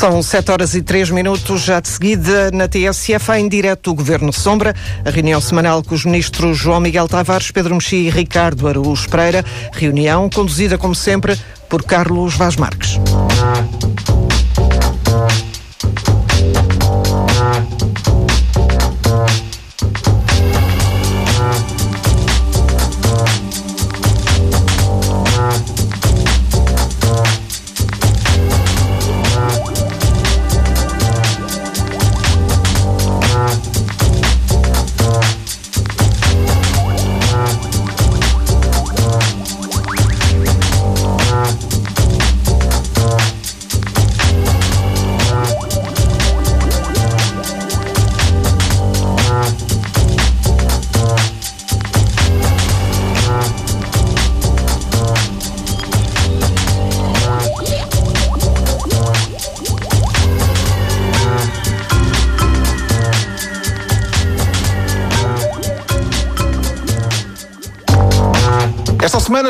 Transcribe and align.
São 0.00 0.22
7 0.22 0.50
horas 0.50 0.74
e 0.74 0.80
3 0.80 1.10
minutos. 1.10 1.60
Já 1.60 1.78
de 1.78 1.86
seguida, 1.86 2.50
na 2.52 2.66
TSF, 2.66 3.32
em 3.32 3.46
direto 3.46 3.90
do 3.90 3.96
Governo 3.96 4.32
Sombra, 4.32 4.74
a 5.04 5.10
reunião 5.10 5.42
semanal 5.42 5.82
com 5.82 5.94
os 5.94 6.06
ministros 6.06 6.56
João 6.56 6.80
Miguel 6.80 7.06
Tavares, 7.06 7.50
Pedro 7.50 7.74
Mexia 7.74 8.08
e 8.08 8.08
Ricardo 8.08 8.66
Araújo 8.66 9.06
Pereira. 9.10 9.44
Reunião 9.70 10.30
conduzida, 10.30 10.78
como 10.78 10.94
sempre, 10.94 11.38
por 11.68 11.82
Carlos 11.82 12.34
Vaz 12.34 12.56
Marques. 12.56 12.98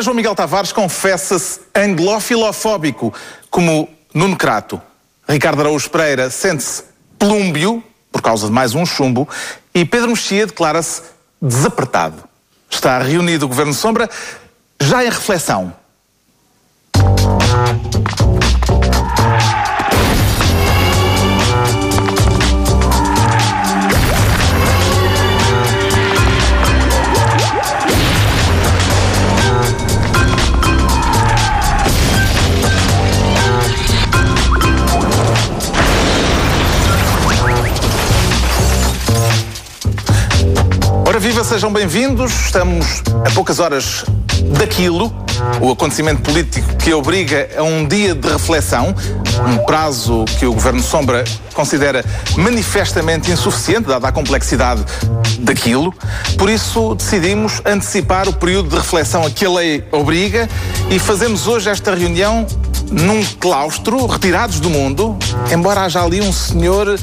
Semana, 0.00 0.02
João 0.02 0.16
Miguel 0.16 0.34
Tavares 0.34 0.72
confessa-se 0.72 1.60
anglofilofóbico, 1.74 3.12
como 3.50 3.88
Nuno 4.12 4.36
Crato. 4.36 4.80
Ricardo 5.28 5.60
Araújo 5.60 5.88
Pereira 5.90 6.30
sente-se 6.30 6.82
plúmbio, 7.18 7.82
por 8.10 8.22
causa 8.22 8.46
de 8.46 8.52
mais 8.52 8.74
um 8.74 8.84
chumbo, 8.84 9.28
e 9.74 9.84
Pedro 9.84 10.08
Mexia 10.10 10.46
declara-se 10.46 11.02
desapertado. 11.40 12.24
Está 12.68 12.98
reunido 12.98 13.44
o 13.44 13.48
Governo 13.48 13.74
Sombra, 13.74 14.08
já 14.80 15.04
em 15.04 15.08
reflexão. 15.08 15.72
Viva, 41.30 41.44
sejam 41.44 41.72
bem-vindos. 41.72 42.32
Estamos 42.46 43.04
a 43.24 43.30
poucas 43.30 43.60
horas 43.60 44.04
daquilo, 44.58 45.14
o 45.60 45.70
acontecimento 45.70 46.22
político 46.22 46.66
que 46.76 46.92
obriga 46.92 47.48
a 47.56 47.62
um 47.62 47.86
dia 47.86 48.16
de 48.16 48.28
reflexão, 48.28 48.92
um 49.46 49.58
prazo 49.58 50.24
que 50.40 50.46
o 50.46 50.52
Governo 50.52 50.82
Sombra 50.82 51.22
considera 51.54 52.04
manifestamente 52.36 53.30
insuficiente, 53.30 53.86
dada 53.86 54.08
a 54.08 54.12
complexidade 54.12 54.84
daquilo. 55.38 55.94
Por 56.36 56.50
isso 56.50 56.96
decidimos 56.96 57.62
antecipar 57.64 58.28
o 58.28 58.32
período 58.32 58.68
de 58.70 58.76
reflexão 58.76 59.24
a 59.24 59.30
que 59.30 59.44
a 59.44 59.50
lei 59.50 59.84
obriga 59.92 60.48
e 60.90 60.98
fazemos 60.98 61.46
hoje 61.46 61.70
esta 61.70 61.94
reunião 61.94 62.44
num 62.90 63.24
claustro, 63.38 64.04
retirados 64.04 64.58
do 64.58 64.68
mundo, 64.68 65.16
embora 65.52 65.82
haja 65.82 66.02
ali 66.02 66.20
um 66.20 66.32
senhor 66.32 66.98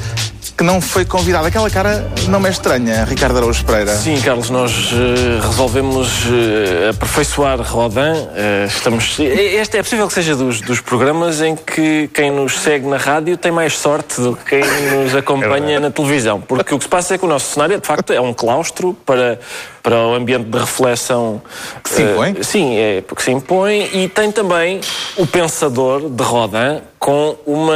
que 0.58 0.64
não 0.64 0.82
foi 0.82 1.06
convidado. 1.06 1.46
Aquela 1.46 1.70
cara 1.70 2.10
não 2.28 2.40
me 2.40 2.48
é 2.48 2.52
estranha, 2.52 3.06
Ricardo 3.06 3.38
Araújo 3.38 3.64
Pereira. 3.64 3.96
Sim, 3.96 4.20
Carlos, 4.20 4.50
nós 4.50 4.92
uh, 4.92 5.48
resolvemos 5.48 6.26
uh, 6.26 6.90
aperfeiçoar 6.90 7.62
Rodin. 7.62 8.00
Uh, 8.00 8.66
estamos. 8.66 9.20
Este 9.20 9.78
é 9.78 9.84
possível 9.84 10.08
que 10.08 10.14
seja 10.14 10.36
dos, 10.36 10.60
dos 10.62 10.82
programas 10.82 11.42
em 11.42 11.56
que 11.56 12.10
quem 12.12 12.32
nos 12.32 12.58
segue 12.60 12.88
na 12.88 12.98
rádio 12.98 13.38
tem 13.38 13.52
mais 13.52 13.78
sorte 13.78 14.20
do 14.20 14.36
que 14.36 14.60
quem 14.60 14.64
nos 14.92 15.16
acompanha 15.16 15.76
é 15.76 15.80
na 15.80 15.92
televisão. 15.92 16.42
Porque 16.42 16.74
o 16.74 16.80
que 16.80 16.86
se 16.86 16.90
passa 16.90 17.14
é 17.14 17.18
que 17.20 17.26
o 17.26 17.28
nosso 17.28 17.54
cenário, 17.54 17.80
de 17.80 17.86
facto, 17.86 18.12
é 18.12 18.20
um 18.20 18.34
claustro 18.34 18.98
para, 19.06 19.40
para 19.88 20.06
o 20.06 20.14
ambiente 20.14 20.50
de 20.50 20.58
reflexão. 20.58 21.42
Que 21.82 21.90
se 21.90 22.02
impõe? 22.04 22.44
sim, 22.44 22.78
é 22.78 23.02
porque 23.02 23.24
se 23.24 23.32
impõe. 23.32 23.90
E 23.94 24.10
tem 24.10 24.34
também 24.34 24.82
o 25.16 25.26
pensador 25.26 26.10
de 26.10 26.24
Rodin 26.24 26.82
com 27.00 27.38
uma, 27.46 27.74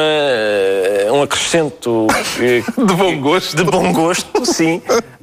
um 1.14 1.22
acrescento 1.22 2.08
de 2.38 2.94
bom 2.96 3.18
gosto. 3.22 3.56
De 3.56 3.64
bom 3.64 3.94
gosto, 3.94 4.46
sim. 4.46 4.82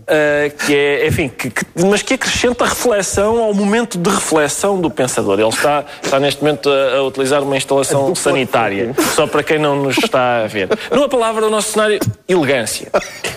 Uh, 0.09 0.57
que 0.65 0.75
é, 0.75 1.07
enfim, 1.07 1.29
que, 1.29 1.51
que, 1.51 1.67
mas 1.85 2.01
que 2.01 2.15
acrescenta 2.15 2.65
reflexão 2.65 3.43
ao 3.43 3.53
momento 3.53 3.99
de 3.99 4.09
reflexão 4.09 4.81
do 4.81 4.91
pensador. 4.91 5.39
Ele 5.39 5.51
está, 5.51 5.85
está 6.03 6.19
neste 6.19 6.43
momento 6.43 6.71
a, 6.71 6.97
a 6.97 7.03
utilizar 7.03 7.43
uma 7.43 7.55
instalação 7.55 8.15
sanitária, 8.15 8.95
só 9.15 9.27
para 9.27 9.43
quem 9.43 9.59
não 9.59 9.77
nos 9.77 9.99
está 9.99 10.45
a 10.45 10.47
ver. 10.47 10.71
Numa 10.91 11.11
palavra 11.11 11.43
do 11.43 11.51
nosso 11.51 11.73
cenário, 11.73 12.01
elegância. 12.27 12.89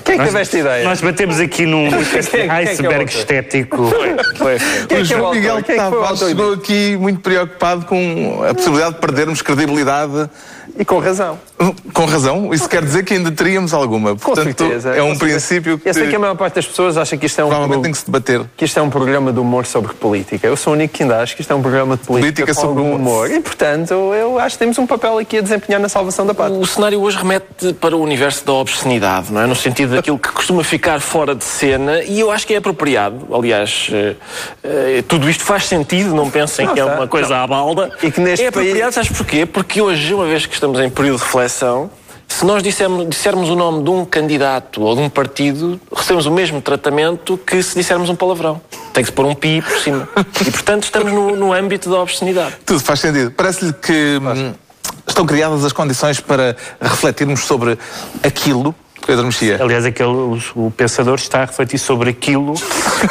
Quem 0.05 0.15
é 0.15 0.17
que 0.17 0.23
teve 0.23 0.39
esta 0.39 0.57
ideia? 0.57 0.83
Nós 0.85 1.01
batemos 1.01 1.41
aqui 1.41 1.65
num 1.65 1.89
iceberg 2.49 3.11
estético. 3.11 3.87
Foi, 3.87 4.57
foi. 4.57 4.97
O 5.01 5.03
João 5.03 5.33
Miguel 5.33 5.61
Tavares 5.63 6.19
chegou 6.19 6.53
aqui 6.53 6.95
muito 6.97 7.19
preocupado 7.19 7.85
com 7.85 8.45
a 8.49 8.53
possibilidade 8.53 8.95
de 8.95 9.01
perdermos 9.01 9.41
credibilidade. 9.41 10.29
E 10.77 10.85
com 10.85 10.99
razão. 10.99 11.37
Com 11.93 12.05
razão? 12.05 12.53
Isso 12.53 12.67
quer 12.67 12.83
dizer 12.83 13.03
que 13.03 13.13
ainda 13.13 13.31
teríamos 13.31 13.73
alguma. 13.73 14.11
Com 14.11 14.17
Portanto, 14.17 14.57
certeza. 14.57 14.95
é 14.95 15.03
um 15.03 15.17
princípio 15.17 15.77
que. 15.77 15.89
Eu 15.89 15.93
sei 15.93 16.07
que 16.09 16.15
a 16.15 16.19
maior 16.19 16.35
parte 16.35 16.55
das 16.55 16.65
pessoas 16.65 16.97
acha 16.97 17.15
que 17.17 17.25
isto 17.25 17.39
é 17.39 17.43
um. 17.43 17.49
Provavelmente 17.49 17.83
tem 17.83 17.91
que 17.91 17.97
se 17.97 18.05
debater. 18.05 18.41
Que 18.57 18.65
isto 18.65 18.79
é 18.79 18.81
um 18.81 18.89
programa 18.89 19.31
de 19.31 19.39
humor 19.39 19.65
sobre 19.65 19.93
política. 19.93 20.47
Eu 20.47 20.55
sou 20.57 20.73
o 20.73 20.75
único 20.75 20.93
que 20.93 21.03
ainda 21.03 21.21
acho 21.21 21.35
que 21.35 21.41
isto 21.41 21.51
é 21.51 21.55
um 21.55 21.61
programa 21.61 21.97
de 21.97 22.03
política, 22.03 22.45
política 22.45 22.55
com 22.55 22.61
sobre 22.61 22.83
algum 22.83 22.95
humor. 22.95 23.29
E, 23.31 23.39
portanto, 23.39 23.93
eu 23.93 24.39
acho 24.39 24.55
que 24.55 24.59
temos 24.59 24.77
um 24.77 24.87
papel 24.87 25.17
aqui 25.17 25.37
a 25.37 25.41
desempenhar 25.41 25.79
na 25.81 25.89
salvação 25.89 26.25
da 26.25 26.33
pátria. 26.33 26.57
O 26.57 26.65
cenário 26.65 27.01
hoje 27.01 27.17
remete 27.17 27.73
para 27.79 27.95
o 27.95 28.01
universo 28.01 28.45
da 28.45 28.53
obscenidade, 28.53 29.31
não 29.31 29.41
é? 29.41 29.45
No 29.47 29.55
sentido 29.55 29.95
daquilo 29.95 30.17
que 30.17 30.29
costuma 30.31 30.63
ficar 30.63 30.99
fora 30.99 31.35
de 31.35 31.43
cena 31.43 32.03
e 32.03 32.19
eu 32.19 32.31
acho 32.31 32.47
que 32.47 32.53
é 32.53 32.57
apropriado. 32.57 33.27
Aliás, 33.33 33.89
uh, 33.91 34.15
uh, 34.67 35.03
tudo 35.03 35.29
isto 35.29 35.43
faz 35.43 35.65
sentido, 35.65 36.13
não 36.15 36.29
pensem 36.29 36.65
Não, 36.65 36.73
que 36.73 36.79
é 36.79 36.85
uma 36.85 37.07
coisa 37.07 37.29
Não. 37.29 37.43
à 37.43 37.47
balda. 37.47 37.91
E 38.01 38.11
que 38.11 38.19
neste 38.21 38.45
é 38.45 38.49
apropriado, 38.49 38.81
país- 38.81 38.95
sabes 38.95 39.11
porquê? 39.11 39.45
Porque 39.45 39.81
hoje, 39.81 40.13
uma 40.13 40.25
vez 40.25 40.45
que 40.45 40.53
estamos 40.61 40.79
em 40.79 40.91
período 40.91 41.17
de 41.17 41.23
reflexão, 41.23 41.89
se 42.27 42.45
nós 42.45 42.61
dissermos, 42.61 43.09
dissermos 43.09 43.49
o 43.49 43.55
nome 43.55 43.83
de 43.83 43.89
um 43.89 44.05
candidato 44.05 44.83
ou 44.83 44.95
de 44.95 45.01
um 45.01 45.09
partido, 45.09 45.81
recebemos 45.91 46.27
o 46.27 46.31
mesmo 46.31 46.61
tratamento 46.61 47.35
que 47.35 47.63
se 47.63 47.75
dissermos 47.75 48.11
um 48.11 48.15
palavrão. 48.15 48.61
Tem 48.93 49.03
que 49.03 49.09
se 49.09 49.11
pôr 49.11 49.25
um 49.25 49.33
pi 49.33 49.59
por 49.63 49.79
cima. 49.79 50.07
E, 50.39 50.51
portanto, 50.51 50.83
estamos 50.83 51.11
no, 51.11 51.35
no 51.35 51.51
âmbito 51.51 51.89
da 51.89 51.99
obscenidade. 51.99 52.57
Tudo 52.63 52.79
faz 52.79 52.99
sentido. 52.99 53.31
Parece-lhe 53.31 53.73
que 53.73 54.19
hum, 54.21 54.53
estão 55.07 55.25
criadas 55.25 55.65
as 55.65 55.73
condições 55.73 56.19
para 56.19 56.55
refletirmos 56.79 57.39
sobre 57.39 57.75
aquilo, 58.23 58.75
Pedro 59.03 59.25
Mexia. 59.25 59.57
Aliás, 59.59 59.83
aquele, 59.83 60.09
o, 60.09 60.39
o 60.55 60.69
pensador 60.69 61.15
está 61.15 61.41
a 61.41 61.45
refletir 61.45 61.79
sobre 61.79 62.11
aquilo 62.11 62.53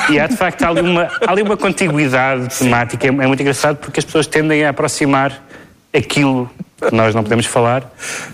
e 0.08 0.20
há 0.20 0.28
de 0.28 0.36
facto 0.36 0.62
há 0.62 0.68
ali 0.68 0.82
uma, 0.82 1.02
há 1.02 1.32
ali 1.32 1.42
uma 1.42 1.56
contiguidade 1.56 2.56
temática. 2.56 3.06
É, 3.06 3.08
é 3.08 3.26
muito 3.26 3.40
engraçado 3.40 3.76
porque 3.78 3.98
as 3.98 4.04
pessoas 4.04 4.28
tendem 4.28 4.64
a 4.64 4.70
aproximar 4.70 5.42
aquilo 5.92 6.48
nós 6.92 7.14
não 7.14 7.22
podemos 7.22 7.46
falar 7.46 7.82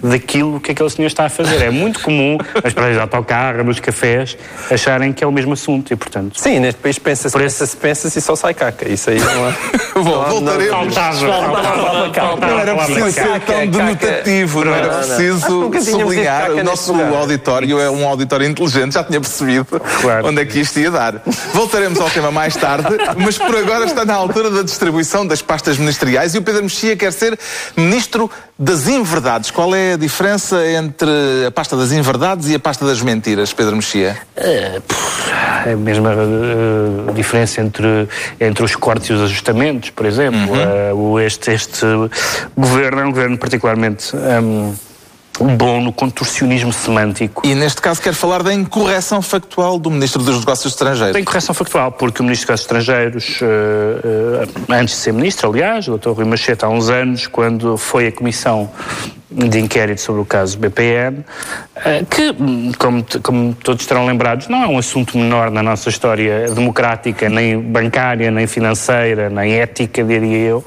daquilo 0.03 0.61
que 0.61 0.73
aquele 0.73 0.91
senhor 0.91 1.07
está 1.09 1.27
a 1.27 1.29
fazer. 1.29 1.63
É 1.63 1.71
muito 1.71 2.01
comum 2.01 2.39
nas 2.63 2.73
paradas 2.73 2.97
de 2.97 3.01
autocarro, 3.03 3.65
nos 3.65 3.81
cafés, 3.81 4.37
acharem 4.71 5.13
que 5.13 5.23
é 5.25 5.27
o 5.27 5.33
mesmo 5.33 5.53
assunto 5.53 5.93
e, 5.93 5.97
portanto. 5.97 6.39
Sim, 6.41 6.61
neste 6.61 6.81
país 6.81 6.99
pensa-se, 6.99 7.33
Por 7.33 7.43
esse- 7.43 7.59
pensa-se, 7.59 7.77
pensa-se 7.77 8.19
e 8.19 8.23
só 8.23 8.37
sai 8.37 8.55
caca. 8.55 8.89
Isso 8.89 9.11
aí 9.11 9.19
não 9.21 9.49
é. 9.49 9.55
Bom, 9.95 10.03
voltaremos. 10.25 10.95
Não 12.41 12.59
era 12.61 12.75
preciso 12.77 13.11
ser 13.13 13.41
tão 13.41 13.67
denotativo, 13.67 14.65
não 14.65 14.75
era 14.75 14.89
preciso 14.89 15.71
sublinhar. 15.83 16.51
O 16.53 16.63
nosso 16.65 16.93
auditório 16.95 17.81
é 17.81 17.91
um 17.91 18.07
auditório 18.07 18.47
inteligente, 18.47 18.95
já 18.95 19.05
tinha 19.05 19.21
percebido 19.21 19.67
onde 20.25 20.41
é 20.43 20.45
que 20.45 20.61
isto 20.61 20.79
ia 20.79 20.91
dar. 20.91 21.23
Voltaremos 21.53 22.01
ao 22.01 22.11
tema 22.11 22.31
mais 22.31 22.55
tarde, 22.57 22.89
mas 23.17 23.39
por 23.39 23.55
agora 23.57 23.85
está 23.87 24.05
na 24.05 24.15
altura 24.15 24.51
da 24.51 24.63
distribuição 24.63 25.27
das 25.27 25.43
pastas 25.43 25.79
ministeriais 25.79 26.35
e 26.35 26.39
o 26.39 26.43
Pedro 26.43 26.63
Mexia 26.63 26.97
quer 26.97 27.13
ser 27.13 27.39
ministro 27.77 28.31
das 28.59 28.89
inverdades. 28.89 29.51
Qual 29.51 29.75
é 29.75 29.95
a 29.95 29.97
diferença 29.97 30.67
entre 30.67 31.11
a 31.47 31.51
pasta 31.51 31.77
das 31.77 31.93
inverdades 31.93 32.49
e 32.49 32.55
a 32.55 32.59
pasta 32.59 32.87
das 32.87 33.03
mentiras, 33.03 33.53
Pedro 33.53 33.77
Mexia? 33.77 34.17
É 34.35 34.81
a 35.73 35.77
mesma 35.77 36.13
eh, 36.13 37.13
diferença 37.13 37.61
entre, 37.61 38.09
entre 38.41 38.65
os 38.65 38.75
cortes 38.77 39.11
e 39.11 39.13
os 39.13 39.23
ajustamentos, 39.23 39.91
por 39.91 40.07
exemplo. 40.07 40.57
Eh, 40.57 40.93
o 40.95 41.21
este, 41.21 41.53
este 41.53 41.87
governo 42.57 43.01
é 43.01 43.05
um 43.05 43.11
governo 43.11 43.37
particularmente 43.37 44.17
hum, 44.17 44.75
bom 45.45 45.81
no 45.81 45.93
contorcionismo 45.93 46.73
semântico. 46.73 47.47
E 47.47 47.55
neste 47.55 47.81
caso 47.81 48.01
quer 48.01 48.15
falar 48.15 48.43
da 48.43 48.53
incorreção 48.53 49.21
factual 49.21 49.79
do 49.79 49.91
Ministro 49.91 50.23
dos 50.23 50.39
Negócios 50.41 50.73
Estrangeiros. 50.73 51.13
Da 51.13 51.21
incorreção 51.21 51.55
factual, 51.55 51.93
porque 51.93 52.21
o 52.21 52.25
Ministro 52.25 52.55
dos 52.55 52.67
Negócios 52.67 52.83
Estrangeiros, 52.85 53.41
uh, 53.41 53.45
uh, 53.45 54.75
antes 54.75 54.95
de 54.95 55.01
ser 55.01 55.13
Ministro, 55.13 55.51
aliás, 55.51 55.89
o 55.89 55.99
Dr. 55.99 56.11
Rui 56.11 56.25
Machete, 56.25 56.65
há 56.65 56.69
uns 56.69 56.89
anos, 56.89 57.27
quando 57.27 57.77
foi 57.77 58.09
a 58.09 58.13
Comissão 58.13 58.71
de 59.31 59.59
inquérito 59.59 60.01
sobre 60.01 60.23
o 60.23 60.25
caso 60.25 60.59
BPN, 60.59 61.19
uh, 61.19 62.07
que, 62.07 62.35
como, 62.79 63.05
como 63.23 63.55
todos 63.55 63.83
estarão 63.83 64.07
lembrados, 64.07 64.49
não 64.49 64.63
é 64.63 64.67
um 64.67 64.79
assunto 64.79 65.19
menor 65.19 65.51
na 65.51 65.63
nossa 65.63 65.89
história 65.89 66.51
democrática, 66.51 67.29
nem 67.29 67.61
bancária, 67.61 68.31
nem 68.31 68.47
financeira, 68.47 69.29
nem 69.29 69.55
ética, 69.55 70.03
diria 70.03 70.39
eu. 70.39 70.65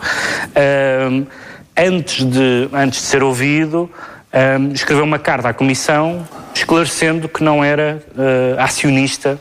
antes, 1.76 2.24
de, 2.24 2.70
antes 2.74 3.02
de 3.02 3.06
ser 3.08 3.24
ouvido, 3.24 3.90
um, 4.34 4.72
escreveu 4.74 5.04
uma 5.04 5.20
carta 5.20 5.50
à 5.50 5.54
Comissão 5.54 6.28
esclarecendo 6.54 7.28
que 7.30 7.44
não 7.44 7.64
era 7.64 8.04
uh, 8.16 8.60
acionista 8.60 9.40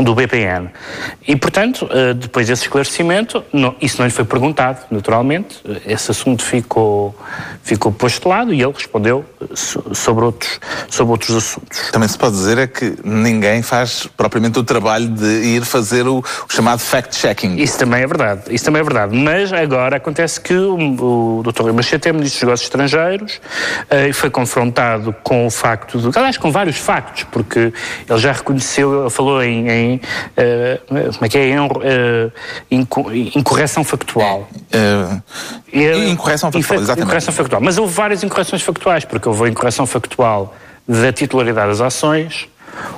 do 0.00 0.14
BPN. 0.14 0.70
E, 1.26 1.36
portanto, 1.36 1.86
eh, 1.90 2.14
depois 2.14 2.46
desse 2.46 2.62
esclarecimento, 2.62 3.44
não, 3.52 3.74
isso 3.80 3.98
não 3.98 4.06
lhe 4.06 4.12
foi 4.12 4.24
perguntado, 4.24 4.80
naturalmente, 4.90 5.60
esse 5.86 6.10
assunto 6.10 6.42
ficou, 6.42 7.14
ficou 7.62 7.92
posto 7.92 8.22
de 8.22 8.28
lado 8.28 8.54
e 8.54 8.62
ele 8.62 8.72
respondeu 8.72 9.24
eh, 9.40 9.46
sobre 9.54 10.24
outros, 10.24 10.60
sobre 10.88 11.12
outros 11.12 11.36
assuntos. 11.36 11.90
Também 11.90 12.08
se 12.08 12.16
pode 12.16 12.36
dizer 12.36 12.58
é 12.58 12.66
que 12.66 12.96
ninguém 13.04 13.60
faz 13.60 14.06
propriamente 14.16 14.58
o 14.58 14.64
trabalho 14.64 15.08
de 15.08 15.26
ir 15.26 15.64
fazer 15.64 16.06
o, 16.06 16.18
o 16.20 16.52
chamado 16.52 16.78
fact-checking. 16.78 17.56
Isso 17.56 17.78
também 17.78 18.02
é 18.02 18.06
verdade, 18.06 18.42
isso 18.50 18.64
também 18.64 18.80
é 18.80 18.84
verdade, 18.84 19.14
mas 19.14 19.52
agora 19.52 19.96
acontece 19.96 20.40
que 20.40 20.54
o, 20.54 21.38
o 21.38 21.42
Dr. 21.42 21.72
Machete 21.72 22.08
é 22.08 22.12
Ministro 22.12 22.38
dos 22.38 22.42
Negócios 22.42 22.66
Estrangeiros 22.66 23.40
e 24.08 24.12
foi 24.12 24.30
confrontado 24.30 25.14
com 25.22 25.46
o 25.46 25.50
facto, 25.50 25.98
de, 25.98 26.18
aliás, 26.18 26.38
com 26.38 26.50
vários 26.50 26.78
factos, 26.78 27.24
porque 27.24 27.72
ele 28.08 28.18
já 28.18 28.32
reconheceu, 28.32 29.02
ele 29.02 29.10
falou 29.10 29.42
em, 29.42 29.68
em 29.68 29.81
em 29.82 29.96
uh, 29.96 31.12
como 31.14 31.26
é 31.26 31.28
que 31.28 31.38
é? 31.38 31.48
Em, 31.48 31.58
uh, 32.80 32.82
incorreção 33.36 33.84
factual. 33.84 34.48
Uh, 34.72 35.22
incorreção 36.08 36.50
factual, 36.52 36.80
exatamente. 36.80 37.06
Incorreção 37.06 37.34
factual. 37.34 37.60
Mas 37.60 37.78
houve 37.78 37.92
várias 37.92 38.22
incorreções 38.22 38.62
factuais, 38.62 39.04
porque 39.04 39.28
houve 39.28 39.44
a 39.44 39.48
incorreção 39.48 39.86
factual 39.86 40.54
da 40.86 41.12
titularidade 41.12 41.68
das 41.68 41.80
ações, 41.80 42.48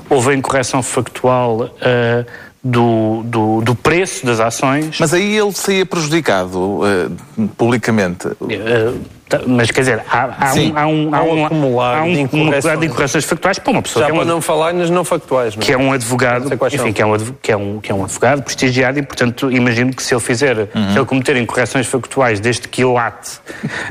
houve 0.09 0.31
a 0.31 0.35
incorreção 0.35 0.83
factual 0.83 1.63
uh, 1.63 2.27
do, 2.63 3.23
do, 3.25 3.61
do, 3.61 3.75
preço 3.75 4.25
das 4.25 4.41
ações. 4.41 4.99
Mas 4.99 5.13
aí 5.13 5.37
ele 5.37 5.53
saía 5.53 5.85
prejudicado 5.85 6.59
uh, 6.59 7.49
publicamente. 7.57 8.27
Uh, 8.29 9.01
mas 9.47 9.71
quer 9.71 9.81
dizer, 9.81 10.03
há, 10.09 10.51
há, 10.51 10.55
um, 10.55 10.79
há, 10.79 10.87
um, 10.87 11.15
há, 11.15 11.23
um, 11.23 11.47
acumular 11.47 11.99
há 11.99 12.03
um, 12.03 12.13
de, 12.13 12.21
incorreções. 12.21 12.79
de 12.79 12.87
incorreções 12.87 13.25
factuais 13.25 13.59
para 13.59 13.71
uma 13.73 13.83
pessoa. 13.83 14.05
Já 14.05 14.11
que 14.11 14.19
é 14.19 14.21
um, 14.21 14.25
não 14.25 14.41
falar 14.41 14.73
nas 14.73 14.91
não 14.91 15.05
factuais. 15.05 15.57
Que 15.57 15.73
é 15.73 15.79
um 15.79 15.93
advogado, 15.93 16.51
enfim, 16.53 16.93
que 16.93 17.03
é 17.03 17.07
um, 17.07 17.19
que, 17.43 17.53
é 17.53 17.57
um, 17.57 17.81
que 17.81 17.91
é 17.91 17.95
um 17.95 18.05
advogado 18.05 18.43
prestigiado 18.43 18.99
e, 18.99 19.03
portanto, 19.03 19.51
imagino 19.51 19.93
que 19.93 20.03
se 20.03 20.15
ele 20.15 20.21
fizer, 20.21 20.57
uhum. 20.59 20.93
se 20.93 20.99
ele 20.99 21.07
cometer 21.07 21.37
incorreções 21.37 21.87
factuais 21.87 22.39
desde 22.41 22.69
que 22.69 22.85
late 22.85 23.41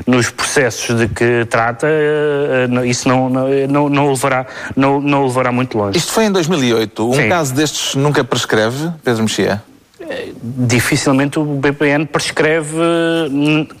nos 0.06 0.30
processos 0.30 0.96
de 0.96 1.08
que 1.08 1.44
trata, 1.46 1.86
eh, 1.88 2.86
isso 2.86 3.08
não, 3.08 3.28
não, 3.28 3.88
não, 3.88 4.10
levará, 4.10 4.46
não, 4.76 5.00
não 5.00 5.24
levará 5.24 5.50
muito 5.50 5.76
longe. 5.76 5.98
Isto 5.98 6.12
foi 6.12 6.24
em 6.24 6.32
2008. 6.32 7.10
Um 7.10 7.14
Sim. 7.14 7.28
caso 7.28 7.54
destes 7.54 7.94
nunca 7.94 8.22
prescreve, 8.24 8.90
Pedro 9.02 9.22
Mexia? 9.22 9.62
Dificilmente 10.42 11.38
o 11.38 11.44
BPN 11.44 12.06
prescreve, 12.06 12.76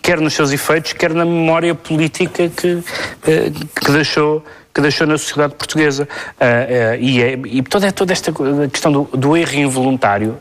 quer 0.02 0.20
nos 0.20 0.34
seus 0.34 0.52
efeitos, 0.52 0.92
quer 0.92 1.12
na 1.12 1.24
memória 1.24 1.74
política 1.74 2.48
que, 2.48 2.82
eh, 3.26 3.50
que 3.80 3.92
deixou 3.92 4.44
que 4.74 4.80
deixou 4.80 5.06
na 5.06 5.16
sociedade 5.16 5.54
portuguesa. 5.54 6.08
Uh, 6.32 6.44
uh, 6.44 7.00
e, 7.00 7.22
é, 7.22 7.38
e 7.44 7.62
toda, 7.62 7.92
toda 7.92 8.12
esta 8.12 8.32
questão 8.72 8.90
do, 8.90 9.04
do, 9.16 9.36
erro 9.36 9.54
involuntário. 9.54 10.36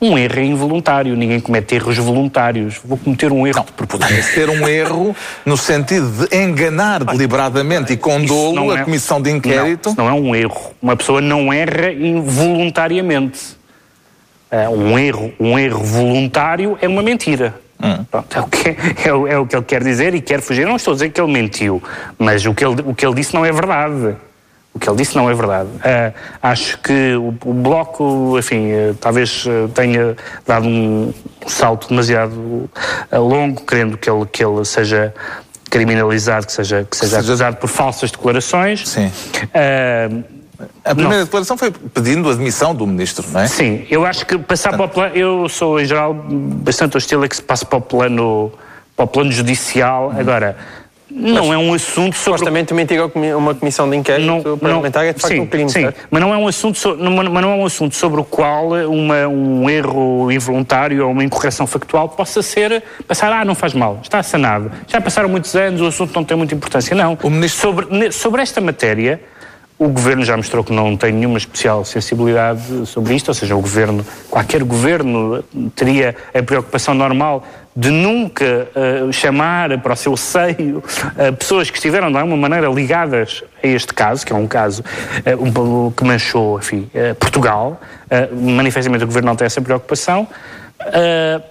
Um 0.00 0.16
erro 0.16 0.38
é 0.38 0.44
involuntário, 0.44 1.16
ninguém 1.16 1.40
comete 1.40 1.74
erros 1.74 1.98
voluntários. 1.98 2.80
Vou 2.84 2.96
cometer 2.96 3.32
um 3.32 3.44
erro 3.44 3.58
não, 3.58 3.64
de 3.64 3.72
propósito. 3.72 4.22
ser 4.22 4.48
um 4.48 4.68
erro 4.68 5.14
no 5.44 5.56
sentido 5.56 6.08
de 6.08 6.36
enganar 6.36 7.04
deliberadamente 7.04 7.92
e 7.92 7.96
com 7.96 8.24
dolo 8.24 8.70
a 8.70 8.78
é, 8.78 8.84
comissão 8.84 9.20
de 9.20 9.30
inquérito. 9.30 9.88
Não, 9.98 10.04
não 10.04 10.08
é 10.08 10.12
um 10.12 10.36
erro. 10.36 10.72
Uma 10.80 10.96
pessoa 10.96 11.20
não 11.20 11.52
erra 11.52 11.90
involuntariamente. 11.90 13.57
Uh, 14.50 14.70
um 14.70 14.98
erro, 14.98 15.32
um 15.38 15.58
erro 15.58 15.84
voluntário 15.84 16.78
é 16.80 16.88
uma 16.88 17.02
mentira. 17.02 17.54
Hum. 17.82 18.04
Pronto, 18.10 18.36
é, 18.36 18.40
o 18.40 18.46
que, 18.48 18.76
é, 19.08 19.12
o, 19.12 19.26
é 19.26 19.38
o 19.38 19.46
que 19.46 19.54
ele 19.54 19.64
quer 19.64 19.84
dizer 19.84 20.14
e 20.14 20.20
quer 20.20 20.40
fugir. 20.40 20.66
não 20.66 20.76
estou 20.76 20.92
a 20.92 20.94
dizer 20.94 21.10
que 21.10 21.20
ele 21.20 21.30
mentiu, 21.30 21.82
mas 22.18 22.44
o 22.46 22.54
que 22.54 22.64
ele, 22.64 22.82
o 22.84 22.94
que 22.94 23.06
ele 23.06 23.14
disse 23.14 23.34
não 23.34 23.44
é 23.44 23.52
verdade. 23.52 24.16
O 24.72 24.78
que 24.78 24.88
ele 24.88 24.96
disse 24.96 25.16
não 25.16 25.28
é 25.28 25.34
verdade. 25.34 25.68
Uh, 25.68 26.14
acho 26.42 26.78
que 26.78 27.14
o, 27.16 27.34
o 27.44 27.52
Bloco, 27.52 28.38
enfim, 28.38 28.72
uh, 28.72 28.94
talvez 28.94 29.44
tenha 29.74 30.16
dado 30.46 30.66
um 30.66 31.12
salto 31.46 31.88
demasiado 31.88 32.70
longo, 33.12 33.62
querendo 33.62 33.98
que 33.98 34.08
ele, 34.08 34.24
que 34.26 34.44
ele 34.44 34.64
seja 34.64 35.12
criminalizado, 35.68 36.46
que 36.46 36.52
seja, 36.52 36.86
que 36.88 36.96
seja, 36.96 37.16
seja 37.16 37.28
acusado 37.32 37.56
por 37.56 37.68
falsas 37.68 38.10
declarações. 38.10 38.88
Sim. 38.88 39.10
A 40.84 40.94
primeira 40.94 41.18
não. 41.18 41.24
declaração 41.24 41.56
foi 41.56 41.70
pedindo 41.70 42.28
a 42.28 42.32
admissão 42.32 42.74
do 42.74 42.86
ministro, 42.86 43.24
não 43.30 43.40
é? 43.40 43.46
Sim, 43.46 43.86
eu 43.88 44.04
acho 44.04 44.26
que 44.26 44.36
passar 44.36 44.72
para 44.72 44.86
o 44.86 44.88
plano. 44.88 45.14
Eu 45.14 45.48
sou, 45.48 45.80
em 45.80 45.84
geral, 45.84 46.12
bastante 46.14 46.96
hostil 46.96 47.22
a 47.22 47.28
que 47.28 47.36
se 47.36 47.42
passe 47.42 47.64
para 47.64 47.78
o 47.78 47.80
plano, 47.80 48.52
para 48.96 49.04
o 49.04 49.08
plano 49.08 49.30
judicial. 49.30 50.10
Hum. 50.10 50.18
Agora. 50.20 50.56
Não 51.10 51.46
mas, 51.46 51.54
é 51.54 51.58
um 51.58 51.72
assunto 51.72 52.16
sobre. 52.16 52.38
Supostamente 52.38 52.74
mentir 52.74 53.00
uma 53.34 53.54
comissão 53.54 53.88
de 53.88 53.96
inquérito 53.96 54.26
não, 54.26 54.58
parlamentar 54.58 55.06
é 55.06 55.14
de 55.14 55.20
facto 55.20 55.34
sim, 55.34 55.40
um 55.40 55.46
crime. 55.46 55.70
Sim, 55.70 55.80
certo? 55.80 56.06
mas 56.10 56.20
não, 56.20 56.34
é 56.34 56.36
um 56.36 56.46
assunto 56.46 56.78
so, 56.78 56.98
mas 56.98 57.42
não 57.42 57.50
é 57.50 57.54
um 57.54 57.64
assunto 57.64 57.96
sobre 57.96 58.20
o 58.20 58.24
qual 58.24 58.72
uma, 58.72 59.26
um 59.26 59.70
erro 59.70 60.30
involuntário 60.30 61.06
ou 61.06 61.10
uma 61.10 61.24
incorreção 61.24 61.66
factual 61.66 62.10
possa 62.10 62.42
ser 62.42 62.82
passar, 63.06 63.32
ah, 63.32 63.42
não 63.42 63.54
faz 63.54 63.72
mal, 63.72 63.98
está 64.02 64.22
sanado. 64.22 64.70
Já 64.86 65.00
passaram 65.00 65.30
muitos 65.30 65.56
anos, 65.56 65.80
o 65.80 65.86
assunto 65.86 66.14
não 66.14 66.24
tem 66.24 66.36
muita 66.36 66.54
importância. 66.54 66.94
Não. 66.94 67.16
O 67.22 67.30
ministro... 67.30 67.72
sobre, 67.72 68.12
sobre 68.12 68.42
esta 68.42 68.60
matéria 68.60 69.18
o 69.78 69.88
governo 69.88 70.24
já 70.24 70.36
mostrou 70.36 70.64
que 70.64 70.72
não 70.72 70.96
tem 70.96 71.12
nenhuma 71.12 71.38
especial 71.38 71.84
sensibilidade 71.84 72.84
sobre 72.86 73.14
isto, 73.14 73.28
ou 73.28 73.34
seja, 73.34 73.54
o 73.54 73.60
governo, 73.60 74.04
qualquer 74.28 74.64
governo 74.64 75.42
teria 75.76 76.16
a 76.34 76.42
preocupação 76.42 76.94
normal 76.94 77.44
de 77.76 77.90
nunca 77.90 78.68
uh, 78.74 79.12
chamar 79.12 79.78
para 79.78 79.92
o 79.92 79.96
seu 79.96 80.16
seio 80.16 80.78
uh, 80.78 81.32
pessoas 81.36 81.70
que 81.70 81.76
estiveram 81.78 82.10
de 82.10 82.18
alguma 82.18 82.36
maneira 82.36 82.66
ligadas 82.66 83.44
a 83.62 83.66
este 83.68 83.94
caso, 83.94 84.26
que 84.26 84.32
é 84.32 84.36
um 84.36 84.48
caso 84.48 84.82
uh, 84.82 85.44
um, 85.44 85.92
que 85.92 86.02
manchou 86.02 86.58
enfim, 86.58 86.90
Portugal. 87.20 87.80
manifestamente 88.32 89.04
o 89.04 89.06
governo 89.06 89.28
não 89.28 89.36
tem 89.36 89.46
essa 89.46 89.60
preocupação. 89.60 90.26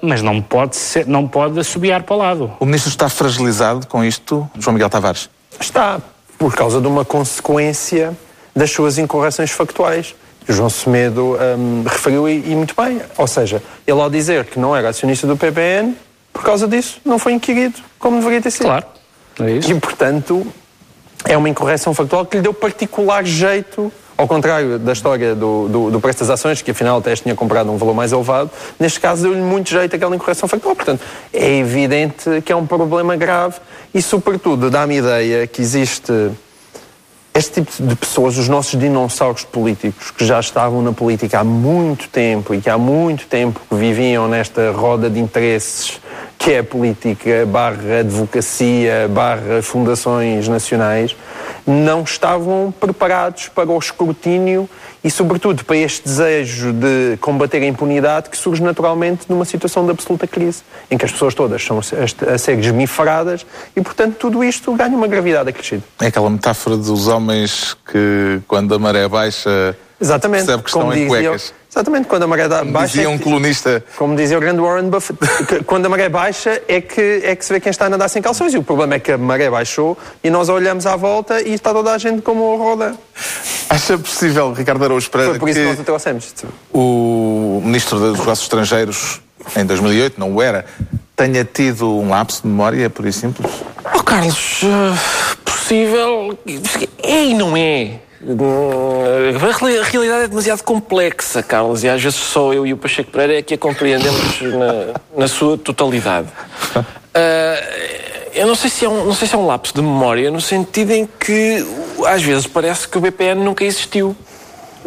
mas 0.02 0.22
não 0.22 0.42
pode, 0.42 0.76
ser, 0.76 1.08
não 1.08 1.28
pode 1.28 1.60
assobiar 1.60 2.04
para 2.04 2.16
o 2.16 2.20
lado. 2.20 2.52
O 2.60 2.66
ministro 2.66 2.90
está 2.90 3.08
fragilizado 3.08 3.88
com 3.88 4.04
isto, 4.04 4.50
João 4.58 4.74
Miguel 4.74 4.90
Tavares? 4.90 5.30
Está, 5.60 6.00
por 6.38 6.56
causa 6.56 6.80
de 6.80 6.88
uma 6.88 7.04
consequência 7.04 8.16
das 8.56 8.72
suas 8.72 8.98
incorreções 8.98 9.52
factuais. 9.52 10.16
O 10.48 10.54
João 10.54 10.70
Semedo 10.70 11.38
um, 11.58 11.84
referiu 11.84 12.28
e, 12.30 12.52
e, 12.52 12.56
muito 12.56 12.74
bem. 12.76 13.02
Ou 13.18 13.28
seja, 13.28 13.62
ele 13.86 14.00
ao 14.00 14.10
dizer 14.10 14.46
que 14.46 14.60
não 14.60 14.76
era 14.76 14.90
acionista 14.90 15.28
do 15.28 15.36
PPN, 15.36 15.94
por 16.32 16.44
causa 16.44 16.68
disso, 16.68 17.02
não 17.04 17.20
foi 17.20 17.34
inquirido 17.34 17.82
como 18.00 18.18
deveria 18.18 18.42
ter 18.42 18.52
sido. 18.52 18.66
Claro. 18.66 18.86
É 19.40 19.52
isso. 19.52 19.72
E, 19.72 19.80
portanto, 19.80 20.48
é 21.26 21.36
uma 21.36 21.50
incorreção 21.50 21.94
factual 21.94 22.26
que 22.26 22.38
lhe 22.38 22.44
deu 22.44 22.54
particular 22.54 23.26
jeito 23.26 23.92
ao 24.18 24.28
contrário 24.28 24.80
da 24.80 24.94
história 24.94 25.36
do, 25.36 25.68
do, 25.68 25.92
do 25.92 26.02
preço 26.02 26.20
das 26.20 26.32
ações, 26.32 26.62
que 26.62 26.72
afinal 26.72 26.98
até 26.98 27.16
tinha 27.16 27.36
comprado 27.36 27.72
um 27.72 27.78
valor 27.78 27.94
mais 27.94 28.12
elevado, 28.12 28.50
neste 28.80 29.00
caso 29.00 29.22
deu-lhe 29.22 29.40
muito 29.40 29.70
jeito 29.70 29.96
aquela 29.96 30.16
incorreção 30.16 30.50
factual. 30.50 30.76
Portanto, 30.76 31.02
é 31.32 31.58
evidente 31.60 32.42
que 32.44 32.52
é 32.52 32.56
um 32.56 32.66
problema 32.66 33.16
grave 33.16 33.58
e, 33.94 34.02
sobretudo, 34.02 34.70
dá-me 34.70 34.98
ideia 34.98 35.48
que 35.48 35.62
existe 35.62 36.32
este 37.34 37.62
tipo 37.62 37.84
de 37.84 37.96
pessoas, 37.96 38.36
os 38.38 38.50
nossos 38.50 38.80
dinossauros 38.80 39.44
políticos, 39.44 40.10
que 40.10 40.26
já 40.26 40.40
estavam 40.40 40.82
na 40.82 40.92
política 40.92 41.40
há 41.40 41.44
muito 41.44 42.08
tempo 42.10 42.54
e 42.54 42.60
que 42.60 42.70
há 42.70 42.80
muito 42.80 43.28
tempo 43.28 43.62
viviam 43.72 44.28
nesta 44.28 44.72
roda 44.72 45.08
de 45.08 45.20
interesses 45.20 46.00
que 46.38 46.54
é 46.54 46.60
a 46.60 46.64
política 46.64 47.46
barra 47.46 48.00
advocacia 48.00 49.08
barra 49.10 49.62
fundações 49.62 50.48
nacionais, 50.48 51.16
não 51.66 52.04
estavam 52.04 52.74
preparados 52.80 53.50
para 53.50 53.70
o 53.70 53.78
escrutínio 53.78 54.70
e, 55.08 55.10
sobretudo, 55.12 55.64
para 55.64 55.78
este 55.78 56.04
desejo 56.06 56.74
de 56.74 57.16
combater 57.22 57.62
a 57.64 57.66
impunidade 57.66 58.30
que 58.30 58.38
surge 58.38 58.62
naturalmente 58.62 59.22
numa 59.30 59.46
situação 59.46 59.86
de 59.86 59.92
absoluta 59.92 60.28
crise, 60.28 60.64
em 60.92 60.98
que 60.98 61.06
as 61.06 61.12
pessoas 61.14 61.34
todas 61.34 61.64
são 61.64 61.80
a 61.80 62.38
ser 62.38 62.60
esmifradas 62.60 63.46
e, 63.74 63.80
portanto, 63.82 64.18
tudo 64.20 64.44
isto 64.44 64.74
ganha 64.76 64.98
uma 64.98 65.08
gravidade 65.08 65.48
acrescida. 65.50 65.82
É 66.02 66.08
aquela 66.08 66.30
metáfora 66.30 66.76
dos 66.76 67.08
homens 67.08 67.74
que, 67.90 68.42
quando 68.50 68.76
a 68.76 68.80
maré 68.80 69.08
baixa, 69.08 69.78
Exatamente. 70.00 70.42
percebe 70.46 70.64
que 70.64 70.70
estão 70.70 70.94
em 70.94 71.08
cuecas. 71.08 71.54
Exatamente, 71.72 72.08
quando 72.08 72.24
a 72.24 72.28
maré 72.28 72.50
Como 72.50 72.72
baixa. 72.72 72.88
dizia 72.88 73.06
é 73.06 73.08
um 73.08 73.18
que- 73.18 73.24
colunista. 73.24 73.84
Como 73.98 74.16
dizia 74.16 74.38
o 74.38 74.42
grande 74.42 74.60
Warren 74.60 74.90
Buffett, 74.90 75.20
que 75.48 75.64
quando 75.64 75.86
a 75.86 75.90
maré 75.90 76.10
baixa 76.10 76.62
é 76.68 76.82
que, 76.82 77.22
é 77.24 77.34
que 77.36 77.46
se 77.46 77.54
vê 77.54 77.60
quem 77.62 77.70
está 77.70 77.86
a 77.86 77.90
nadar 77.90 78.10
sem 78.10 78.22
calções. 78.22 78.54
E 78.54 78.58
o 78.58 78.64
problema 78.64 78.96
é 78.96 79.00
que 79.00 79.12
a 79.14 79.18
maré 79.18 79.50
baixou 79.50 79.98
e 80.22 80.30
nós 80.30 80.50
olhamos 80.50 80.86
à 80.86 80.96
volta 80.98 81.42
e 81.42 81.54
está 81.54 81.72
toda 81.72 81.94
a 81.94 81.98
gente 81.98 82.22
como 82.22 82.58
roda. 82.58 82.96
Acha 83.70 83.98
possível, 83.98 84.54
Ricardo 84.54 84.84
Araújo 84.86 84.97
Pereira, 85.06 85.32
Foi 85.34 85.40
por 85.40 85.50
isso 85.50 85.60
que 85.60 85.66
nós 85.66 85.76
que 85.76 85.82
o 85.82 85.86
trouxemos. 85.86 86.34
o 86.74 87.62
Ministro 87.64 88.00
dos 88.00 88.18
Negócios 88.18 88.42
Estrangeiros, 88.46 89.22
em 89.56 89.66
2008, 89.66 90.20
não 90.20 90.34
o 90.34 90.42
era, 90.42 90.66
tenha 91.16 91.44
tido 91.46 91.88
um 92.00 92.10
lapso 92.10 92.42
de 92.44 92.48
memória, 92.48 92.90
por 92.90 93.06
isso 93.06 93.20
simples? 93.20 93.52
Oh, 93.94 94.02
Carlos, 94.04 94.62
eh, 94.64 95.38
possível. 95.46 96.38
É 97.04 97.26
e 97.26 97.34
não 97.34 97.56
é. 97.56 98.00
A 98.20 99.38
reali- 99.38 99.78
a 99.80 99.84
realidade 99.84 100.24
é 100.24 100.28
demasiado 100.28 100.64
complexa, 100.64 101.44
Carlos, 101.44 101.84
e 101.84 101.90
às 101.90 102.02
vezes 102.02 102.18
só 102.18 102.52
eu 102.54 102.66
e 102.66 102.74
o 102.74 102.78
Pacheco 102.78 103.12
Pereira 103.12 103.38
é 103.40 103.42
que 103.42 103.54
a 103.54 103.58
compreendemos 103.58 104.42
na, 104.42 104.94
na 105.22 105.28
sua 105.28 105.58
totalidade. 105.58 106.28
Eh, 107.20 108.30
eu 108.36 108.46
não 108.46 108.54
sei, 108.54 108.70
se 108.70 108.86
é 108.86 108.90
um, 108.90 109.06
não 109.06 109.14
sei 109.16 109.28
se 109.28 109.34
é 109.34 109.38
um 109.40 109.48
lapso 109.48 109.74
de 109.74 109.82
memória, 109.82 110.30
no 110.30 110.40
sentido 110.40 110.92
em 110.92 111.10
que 111.20 111.66
às 112.06 112.22
vezes 112.22 112.46
parece 112.46 112.88
que 112.88 112.96
o 112.96 113.02
BPN 113.02 113.44
nunca 113.44 113.64
existiu. 113.64 114.16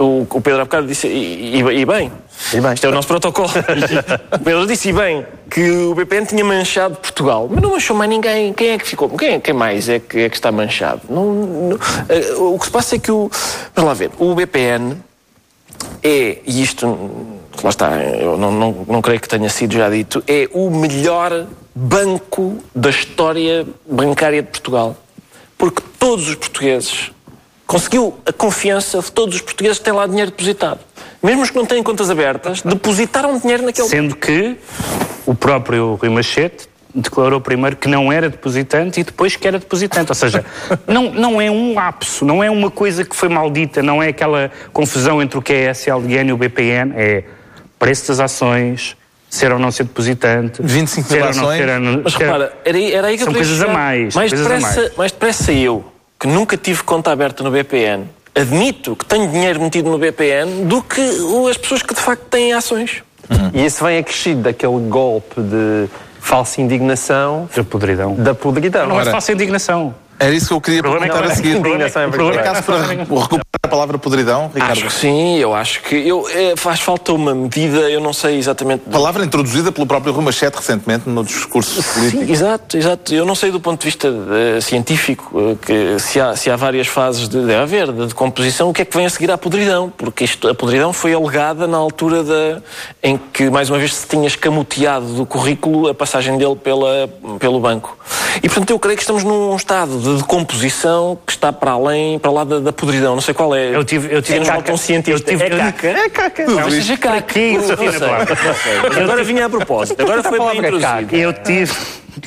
O, 0.02 0.26
o 0.30 0.40
Pedro 0.40 0.62
há 0.62 0.64
bocado 0.64 0.86
disse, 0.86 1.06
e, 1.06 1.56
e- 1.56 1.80
e 1.80 1.84
bem, 1.84 2.10
E 2.54 2.60
bem. 2.60 2.72
isto 2.72 2.86
é 2.86 2.88
o 2.88 2.92
nosso 2.92 3.06
protocolo. 3.06 3.50
o 4.32 4.38
Pedro 4.38 4.66
disse, 4.66 4.88
e 4.88 4.92
bem, 4.94 5.26
que 5.50 5.70
o 5.70 5.94
BPN 5.94 6.24
tinha 6.26 6.42
manchado 6.42 6.96
Portugal, 6.96 7.46
mas 7.50 7.60
não 7.62 7.70
manchou 7.72 7.94
mais 7.94 8.08
ninguém. 8.08 8.52
Quem 8.54 8.70
é 8.70 8.78
que 8.78 8.86
ficou? 8.88 9.10
Quem, 9.10 9.38
quem 9.38 9.52
mais 9.52 9.90
é 9.90 9.98
que, 9.98 10.20
é 10.20 10.28
que 10.30 10.36
está 10.36 10.50
manchado? 10.50 11.02
Não- 11.10 11.32
não- 11.34 11.78
eh, 12.08 12.32
o 12.34 12.58
que 12.58 12.64
se 12.64 12.70
passa 12.70 12.96
é 12.96 12.98
que 12.98 13.12
o. 13.12 13.30
Vamos 13.74 13.88
lá 13.88 13.94
ver, 13.94 14.10
o 14.18 14.34
BPN 14.34 14.96
é, 16.02 16.38
e 16.46 16.62
isto, 16.62 16.86
lá 17.62 17.68
está, 17.68 17.96
eu 18.02 18.38
não, 18.38 18.50
não, 18.52 18.86
não 18.88 19.02
creio 19.02 19.20
que 19.20 19.28
tenha 19.28 19.50
sido 19.50 19.74
já 19.74 19.90
dito, 19.90 20.24
é 20.26 20.48
o 20.54 20.70
melhor 20.70 21.46
banco 21.74 22.56
da 22.74 22.88
história 22.88 23.66
bancária 23.86 24.40
de 24.42 24.48
Portugal. 24.48 24.96
Porque 25.58 25.82
todos 25.98 26.26
os 26.26 26.36
portugueses 26.36 27.10
conseguiu 27.70 28.18
a 28.26 28.32
confiança 28.32 28.98
de 29.00 29.12
todos 29.12 29.36
os 29.36 29.40
portugueses 29.42 29.78
que 29.78 29.84
têm 29.84 29.92
lá 29.92 30.04
dinheiro 30.04 30.32
depositado. 30.32 30.80
Mesmo 31.22 31.42
os 31.42 31.50
que 31.50 31.56
não 31.56 31.64
têm 31.64 31.80
contas 31.84 32.10
abertas, 32.10 32.62
depositaram 32.62 33.38
dinheiro 33.38 33.62
naquele 33.62 33.86
Sendo 33.86 34.16
que 34.16 34.56
o 35.24 35.36
próprio 35.36 35.94
Rui 35.94 36.08
Machete 36.08 36.68
declarou 36.92 37.40
primeiro 37.40 37.76
que 37.76 37.86
não 37.88 38.12
era 38.12 38.28
depositante 38.28 38.98
e 38.98 39.04
depois 39.04 39.36
que 39.36 39.46
era 39.46 39.56
depositante. 39.56 40.10
Ou 40.10 40.14
seja, 40.16 40.44
não, 40.84 41.12
não 41.12 41.40
é 41.40 41.48
um 41.48 41.72
lapso, 41.74 42.24
não 42.24 42.42
é 42.42 42.50
uma 42.50 42.72
coisa 42.72 43.04
que 43.04 43.14
foi 43.14 43.28
maldita, 43.28 43.80
não 43.84 44.02
é 44.02 44.08
aquela 44.08 44.50
confusão 44.72 45.22
entre 45.22 45.38
o 45.38 45.42
que 45.42 45.52
é 45.52 45.68
a 45.68 45.70
SLDN 45.70 46.30
e 46.30 46.32
o 46.32 46.36
BPN, 46.36 46.92
é 46.96 47.22
preço 47.78 48.08
das 48.08 48.18
ações, 48.18 48.96
ser 49.28 49.52
ou 49.52 49.60
não 49.60 49.70
ser 49.70 49.84
depositante, 49.84 50.60
25 50.60 51.06
ser 51.08 51.14
mil 51.14 51.26
ou 51.26 51.34
não 51.34 51.42
ações. 51.44 51.58
ser... 51.58 51.78
Mas 52.02 52.12
ser- 52.14 52.18
repara, 52.18 52.52
era, 52.64 52.76
aí- 52.76 52.92
era 52.92 53.06
aí 53.06 53.16
que 53.16 53.22
São 53.22 53.32
eu 53.32 53.38
queria 53.38 53.48
coisas 53.48 53.62
a 53.62 53.72
mais, 53.72 54.14
Mais 54.16 54.30
coisas 54.32 54.44
a 54.46 54.50
depressa, 54.54 54.80
mais. 54.80 54.96
mais 54.96 55.12
depressa 55.12 55.52
eu, 55.52 55.84
que 56.20 56.28
nunca 56.28 56.54
tive 56.56 56.82
conta 56.82 57.10
aberta 57.10 57.42
no 57.42 57.50
BPN, 57.50 58.04
admito 58.34 58.94
que 58.94 59.06
tenho 59.06 59.26
dinheiro 59.28 59.60
metido 59.62 59.90
no 59.90 59.98
BPN 59.98 60.66
do 60.66 60.82
que 60.82 61.00
as 61.50 61.56
pessoas 61.56 61.82
que 61.82 61.94
de 61.94 62.00
facto 62.00 62.22
têm 62.24 62.52
ações. 62.52 63.02
E 63.54 63.64
isso 63.64 63.82
vem 63.84 63.98
acrescido 63.98 64.42
daquele 64.42 64.80
golpe 64.88 65.40
de 65.40 65.88
falsa 66.20 66.60
indignação 66.60 67.48
Da 67.56 67.64
podridão. 67.64 68.14
da 68.16 68.34
podridão. 68.34 68.86
Não 68.86 69.00
é 69.00 69.04
falsa 69.06 69.32
indignação. 69.32 69.94
Era 70.20 70.34
isso 70.34 70.48
que 70.48 70.52
eu 70.52 70.60
queria 70.60 70.80
é 70.80 70.82
que 70.82 70.88
perguntar 70.90 71.24
a 71.24 71.26
é 71.32 71.34
seguir. 71.34 71.56
indignação, 71.56 72.02
é 72.02 72.08
Por 72.08 72.18
verdade. 72.18 72.38
acaso, 72.48 72.62
para 72.62 72.82
recuperar 72.86 73.40
a 73.62 73.68
palavra 73.68 73.98
podridão, 73.98 74.50
Ricardo? 74.54 74.72
Acho 74.72 74.84
que 74.84 74.92
sim, 74.92 75.38
eu 75.38 75.54
acho 75.54 75.80
que 75.82 75.94
eu, 75.94 76.28
é, 76.28 76.54
faz 76.56 76.80
falta 76.80 77.12
uma 77.14 77.34
medida, 77.34 77.90
eu 77.90 78.00
não 78.02 78.12
sei 78.12 78.36
exatamente. 78.36 78.82
Palavra 78.90 79.24
introduzida 79.24 79.72
pelo 79.72 79.86
próprio 79.86 80.12
Rui 80.12 80.22
Machete 80.22 80.56
recentemente 80.56 81.08
no 81.08 81.24
discurso 81.24 81.82
político. 81.94 82.24
Sim, 82.24 82.30
exato, 82.30 82.76
exato. 82.76 83.14
Eu 83.14 83.24
não 83.24 83.34
sei 83.34 83.50
do 83.50 83.60
ponto 83.60 83.80
de 83.80 83.86
vista 83.86 84.08
eh, 84.08 84.60
científico 84.60 85.32
eh, 85.40 85.56
que 85.64 85.98
se 85.98 86.20
há, 86.20 86.36
se 86.36 86.50
há 86.50 86.56
várias 86.56 86.86
fases 86.86 87.26
de, 87.26 87.38
deve 87.38 87.54
haver 87.54 87.90
de 87.90 88.06
decomposição, 88.08 88.68
o 88.68 88.74
que 88.74 88.82
é 88.82 88.84
que 88.84 88.94
vem 88.94 89.06
a 89.06 89.10
seguir 89.10 89.30
à 89.30 89.38
podridão? 89.38 89.90
Porque 89.96 90.24
isto, 90.24 90.48
a 90.48 90.54
podridão 90.54 90.92
foi 90.92 91.14
alegada 91.14 91.66
na 91.66 91.78
altura 91.78 92.22
da, 92.22 92.62
em 93.02 93.18
que, 93.32 93.48
mais 93.48 93.70
uma 93.70 93.78
vez, 93.78 93.94
se 93.94 94.06
tinha 94.06 94.26
escamoteado 94.26 95.06
do 95.14 95.24
currículo 95.24 95.88
a 95.88 95.94
passagem 95.94 96.36
dele 96.36 96.56
pela, 96.56 97.08
pelo 97.38 97.58
banco. 97.58 97.96
E, 98.42 98.48
portanto, 98.48 98.70
eu 98.70 98.78
creio 98.78 98.96
que 98.96 99.02
estamos 99.02 99.24
num 99.24 99.54
estado 99.56 99.98
de 99.98 100.09
decomposição 100.18 101.18
que 101.26 101.32
está 101.32 101.52
para 101.52 101.72
além, 101.72 102.18
para 102.18 102.30
lá 102.30 102.44
da, 102.44 102.58
da 102.60 102.72
podridão. 102.72 103.14
Não 103.14 103.22
sei 103.22 103.34
qual 103.34 103.54
é. 103.54 103.74
Eu 103.74 103.84
tive- 103.84 104.14
eu 104.14 104.22
tive- 104.22 104.38
É 104.38 104.44
falta 104.44 104.60
um 104.60 104.64
caca. 104.64 104.76
cientista. 104.78 105.30
Eu 105.32 105.38
tive- 105.38 105.54
é 105.54 105.58
caca. 105.58 105.88
É 105.88 106.08
caca. 106.08 106.46
Não, 106.46 106.70
seja 106.70 106.96
caca. 106.96 107.40
Não 107.40 107.76
sei, 107.76 107.86
não 107.86 108.54
sei. 108.92 109.02
Agora 109.02 109.24
vinha 109.24 109.46
a 109.46 109.50
propósito. 109.50 110.00
Agora 110.02 110.22
foi 110.22 110.38
bem 110.38 110.48
é 110.48 110.56
introduzido. 110.58 110.80
caca. 110.82 111.16
Eu 111.16 111.32
tive. 111.32 111.72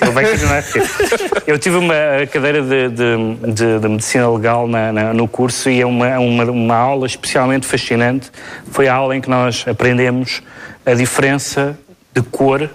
A 0.02 0.62
ter. 0.62 1.44
Eu 1.46 1.60
tive 1.60 1.76
uma 1.76 1.94
cadeira 2.32 2.62
de, 2.62 2.90
de, 2.90 3.54
de- 3.54 3.80
de 3.80 3.88
medicina 3.90 4.30
legal 4.32 4.66
na- 4.68 4.92
na- 4.94 5.14
no 5.14 5.28
curso 5.28 5.70
e 5.70 5.82
é 5.82 5.86
uma, 5.86 6.18
uma, 6.20 6.44
uma 6.46 6.76
aula 6.76 7.06
especialmente 7.06 7.68
fascinante. 7.68 8.32
Foi 8.72 8.88
a 8.88 8.96
aula 8.96 9.16
em 9.16 9.22
que 9.22 9.30
nós 9.30 9.66
aprendemos 9.68 10.42
a 10.86 10.94
diferença 10.94 11.78
de 12.14 12.22
cor 12.22 12.70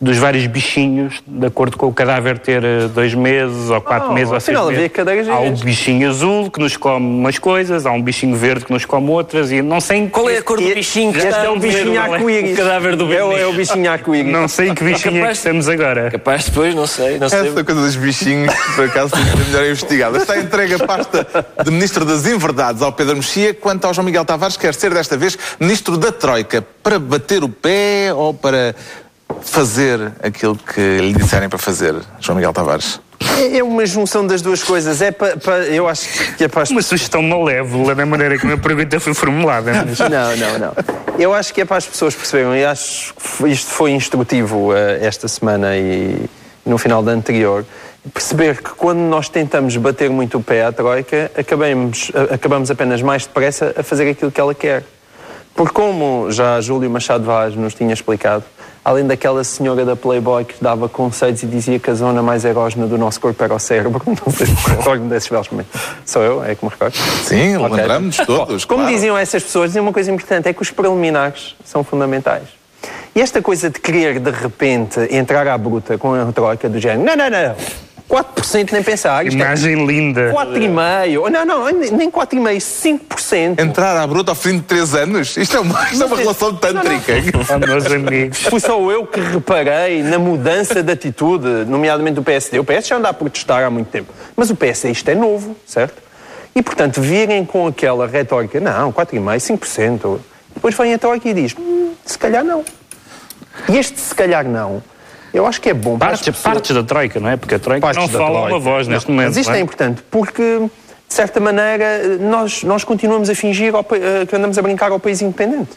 dos 0.00 0.16
vários 0.18 0.46
bichinhos, 0.46 1.22
de 1.26 1.46
acordo 1.46 1.76
com 1.76 1.86
o 1.86 1.92
cadáver 1.94 2.38
ter 2.38 2.62
eh, 2.64 2.88
dois 2.92 3.14
meses 3.14 3.70
ou 3.70 3.80
quatro 3.80 4.10
Oh, 4.10 4.12
meses 4.14 4.32
ou 4.32 4.40
seis 4.40 4.56
afinal 4.56 4.68
havia 4.68 4.90
meses. 5.04 5.28
Há 5.28 5.38
um 5.40 5.54
bichinho 5.54 6.08
azul 6.10 6.50
que 6.50 6.58
nos 6.60 6.76
come 6.76 7.06
umas 7.06 7.38
coisas, 7.38 7.86
há 7.86 7.90
um 7.92 8.02
bichinho 8.02 8.36
verde 8.36 8.64
que 8.64 8.72
nos 8.72 8.84
come 8.84 9.08
outras 9.10 9.52
e 9.52 9.62
não 9.62 9.80
sei 9.80 9.98
em 9.98 10.08
Qual 10.08 10.28
é 10.28 10.38
a 10.38 10.42
cor 10.42 10.60
do 10.60 10.66
bichinho 10.74 11.12
que 11.12 11.18
este 11.18 11.28
está 11.28 11.44
é 11.44 11.46
comer 11.48 11.60
bichinho 11.60 11.94
o- 11.94 12.00
arco-íris. 12.12 12.52
o 12.52 12.56
cadáver 12.56 12.96
do 12.96 13.12
É 13.12 13.24
o, 13.24 13.32
é 13.38 13.46
o 13.46 13.52
bichinho 13.52 13.90
arco-íris. 13.90 14.32
Não 14.32 14.48
sei 14.48 14.74
que 14.74 14.82
bichinho 14.84 15.10
é 15.10 15.12
que 15.12 15.18
capaz- 15.20 15.38
estamos 15.38 15.68
agora. 15.68 16.10
Capaz 16.10 16.44
depois, 16.46 16.74
não 16.74 16.86
sei, 16.86 17.18
não 17.18 17.28
sei. 17.28 17.48
Essa 17.48 17.64
coisa 17.64 17.80
dos 17.80 17.96
bichinhos, 17.96 18.52
por 18.74 18.84
acaso, 18.86 19.12
ser 19.16 19.44
melhor 19.46 19.64
investigada. 19.70 20.18
Está 20.18 20.38
entregue 20.38 20.74
a 20.74 20.78
pasta 20.80 21.26
de 21.64 21.70
Ministro 21.70 22.04
das 22.04 22.26
Inverdades 22.26 22.82
ao 22.82 22.92
Pedro 22.92 23.16
Mexia, 23.16 23.54
quanto 23.54 23.84
ao 23.86 23.94
João 23.94 24.04
Miguel 24.04 24.24
Tavares, 24.24 24.56
quer 24.56 24.74
ser 24.74 24.92
desta 24.92 25.16
vez 25.16 25.38
Ministro 25.60 25.96
da 25.96 26.10
Troika, 26.10 26.64
para 26.82 26.98
bater 26.98 27.44
o 27.44 27.48
pé 27.48 28.12
ou 28.14 28.34
para 28.34 28.74
fazer 29.40 30.12
aquilo 30.22 30.56
que 30.56 30.98
lhe 30.98 31.12
disserem 31.14 31.48
para 31.48 31.58
fazer, 31.58 31.94
João 32.20 32.36
Miguel 32.36 32.52
Tavares? 32.52 33.00
É 33.38 33.58
é 33.58 33.62
uma 33.62 33.86
junção 33.86 34.26
das 34.26 34.42
duas 34.42 34.62
coisas. 34.62 35.00
É 35.00 35.10
para, 35.12 35.36
para- 35.36 35.64
eu 35.66 35.88
acho 35.88 36.08
que 36.36 36.44
é 36.44 36.48
para 36.48 36.62
as 36.62 36.70
Uma 36.70 36.82
sugestão 36.82 37.22
malévola 37.22 37.94
na 37.94 38.04
maneira 38.04 38.38
como 38.38 38.52
a 38.52 38.56
pergunta 38.58 38.98
foi 39.00 39.14
formulada. 39.14 39.84
mas- 39.86 39.98
Não, 40.10 40.36
não, 40.36 40.58
não. 40.58 40.72
Eu 41.18 41.32
acho 41.32 41.54
que 41.54 41.60
é 41.60 41.64
para 41.64 41.76
as 41.76 41.86
pessoas 41.86 42.14
perceberem, 42.14 42.60
e 42.60 42.64
acho 42.64 43.14
que 43.14 43.46
isto 43.48 43.70
foi 43.70 43.92
instrutivo 43.92 44.74
eh, 44.74 44.98
esta 45.06 45.28
semana 45.28 45.76
e 45.76 46.24
no 46.66 46.78
final 46.78 47.02
da 47.02 47.12
anterior, 47.12 47.64
perceber 48.12 48.62
que 48.62 48.70
quando 48.70 48.98
nós 48.98 49.28
tentamos 49.28 49.76
bater 49.76 50.10
muito 50.10 50.38
o 50.38 50.42
pé 50.42 50.64
à 50.64 50.72
Troika, 50.72 51.30
acabamos, 51.36 52.10
acabamos 52.30 52.70
apenas 52.70 53.02
mais 53.02 53.24
depressa 53.26 53.72
a 53.78 53.82
fazer 53.82 54.08
aquilo 54.10 54.30
que 54.32 54.40
ela 54.40 54.54
quer. 54.54 54.82
Porque 55.54 55.72
como 55.74 56.30
já 56.32 56.60
Júlio 56.60 56.90
Machado 56.90 57.24
Vaz 57.24 57.54
nos 57.54 57.74
tinha 57.74 57.92
explicado, 57.92 58.42
além 58.84 59.06
daquela 59.06 59.44
senhora 59.44 59.84
da 59.84 59.94
Playboy 59.94 60.44
que 60.44 60.54
dava 60.60 60.88
conselhos 60.88 61.42
e 61.42 61.46
dizia 61.46 61.78
que 61.78 61.90
a 61.90 61.94
zona 61.94 62.22
mais 62.22 62.44
erógena 62.44 62.86
do 62.86 62.98
nosso 62.98 63.20
corpo 63.20 63.42
era 63.42 63.54
o 63.54 63.58
cérebro, 63.58 64.02
não 64.06 64.32
sei 64.32 64.46
se 64.46 64.70
recordo 64.70 65.04
desses 65.08 65.28
belos 65.28 65.48
momentos. 65.48 65.80
Sou 66.04 66.22
eu, 66.22 66.44
é 66.44 66.54
que 66.54 66.64
me 66.64 66.70
recordo. 66.70 66.94
Sim, 67.24 67.56
Ok. 67.56 67.76
lembramos-nos 67.76 68.16
todos. 68.26 68.64
Como 68.64 68.80
claro. 68.80 68.94
diziam 68.94 69.16
essas 69.16 69.42
pessoas, 69.42 69.70
diziam 69.70 69.84
uma 69.84 69.92
coisa 69.92 70.10
importante, 70.10 70.48
é 70.48 70.52
que 70.52 70.62
os 70.62 70.70
preliminares 70.70 71.54
são 71.64 71.84
fundamentais. 71.84 72.48
E 73.14 73.20
esta 73.20 73.42
coisa 73.42 73.68
de 73.68 73.78
querer, 73.78 74.18
de 74.18 74.30
repente, 74.30 74.98
entrar 75.10 75.46
à 75.46 75.56
bruta 75.58 75.98
com 75.98 76.14
a 76.14 76.32
troca 76.32 76.68
do 76.68 76.80
género, 76.80 77.04
não, 77.04 77.14
não, 77.14 77.30
não, 77.30 77.54
4% 78.12 78.72
nem 78.72 78.82
pensar, 78.82 79.26
isto 79.26 79.40
é 79.40 79.40
Imagem 79.42 79.86
linda. 79.86 80.30
4,5%, 80.34 81.30
não, 81.30 81.46
não, 81.46 81.64
nem 81.72 82.10
4,5%, 82.10 83.00
5%. 83.08 83.58
Entrar 83.58 83.96
à 83.96 84.06
bruta 84.06 84.32
ao 84.32 84.34
fim 84.34 84.56
de 84.56 84.64
três 84.64 84.94
anos? 84.94 85.34
Isto 85.34 85.56
é 85.56 85.60
uma, 85.60 85.82
isto 85.90 86.02
é 86.02 86.06
uma 86.06 86.16
relação 86.16 86.54
tântrica. 86.54 87.14
Oh, 87.54 87.66
meus 87.66 87.86
amigos. 87.86 88.42
Fui 88.42 88.60
só 88.60 88.78
eu 88.90 89.06
que 89.06 89.18
reparei 89.18 90.02
na 90.02 90.18
mudança 90.18 90.82
de 90.82 90.92
atitude, 90.92 91.46
nomeadamente 91.66 92.16
do 92.16 92.22
PSD. 92.22 92.58
O 92.58 92.64
PS 92.64 92.88
já 92.88 92.96
anda 92.96 93.08
a 93.08 93.14
protestar 93.14 93.64
há 93.64 93.70
muito 93.70 93.88
tempo. 93.88 94.12
Mas 94.36 94.50
o 94.50 94.56
PS, 94.56 94.84
isto 94.84 95.08
é 95.08 95.14
novo, 95.14 95.56
certo? 95.66 96.02
E, 96.54 96.60
portanto, 96.60 97.00
virem 97.00 97.46
com 97.46 97.66
aquela 97.66 98.06
retórica, 98.06 98.60
não, 98.60 98.92
4,5%, 98.92 99.58
5%. 99.58 100.20
Depois 100.54 100.74
vem 100.76 100.92
a 100.92 100.98
Troika 100.98 101.26
e 101.26 101.32
diz, 101.32 101.56
hum, 101.58 101.94
se 102.04 102.18
calhar 102.18 102.44
não. 102.44 102.62
E 103.70 103.78
este 103.78 103.98
se 103.98 104.14
calhar 104.14 104.46
não 104.46 104.82
Eu 105.32 105.46
acho 105.46 105.60
que 105.60 105.70
é 105.70 105.74
bom 105.74 105.98
Partes, 105.98 106.20
pessoas- 106.20 106.42
partes 106.42 106.74
da 106.74 106.82
Troika, 106.82 107.18
não 107.20 107.28
é? 107.30 107.36
Porque 107.36 107.54
a 107.54 107.58
Troika 107.58 107.80
Partes 107.86 108.02
não 108.02 108.08
fala 108.08 108.40
Troika. 108.40 108.48
uma 108.54 108.58
voz 108.60 108.86
neste 108.88 109.08
Não, 109.08 109.14
momento. 109.14 109.28
Mas 109.30 109.36
isto 109.38 109.52
é 109.52 109.58
é? 109.58 109.60
importante 109.60 110.02
porque, 110.10 110.42
de 111.08 111.14
certa 111.14 111.40
maneira, 111.40 112.18
nós, 112.20 112.62
nós 112.62 112.84
continuamos 112.84 113.30
a 113.30 113.34
fingir 113.34 113.74
ao 113.74 113.80
eh, 113.92 114.26
que 114.26 114.36
andamos 114.36 114.58
a 114.58 114.62
brincar 114.62 114.90
ao 114.92 115.00
país 115.00 115.22
independente. 115.22 115.70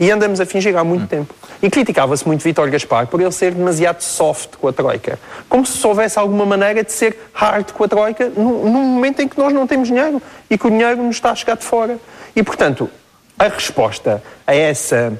E 0.00 0.10
andamos 0.10 0.40
a 0.40 0.46
fingir 0.46 0.76
há 0.76 0.82
muito 0.82 1.06
tempo. 1.06 1.32
E 1.62 1.70
criticava-se 1.70 2.26
muito 2.26 2.42
Vítor 2.42 2.68
Gaspar 2.70 3.06
por 3.06 3.20
ele 3.20 3.30
ser 3.30 3.52
demasiado 3.52 4.00
soft 4.00 4.56
com 4.56 4.66
a 4.66 4.72
Troika. 4.72 5.16
Como 5.48 5.64
se 5.64 5.86
houvesse 5.86 6.18
alguma 6.18 6.44
maneira 6.44 6.82
de 6.82 6.90
ser 6.90 7.16
hard 7.32 7.70
com 7.72 7.84
a 7.84 7.88
Troika 7.88 8.28
num, 8.30 8.64
num 8.68 8.82
momento 8.82 9.20
em 9.22 9.28
que 9.28 9.38
nós 9.38 9.52
não 9.52 9.64
temos 9.66 9.86
dinheiro 9.88 10.20
e 10.50 10.58
que 10.58 10.66
o 10.66 10.70
dinheiro 10.70 11.00
nos 11.02 11.16
está 11.16 11.30
a 11.30 11.34
chegar 11.36 11.56
de 11.56 11.64
fora. 11.64 11.98
E, 12.34 12.42
portanto, 12.42 12.90
a 13.38 13.46
resposta 13.46 14.20
a 14.44 14.54
essa 14.56 15.12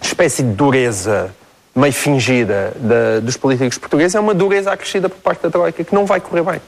espécie 0.00 0.42
de 0.42 0.52
dureza 0.52 1.34
meio 1.74 1.92
fingida 1.92 2.72
da- 2.76 3.20
dos 3.20 3.36
políticos 3.36 3.78
portugueses 3.78 4.14
é 4.14 4.20
uma 4.20 4.34
dureza 4.34 4.70
acrescida 4.72 5.08
por 5.08 5.18
parte 5.18 5.42
da 5.42 5.50
Troika 5.50 5.82
que 5.84 5.94
não 5.94 6.06
vai 6.06 6.20
correr 6.20 6.42
bem. 6.42 6.60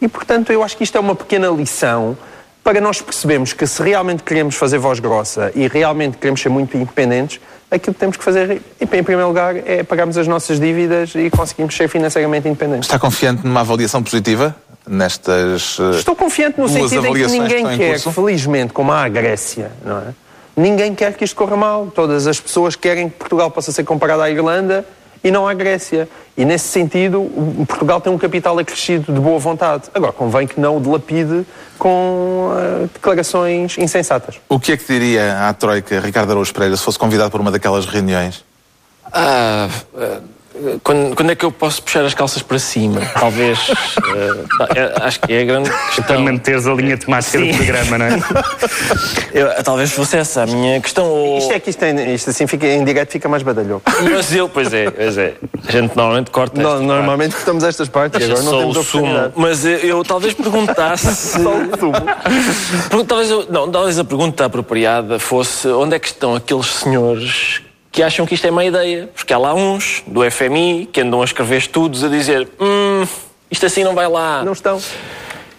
E, 0.00 0.08
portanto, 0.08 0.52
eu 0.52 0.62
acho 0.62 0.76
que 0.76 0.84
isto 0.84 0.96
é 0.96 1.00
uma 1.00 1.14
pequena 1.14 1.48
lição 1.48 2.16
para 2.62 2.80
nós 2.80 3.00
percebermos 3.00 3.52
que 3.52 3.66
se 3.66 3.82
realmente 3.82 4.22
queremos 4.22 4.54
fazer 4.54 4.78
voz 4.78 4.98
grossa 4.98 5.52
e 5.54 5.68
realmente 5.68 6.16
queremos 6.18 6.40
ser 6.40 6.48
muito 6.48 6.76
independentes, 6.76 7.38
aquilo 7.70 7.92
que 7.94 8.00
temos 8.00 8.16
que 8.16 8.24
fazer, 8.24 8.60
em 8.80 8.86
primeiro 8.86 9.26
lugar, 9.28 9.54
é 9.56 9.82
pagarmos 9.82 10.16
as 10.16 10.26
nossas 10.26 10.58
dívidas 10.60 11.14
e 11.14 11.28
conseguirmos 11.30 11.74
ser 11.76 11.88
financeiramente 11.88 12.48
independentes. 12.48 12.86
Está 12.86 12.98
confiante 12.98 13.44
numa 13.46 13.60
avaliação 13.60 14.02
positiva 14.02 14.54
nestas. 14.86 15.76
eh, 15.80 15.98
Estou 15.98 16.14
confiante 16.16 16.58
no 16.60 16.68
sentido 16.68 17.06
em 17.06 17.14
que 17.14 17.26
ninguém 17.26 17.76
quer, 17.76 17.98
felizmente, 17.98 18.72
como 18.72 18.92
há 18.92 19.04
a 19.04 19.08
Grécia, 19.08 19.70
não 19.84 19.98
é? 19.98 20.04
Ninguém 20.56 20.94
quer 20.94 21.14
que 21.14 21.24
isto 21.24 21.34
corra 21.36 21.56
mal. 21.56 21.88
Todas 21.94 22.26
as 22.26 22.38
pessoas 22.38 22.76
querem 22.76 23.08
que 23.08 23.16
Portugal 23.16 23.50
possa 23.50 23.72
ser 23.72 23.84
comparado 23.84 24.22
à 24.22 24.30
Irlanda 24.30 24.86
e 25.22 25.30
não 25.30 25.48
à 25.48 25.54
Grécia. 25.54 26.08
E 26.36 26.44
nesse 26.44 26.68
sentido, 26.68 27.30
Portugal 27.66 28.00
tem 28.00 28.12
um 28.12 28.18
capital 28.18 28.58
acrescido 28.58 29.12
de 29.12 29.18
boa 29.18 29.38
vontade. 29.38 29.84
Agora, 29.94 30.12
convém 30.12 30.46
que 30.46 30.60
não 30.60 30.76
o 30.76 30.80
dilapide 30.80 31.46
com 31.78 32.52
eh, 32.56 32.88
declarações 32.92 33.78
insensatas. 33.78 34.36
O 34.48 34.60
que 34.60 34.72
é 34.72 34.76
que 34.76 34.84
diria 34.86 35.48
à 35.48 35.54
Troika 35.54 35.98
Ricardo 35.98 36.30
Araújo 36.30 36.52
Pereira 36.52 36.76
se 36.76 36.82
fosse 36.82 36.98
convidado 36.98 37.30
para 37.30 37.40
uma 37.40 37.50
daquelas 37.50 37.86
reuniões? 37.86 38.44
Ah, 39.12 39.68
ah, 39.96 40.20
quando, 40.82 41.16
quando 41.16 41.30
é 41.32 41.34
que 41.34 41.44
eu 41.44 41.50
posso 41.50 41.82
puxar 41.82 42.04
as 42.04 42.14
calças 42.14 42.42
para 42.42 42.58
cima? 42.58 43.00
Talvez. 43.18 43.58
é- 44.74 45.04
acho 45.04 45.20
que 45.20 45.32
é 45.32 45.42
a 45.42 45.44
grande 45.44 45.68
Para 45.70 45.78
questão. 45.90 46.20
manteres 46.20 46.66
a 46.66 46.74
linha 46.74 46.96
temática 46.96 47.38
Sim. 47.38 47.50
do 47.50 47.56
programa, 47.56 47.98
não 47.98 48.06
é? 48.06 48.10
Eu- 49.34 49.62
talvez 49.64 49.90
fosse 49.92 50.16
essa 50.16 50.42
a 50.42 50.46
minha 50.46 50.80
questão. 50.80 51.06
Ou... 51.06 51.38
Isto 51.38 51.52
é 51.52 51.60
que 51.60 51.70
isto, 51.70 51.82
é- 51.82 52.14
isto 52.14 52.30
assim 52.30 52.46
fica, 52.46 52.66
em 52.66 52.84
direto 52.84 53.10
fica 53.10 53.28
mais 53.28 53.42
badalhoco. 53.42 53.82
Mas 54.12 54.32
eu, 54.34 54.48
pois 54.48 54.72
é, 54.72 54.90
pois 54.90 55.18
é. 55.18 55.34
A 55.66 55.72
gente 55.72 55.96
normalmente 55.96 56.30
corta. 56.30 56.60
Normalmente 56.60 57.34
cortamos 57.34 57.64
estas 57.64 57.88
partes 57.88 58.20
e 58.20 58.24
agora 58.24 58.42
não 58.42 58.50
só 58.50 58.58
temos 58.60 58.76
o 58.76 58.82
sumo. 58.84 59.32
Mas 59.34 59.64
eu, 59.64 59.78
eu 59.78 60.04
talvez 60.04 60.34
perguntasse. 60.34 61.38
Pergun- 62.88 63.04
talvez 63.06 63.30
eu- 63.30 63.46
não, 63.50 63.70
talvez 63.70 63.98
a 63.98 64.04
pergunta 64.04 64.44
apropriada 64.44 65.18
fosse 65.18 65.68
onde 65.68 65.96
é 65.96 65.98
que 65.98 66.06
estão 66.06 66.34
aqueles 66.34 66.66
senhores 66.66 67.60
que 67.94 68.02
acham 68.02 68.26
que 68.26 68.34
isto 68.34 68.44
é 68.44 68.50
má 68.50 68.64
ideia? 68.64 69.08
Porque 69.14 69.32
há 69.32 69.38
lá 69.38 69.54
uns 69.54 70.02
do 70.04 70.28
FMI 70.28 70.88
que 70.92 71.00
andam 71.00 71.22
a 71.22 71.24
escrever 71.24 71.58
estudos 71.58 72.02
a 72.02 72.08
dizer 72.08 72.48
hum, 72.60 73.06
isto 73.48 73.64
assim 73.64 73.84
não 73.84 73.94
vai 73.94 74.08
lá. 74.08 74.44
Não 74.44 74.52
estão. 74.52 74.82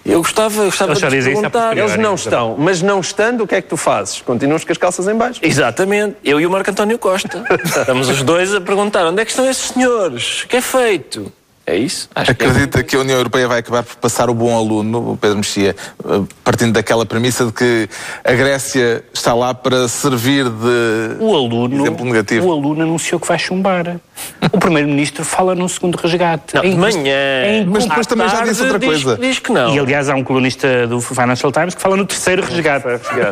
Eu 0.05 0.19
gostava, 0.19 0.65
gostava 0.65 0.93
de 0.93 1.05
a 1.05 1.09
perguntar. 1.09 1.77
Eles 1.77 1.95
não 1.95 2.13
estão, 2.13 2.55
mas 2.59 2.81
não 2.81 2.99
estando, 2.99 3.45
o 3.45 3.47
que 3.47 3.55
é 3.55 3.61
que 3.61 3.69
tu 3.69 3.77
fazes? 3.77 4.21
Continuas 4.21 4.65
com 4.65 4.71
as 4.71 4.77
calças 4.77 5.07
em 5.07 5.15
baixo. 5.15 5.39
Exatamente, 5.41 6.17
eu 6.25 6.39
e 6.39 6.45
o 6.45 6.51
Marco 6.51 6.69
António 6.69 6.99
Costa. 6.99 7.43
Estamos 7.63 8.09
os 8.09 8.21
dois 8.21 8.53
a 8.53 8.59
perguntar 8.59 9.07
onde 9.07 9.21
é 9.21 9.25
que 9.25 9.31
estão 9.31 9.49
esses 9.49 9.69
senhores? 9.69 10.43
O 10.43 10.47
que 10.49 10.57
é 10.57 10.61
feito? 10.61 11.31
É 11.67 11.75
isso? 11.75 12.07
Acho 12.13 12.35
que 12.35 12.43
é 12.43 12.47
Acredita 12.47 12.83
que 12.83 12.95
a 12.95 12.99
União 12.99 13.17
Europeia 13.17 13.47
vai 13.47 13.59
acabar 13.59 13.81
por 13.81 13.95
passar 13.95 14.29
o 14.29 14.35
bom 14.35 14.55
aluno, 14.55 15.13
o 15.13 15.17
Pedro 15.17 15.37
Mexia, 15.37 15.75
eh, 16.03 16.21
partindo 16.43 16.73
daquela 16.73 17.05
premissa 17.07 17.43
de 17.45 17.51
que 17.51 17.89
a 18.23 18.33
Grécia 18.33 19.03
está 19.11 19.33
lá 19.33 19.51
para 19.51 19.87
servir 19.87 20.45
de 20.47 21.17
O 21.19 21.35
aluno, 21.35 21.81
exemplo 21.81 22.05
negativo? 22.05 22.47
o 22.47 22.51
aluno 22.51 22.83
anunciou 22.83 23.19
que 23.19 23.27
vai 23.27 23.39
chumbar. 23.39 23.99
O 24.51 24.57
primeiro-ministro 24.59 25.25
fala 25.25 25.53
num 25.55 25.67
segundo 25.67 25.95
resgate. 25.95 26.55
Não, 26.55 26.63
É 26.63 26.69
de 26.69 26.75
manhã. 26.77 27.13
é 27.13 27.65
Mas 27.67 27.85
depois 27.85 28.07
também 28.07 28.29
já 28.29 28.41
disse 28.45 28.61
outra 28.61 28.79
diz- 28.79 29.03
coisa. 29.03 29.17
Diz 29.17 29.39
que 29.39 29.51
não. 29.51 29.73
E 29.75 29.79
aliás, 29.79 30.07
há 30.09 30.15
um 30.15 30.23
colunista 30.23 30.87
do 30.87 31.01
Financial 31.01 31.51
Times 31.51 31.75
que 31.75 31.81
fala 31.81 31.97
no 31.97 32.05
terceiro 32.05 32.43
resgate. 32.43 32.85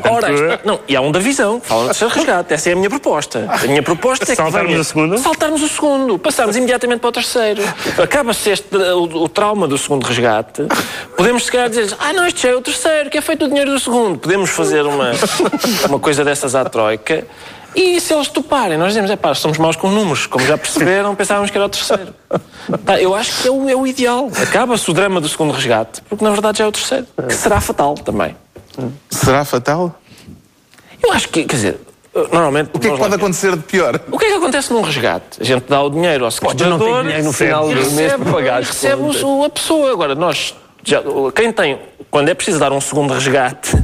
Ora, 0.09 0.31
esta- 0.33 0.59
não, 0.65 0.79
e 0.87 0.95
há 0.95 1.01
um 1.01 1.11
da 1.11 1.19
visão, 1.19 1.59
que 1.59 1.67
fala 1.67 1.89
de 1.91 1.95
ser 1.97 2.07
resgate. 2.07 2.53
Essa 2.53 2.69
é 2.69 2.73
a 2.73 2.75
minha 2.75 2.89
proposta. 2.89 3.47
A 3.49 3.67
minha 3.67 3.81
proposta 3.83 4.25
é 4.25 4.27
que 4.27 4.35
Saltarmos 4.35 4.79
o 4.79 4.83
segundo? 4.83 5.17
Saltarmos 5.19 5.61
o 5.63 5.67
segundo. 5.69 6.19
Passarmos 6.19 6.55
imediatamente 6.57 6.99
para 6.99 7.09
o 7.09 7.11
terceiro. 7.13 7.61
Acaba-se 8.01 8.49
este, 8.49 8.75
o, 8.75 9.03
o 9.23 9.29
trauma 9.29 9.67
do 9.67 9.77
segundo 9.77 10.03
resgate. 10.03 10.63
Podemos, 11.15 11.45
se 11.45 11.51
calhar, 11.51 11.69
dizer 11.69 11.95
ah, 11.99 12.11
não, 12.13 12.25
este 12.25 12.43
já 12.43 12.49
é 12.49 12.55
o 12.55 12.61
terceiro, 12.61 13.09
que 13.09 13.17
é 13.17 13.21
feito 13.21 13.45
o 13.45 13.47
dinheiro 13.47 13.71
do 13.71 13.79
segundo. 13.79 14.17
Podemos 14.19 14.49
fazer 14.49 14.81
uma, 14.85 15.11
uma 15.87 15.99
coisa 15.99 16.23
dessas 16.25 16.55
à 16.55 16.65
troika. 16.65 17.25
E 17.75 17.99
se 17.99 18.13
eles 18.13 18.27
toparem, 18.27 18.77
nós 18.77 18.89
dizemos, 18.89 19.09
é 19.09 19.15
pá, 19.15 19.33
somos 19.33 19.57
maus 19.57 19.75
com 19.75 19.89
números. 19.89 20.25
Como 20.27 20.45
já 20.45 20.57
perceberam, 20.57 21.15
pensávamos 21.15 21.49
que 21.49 21.57
era 21.57 21.65
o 21.65 21.69
terceiro. 21.69 22.13
Pá, 22.85 22.99
eu 22.99 23.15
acho 23.15 23.41
que 23.41 23.47
é 23.47 23.51
o, 23.51 23.69
é 23.69 23.75
o 23.75 23.87
ideal. 23.87 24.29
Acaba-se 24.41 24.89
o 24.89 24.93
drama 24.93 25.19
do 25.19 25.27
segundo 25.27 25.51
resgate, 25.51 26.01
porque 26.03 26.23
na 26.23 26.31
verdade 26.31 26.59
já 26.59 26.65
é 26.65 26.67
o 26.67 26.71
terceiro. 26.71 27.07
Que 27.27 27.33
será 27.33 27.59
fatal 27.59 27.95
também. 27.95 28.35
Será 29.09 29.43
fatal? 29.43 29.95
Eu 31.01 31.11
acho 31.11 31.29
que, 31.29 31.43
quer 31.43 31.55
dizer, 31.55 31.79
normalmente. 32.31 32.69
O 32.73 32.79
que 32.79 32.87
é 32.87 32.91
que 32.91 32.97
pode 32.97 33.15
acontecer 33.15 33.55
de 33.55 33.63
pior? 33.63 33.99
O 34.11 34.17
que 34.17 34.25
é 34.25 34.29
que 34.29 34.35
acontece 34.35 34.71
num 34.71 34.81
resgate? 34.81 35.41
A 35.41 35.43
gente 35.43 35.65
dá 35.67 35.81
o 35.81 35.89
dinheiro 35.89 36.25
ao 36.25 36.31
eu 36.31 36.31
não 36.31 36.31
sequestrador 36.31 36.79
tenho 36.79 37.01
dinheiro 37.03 37.23
no 37.23 37.33
final 37.33 37.67
do 37.67 37.75
mês 37.75 37.87
recebe, 37.87 38.23
para 38.23 38.33
pagar 38.33 38.61
recebe 38.61 39.01
a 39.45 39.49
pessoa. 39.49 39.91
Agora, 39.91 40.15
nós. 40.15 40.55
Já, 40.83 41.01
quem 41.35 41.51
tem. 41.51 41.79
Quando 42.11 42.29
é 42.29 42.33
preciso 42.33 42.59
dar 42.59 42.71
um 42.71 42.81
segundo 42.81 43.13
resgate, 43.13 43.75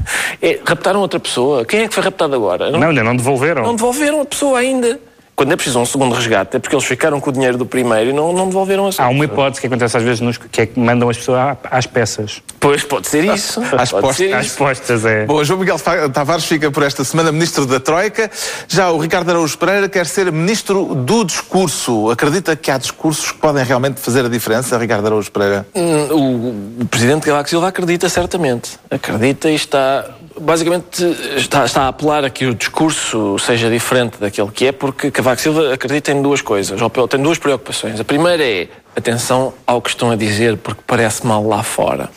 é, 0.41 0.59
raptaram 0.65 0.99
outra 0.99 1.19
pessoa. 1.19 1.65
Quem 1.65 1.81
é 1.81 1.87
que 1.87 1.93
foi 1.93 2.03
raptado 2.03 2.35
agora? 2.35 2.69
Não, 2.71 2.89
ainda 2.89 3.03
não 3.03 3.15
devolveram. 3.15 3.63
Não 3.63 3.75
devolveram 3.75 4.21
a 4.21 4.25
pessoa 4.25 4.59
ainda. 4.59 4.99
Quando 5.39 5.53
é 5.53 5.55
preciso 5.55 5.79
um 5.79 5.85
segundo 5.85 6.13
resgate, 6.13 6.57
é 6.57 6.59
porque 6.59 6.75
eles 6.75 6.85
ficaram 6.85 7.17
com 7.21 7.29
o 7.29 7.31
dinheiro 7.31 7.57
do 7.57 7.65
primeiro 7.65 8.09
e 8.09 8.13
não, 8.13 8.33
não 8.33 8.47
devolveram 8.47 8.87
a 8.87 8.89
Há 8.97 9.07
uma 9.07 9.23
hipótese 9.23 9.61
que 9.61 9.67
acontece 9.67 9.95
às 9.95 10.03
vezes 10.03 10.19
nos, 10.19 10.37
que 10.37 10.59
é 10.59 10.65
que 10.65 10.77
mandam 10.77 11.09
as 11.09 11.15
pessoas 11.15 11.55
às 11.71 11.85
peças. 11.85 12.41
Pois, 12.59 12.83
pode 12.83 13.07
ser 13.07 13.23
isso. 13.23 13.61
Às 13.77 13.89
pode 13.89 14.01
postas. 14.01 14.33
Às 14.33 14.49
postas, 14.49 15.05
é. 15.05 15.25
Bom, 15.25 15.41
João 15.45 15.61
Miguel 15.61 15.77
Tavares 16.13 16.43
fica 16.43 16.69
por 16.69 16.83
esta 16.83 17.05
semana 17.05 17.31
Ministro 17.31 17.65
da 17.65 17.79
Troika. 17.79 18.29
Já 18.67 18.91
o 18.91 18.97
Ricardo 18.97 19.29
Araújo 19.29 19.57
Pereira 19.57 19.87
quer 19.87 20.07
ser 20.07 20.29
Ministro 20.29 20.93
do 20.93 21.23
Discurso. 21.23 22.11
Acredita 22.11 22.53
que 22.57 22.69
há 22.69 22.77
discursos 22.77 23.31
que 23.31 23.37
podem 23.37 23.63
realmente 23.63 24.01
fazer 24.01 24.25
a 24.25 24.27
diferença, 24.27 24.77
Ricardo 24.77 25.05
Araújo 25.05 25.31
Pereira? 25.31 25.65
Hum, 25.73 26.07
O, 26.11 26.81
o 26.81 26.85
presidente 26.85 27.25
Cavaco 27.25 27.49
Silva 27.49 27.69
acredita 27.69 28.09
certamente. 28.09 28.71
Acredita 28.91 29.49
e 29.49 29.55
está. 29.55 30.03
Basicamente, 30.39 31.03
está, 31.37 31.65
está 31.65 31.83
a 31.83 31.87
apelar 31.89 32.23
a 32.23 32.29
que 32.29 32.45
o 32.45 32.55
discurso 32.55 33.37
seja 33.39 33.69
diferente 33.69 34.17
daquele 34.19 34.49
que 34.51 34.67
é, 34.67 34.71
porque 34.71 35.11
Cavaco 35.11 35.41
Silva 35.41 35.73
acredita 35.73 36.11
em 36.11 36.21
duas 36.21 36.41
coisas, 36.41 36.79
ou 36.81 37.07
tem 37.07 37.21
duas 37.21 37.37
preocupações. 37.37 37.99
A 37.99 38.03
primeira 38.03 38.43
é 38.43 38.67
atenção 38.95 39.53
ao 39.65 39.81
que 39.81 39.89
estão 39.89 40.11
a 40.11 40.15
dizer, 40.15 40.57
porque 40.57 40.81
parece 40.85 41.25
mal 41.25 41.45
lá 41.45 41.63
fora. 41.63 42.09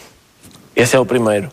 Esse 0.75 0.97
é 0.97 0.99
o 0.99 1.07
primeiro. 1.07 1.51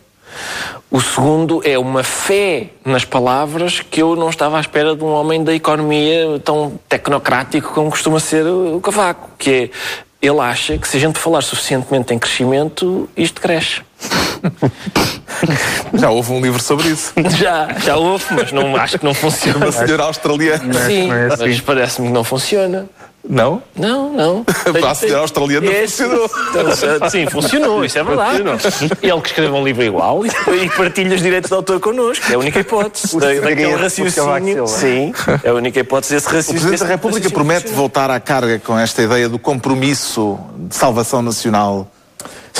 O 0.90 1.00
segundo 1.00 1.60
é 1.64 1.78
uma 1.78 2.02
fé 2.02 2.70
nas 2.84 3.04
palavras 3.04 3.80
que 3.80 4.02
eu 4.02 4.16
não 4.16 4.28
estava 4.28 4.56
à 4.56 4.60
espera 4.60 4.96
de 4.96 5.04
um 5.04 5.12
homem 5.12 5.42
da 5.44 5.54
economia 5.54 6.40
tão 6.44 6.78
tecnocrático 6.88 7.72
como 7.72 7.90
costuma 7.90 8.18
ser 8.18 8.46
o 8.46 8.80
Cavaco, 8.80 9.30
que 9.38 9.50
é 9.50 9.70
ele 10.22 10.40
acha 10.40 10.76
que 10.76 10.86
se 10.86 10.98
a 10.98 11.00
gente 11.00 11.18
falar 11.18 11.40
suficientemente 11.40 12.12
em 12.12 12.18
crescimento, 12.18 13.08
isto 13.16 13.40
cresce. 13.40 13.80
Já 15.94 16.10
houve 16.10 16.32
um 16.32 16.40
livro 16.40 16.62
sobre 16.62 16.88
isso. 16.88 17.12
Já, 17.38 17.68
já 17.78 17.96
houve, 17.96 18.24
mas 18.30 18.52
não, 18.52 18.76
acho 18.76 18.98
que 18.98 19.04
não 19.04 19.14
funciona. 19.14 19.66
Uma 19.66 19.72
senhora 19.72 20.04
australiana. 20.04 20.74
Sim, 20.86 21.08
não 21.08 21.14
é 21.14 21.26
assim. 21.26 21.44
mas 21.46 21.60
parece-me 21.60 22.08
que 22.08 22.12
não 22.12 22.24
funciona. 22.24 22.86
Não? 23.28 23.62
Não, 23.76 24.12
não. 24.12 24.44
Para 24.72 24.90
a 24.90 24.94
senhora 24.94 25.20
australiana 25.20 25.66
Esse- 25.66 26.02
funcionou. 26.04 26.30
Sim, 27.10 27.26
funcionou, 27.26 27.84
isso 27.84 27.98
é 27.98 28.02
verdade. 28.02 28.42
Ele 29.02 29.20
que 29.20 29.28
escreve 29.28 29.52
um 29.52 29.62
livro 29.62 29.82
igual 29.82 30.22
e, 30.24 30.30
partilha 30.70 31.14
os 31.14 31.22
direitos 31.22 31.50
de 31.50 31.54
autor 31.54 31.78
connosco. 31.80 32.24
É 32.30 32.34
a 32.34 32.38
única 32.38 32.60
hipótese. 32.60 33.18
Da, 33.18 33.26
daquele 33.26 33.56
Cavaco 33.64 33.82
raciocínio. 33.82 34.66
Sim, 34.66 35.12
é 35.44 35.50
a 35.50 35.54
única 35.54 35.78
hipótese 35.80 36.14
desse 36.14 36.26
O 36.28 36.30
raciocínio. 36.30 36.60
Presidente 36.60 36.80
da 36.80 36.86
República 36.86 37.30
promete 37.30 37.68
voltar 37.72 38.10
à 38.10 38.18
carga 38.18 38.58
com 38.58 38.78
esta 38.78 39.02
ideia 39.02 39.28
do 39.28 39.38
compromisso 39.38 40.38
de 40.56 40.74
salvação 40.74 41.20
nacional. 41.20 41.88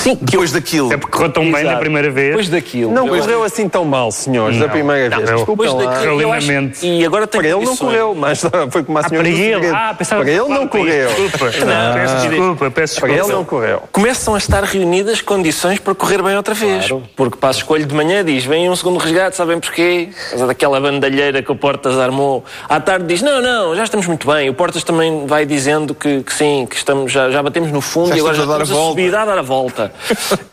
Sim, 0.01 0.17
Depois 0.21 0.51
daquilo. 0.53 0.93
É 0.93 0.97
porque 0.97 1.13
correu 1.15 1.31
tão 1.33 1.43
bem 1.45 1.53
Exato. 1.61 1.67
na 1.75 1.77
primeira 1.77 2.11
vez. 2.11 2.29
Depois 2.29 2.49
daquilo. 2.49 2.91
Não 2.93 3.07
Eu- 3.07 3.21
correu 3.23 3.45
assim 3.45 3.69
tão 3.69 3.85
mal, 3.85 4.11
senhores, 4.11 4.57
da 4.59 4.65
Não, 4.65 4.71
primeira 4.73 5.11
não, 5.11 5.17
vez. 5.19 5.31
eu- 5.31 5.37
Desculpem 5.37 5.67
Depois 5.69 5.87
daquilo, 5.89 6.21
eu 6.23 6.33
acho-. 6.33 6.51
E 6.87 7.05
agora 7.05 7.27
tem 7.27 7.41
Para 7.41 7.49
ele 7.49 7.59
não 7.59 7.65
condições. 7.67 7.79
correu, 7.91 8.15
mas 8.15 8.41
foi 8.71 8.83
como 8.83 8.97
a 8.99 9.01
Ah, 9.03 9.09
senhora 9.09 9.29
para 9.29 9.37
do 9.37 9.43
ele. 9.43 9.67
Ah, 9.69 9.95
pensava 9.99 10.23
Para 10.23 10.31
ele 10.31 10.49
não 10.49 10.67
correu. 10.67 11.09
Desculpa. 11.09 11.45
Não. 11.67 11.95
Peço 11.95 12.29
desculpa, 12.29 12.71
peço 12.71 13.01
Para 13.01 13.09
desculpa. 13.09 13.27
ele 13.29 13.37
não 13.37 13.45
correu. 13.45 13.83
Começam 13.93 14.35
a 14.35 14.39
estar 14.39 14.65
reunidas 14.65 15.21
condições 15.21 15.79
para 15.79 15.95
correr 15.95 16.23
bem 16.23 16.35
outra 16.37 16.55
vez. 16.55 16.89
Porque 17.15 17.37
para 17.37 17.51
a 17.51 17.53
escolha 17.53 17.85
de 17.85 17.95
manhã 17.95 18.25
diz, 18.25 18.45
vem 18.45 18.71
um 18.71 18.77
segundo 18.77 18.99
resgate, 18.99 19.37
sabem 19.37 19.61
porquê? 19.61 20.09
Por 20.25 20.31
causa 20.31 20.47
daquela 20.47 20.81
bandalheira 20.81 21.43
que 21.43 21.53
o 21.53 21.57
Portas 21.57 21.99
armou. 21.99 22.43
À 22.69 22.81
tarde 22.81 23.05
diz, 23.07 23.21
não, 23.23 23.43
não, 23.43 23.77
já 23.77 23.85
estamos 23.85 24.07
muito 24.07 24.27
bem. 24.27 24.49
O 24.49 24.55
Portas 24.55 24.83
também 24.83 25.27
vai 25.27 25.45
dizendo 25.45 25.95
que, 25.95 26.23
que 26.23 26.33
sim, 26.33 26.67
que 26.69 26.77
estamos, 26.77 27.13
já, 27.13 27.31
já 27.31 27.43
batemos 27.43 27.71
no 27.71 27.81
fundo 27.83 28.09
Já 28.09 28.17
e 28.17 28.21
agora 28.21 28.35
já 28.35 28.43
estamos 28.45 28.71
a 28.71 28.75
dar 28.75 28.81
a 28.81 28.89
subir, 28.89 29.15
a 29.15 29.25
dar 29.27 29.39
a 29.39 29.43
volta. 29.43 29.90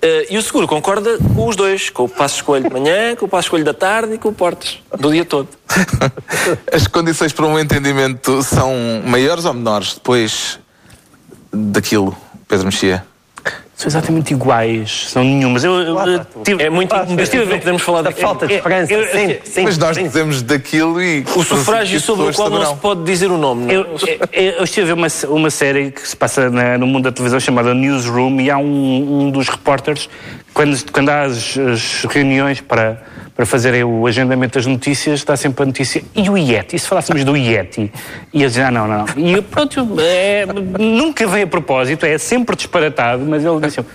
Eh, 0.02 0.28
e 0.30 0.38
o 0.38 0.42
seguro 0.42 0.68
concorda 0.68 1.18
com 1.36 1.48
os 1.48 1.56
dois, 1.56 1.90
com 1.90 2.04
o 2.04 2.10
passo 2.10 2.36
escolho 2.36 2.64
de 2.64 2.70
manhã, 2.70 3.16
com 3.16 3.26
o 3.26 3.30
passo 3.30 3.48
escolho 3.48 3.64
da 3.64 3.74
tarde 3.74 4.14
e 4.14 4.18
com 4.18 4.30
o 4.30 4.34
Portas, 4.34 4.80
do 4.98 5.12
dia 5.12 5.26
todo. 5.26 5.48
As 6.72 6.88
condições 6.88 7.34
para 7.34 7.46
um 7.46 7.58
entendimento 7.60 8.42
são 8.44 8.74
maiores 9.06 9.46
ou 9.46 9.54
menores 9.54 9.96
depois 9.96 10.60
daquilo, 11.52 12.16
Pedro 12.48 12.66
Mexia? 12.66 13.06
São 13.78 13.88
exatamente 13.90 14.34
iguais, 14.34 15.06
são 15.08 15.24
nenhumas. 15.24 15.64
Eu, 15.64 15.72
eu, 15.76 16.00
eu 16.00 16.26
tive- 16.44 16.64
É 16.64 16.68
muito 16.70 16.96
eu 16.96 17.20
estive 17.22 17.44
a 17.44 17.46
ver, 17.46 17.60
podemos 17.60 17.84
falar 17.84 18.02
Da 18.02 18.12
falta 18.12 18.48
de 18.48 18.54
é, 18.54 18.58
esperança. 18.58 18.92
eu- 18.92 19.06
Sim, 19.12 19.38
sim. 19.44 19.62
Mas 19.66 19.78
nós 19.78 19.96
sim. 19.96 20.04
dizemos 20.04 20.42
daquilo 20.42 21.00
e. 21.00 21.24
O 21.36 21.44
sufrágio 21.44 22.02
sobre 22.02 22.26
o 22.32 22.34
qual 22.34 22.50
não 22.50 22.66
se 22.66 22.76
pode 22.82 23.04
dizer 23.04 23.30
o 23.30 23.38
nome. 23.38 23.66
não 23.66 23.70
é? 23.72 23.76
Eu, 23.76 23.86
eu, 24.34 24.52
eu 24.58 24.64
estive 24.64 24.82
a 24.82 24.86
ver 24.88 24.94
uma, 24.94 25.08
uma 25.30 25.52
série 25.52 25.92
que 25.92 26.08
se 26.08 26.16
passa 26.16 26.50
na- 26.50 26.76
no 26.80 26.88
mundo 26.88 27.04
da 27.04 27.12
televisão 27.12 27.40
chamada 27.40 27.72
Newsroom 27.76 28.42
e 28.42 28.50
há 28.50 28.58
um, 28.58 29.26
um 29.26 29.30
dos 29.30 29.48
repórteres, 29.48 30.10
quando, 30.58 30.92
quando 30.92 31.10
há 31.10 31.22
as, 31.22 31.56
as 31.56 32.04
reuniões 32.06 32.60
para, 32.60 33.00
para 33.36 33.46
fazerem 33.46 33.84
o 33.84 34.08
agendamento 34.08 34.56
das 34.56 34.66
notícias, 34.66 35.24
dá 35.24 35.38
sempre 35.38 35.62
a 35.62 35.66
notícia. 35.68 36.02
E 36.16 36.28
o 36.28 36.36
Yeti? 36.36 36.76
E 36.76 36.80
se 36.80 36.88
falássemos 36.88 37.24
do 37.24 37.38
Yeti? 37.38 37.92
E 38.34 38.42
eles 38.42 38.54
dizem, 38.54 38.66
ah, 38.66 38.72
não, 38.72 38.88
não. 38.88 39.06
E 39.16 39.40
pronto, 39.44 39.88
é, 40.00 40.48
nunca 40.80 41.28
vem 41.28 41.44
a 41.44 41.48
propósito, 41.48 42.08
é 42.08 42.18
sempre 42.18 42.56
disparatado, 42.56 43.24
mas 43.24 43.46
ele 43.46 43.60
disse, 43.62 43.86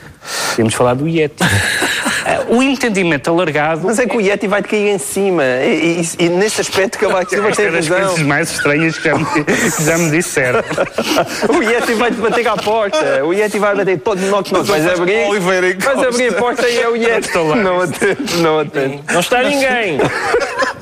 temos 0.56 0.74
falar 0.74 0.94
do 0.94 1.08
Yeti. 1.08 1.42
Ah, 2.24 2.44
o 2.48 2.62
entendimento 2.62 3.28
alargado. 3.28 3.80
Mas 3.84 3.98
é 3.98 4.06
que 4.06 4.16
o 4.16 4.20
Yeti 4.20 4.46
vai-te 4.46 4.68
cair 4.68 4.90
em 4.94 4.98
cima. 4.98 5.42
E, 5.42 6.00
e, 6.20 6.24
e 6.24 6.28
nesse 6.28 6.60
aspecto 6.60 6.96
que 6.96 7.04
vai 7.08 7.26
ter 7.26 7.44
Esta 7.44 7.62
é 7.62 7.70
das 7.72 7.88
razão. 7.88 8.06
coisas 8.06 8.24
mais 8.24 8.50
estranhas 8.52 8.96
que 8.96 9.08
já 9.08 9.18
me, 9.18 9.24
que 9.24 9.82
já 9.84 9.98
me 9.98 10.10
disseram. 10.12 10.62
O 11.52 11.60
Yeti 11.60 11.94
vai-te 11.94 12.18
bater 12.18 12.46
à 12.46 12.56
porta. 12.56 13.24
O 13.24 13.32
Yeti 13.34 13.58
vai 13.58 13.74
bater 13.74 13.98
todo 13.98 14.20
knock 14.20 14.52
knock. 14.52 14.68
Vais 14.68 14.86
abrir, 14.86 15.26
Oliveira 15.30 15.66
vais 15.66 15.84
Costa. 15.84 16.08
abrir 16.10 16.28
a 16.28 16.32
porta 16.34 16.68
e 16.68 16.78
é 16.78 16.88
o 16.88 16.94
Yeti. 16.94 17.30
Não 17.60 17.80
atende, 17.80 18.36
não 18.36 18.58
atende. 18.60 19.00
Não 19.12 19.18
está 19.20 19.42
ninguém. 19.42 19.98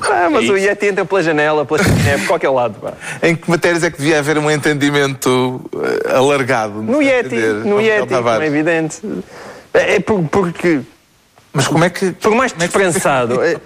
Ah, 0.03 0.29
mas 0.29 0.47
o 0.49 0.57
Yeti 0.57 0.87
entra 0.87 1.05
pela 1.05 1.23
janela, 1.23 1.65
pela 1.65 1.81
chaminé, 1.83 2.17
por 2.19 2.27
qualquer 2.27 2.49
lado. 2.49 2.75
pá. 2.79 2.93
Em 3.23 3.35
que 3.35 3.49
matérias 3.49 3.83
é 3.83 3.89
que 3.89 3.97
devia 3.97 4.19
haver 4.19 4.37
um 4.37 4.49
entendimento 4.51 5.61
eh, 6.05 6.15
alargado? 6.15 6.81
No 6.83 7.01
Yeti, 7.01 7.35
Entender, 7.35 7.65
no 7.65 7.81
Yeti, 7.81 8.13
como 8.13 8.29
é 8.29 8.45
evidente. 8.45 8.99
É 9.73 9.95
é 9.95 9.99
por- 9.99 10.23
porque, 10.23 10.81
Mas 11.53 11.67
como 11.67 11.83
é 11.83 11.89
que. 11.89 12.11
por 12.11 12.33
mais 12.35 12.51
desprensado. 12.51 13.41
é- 13.43 13.57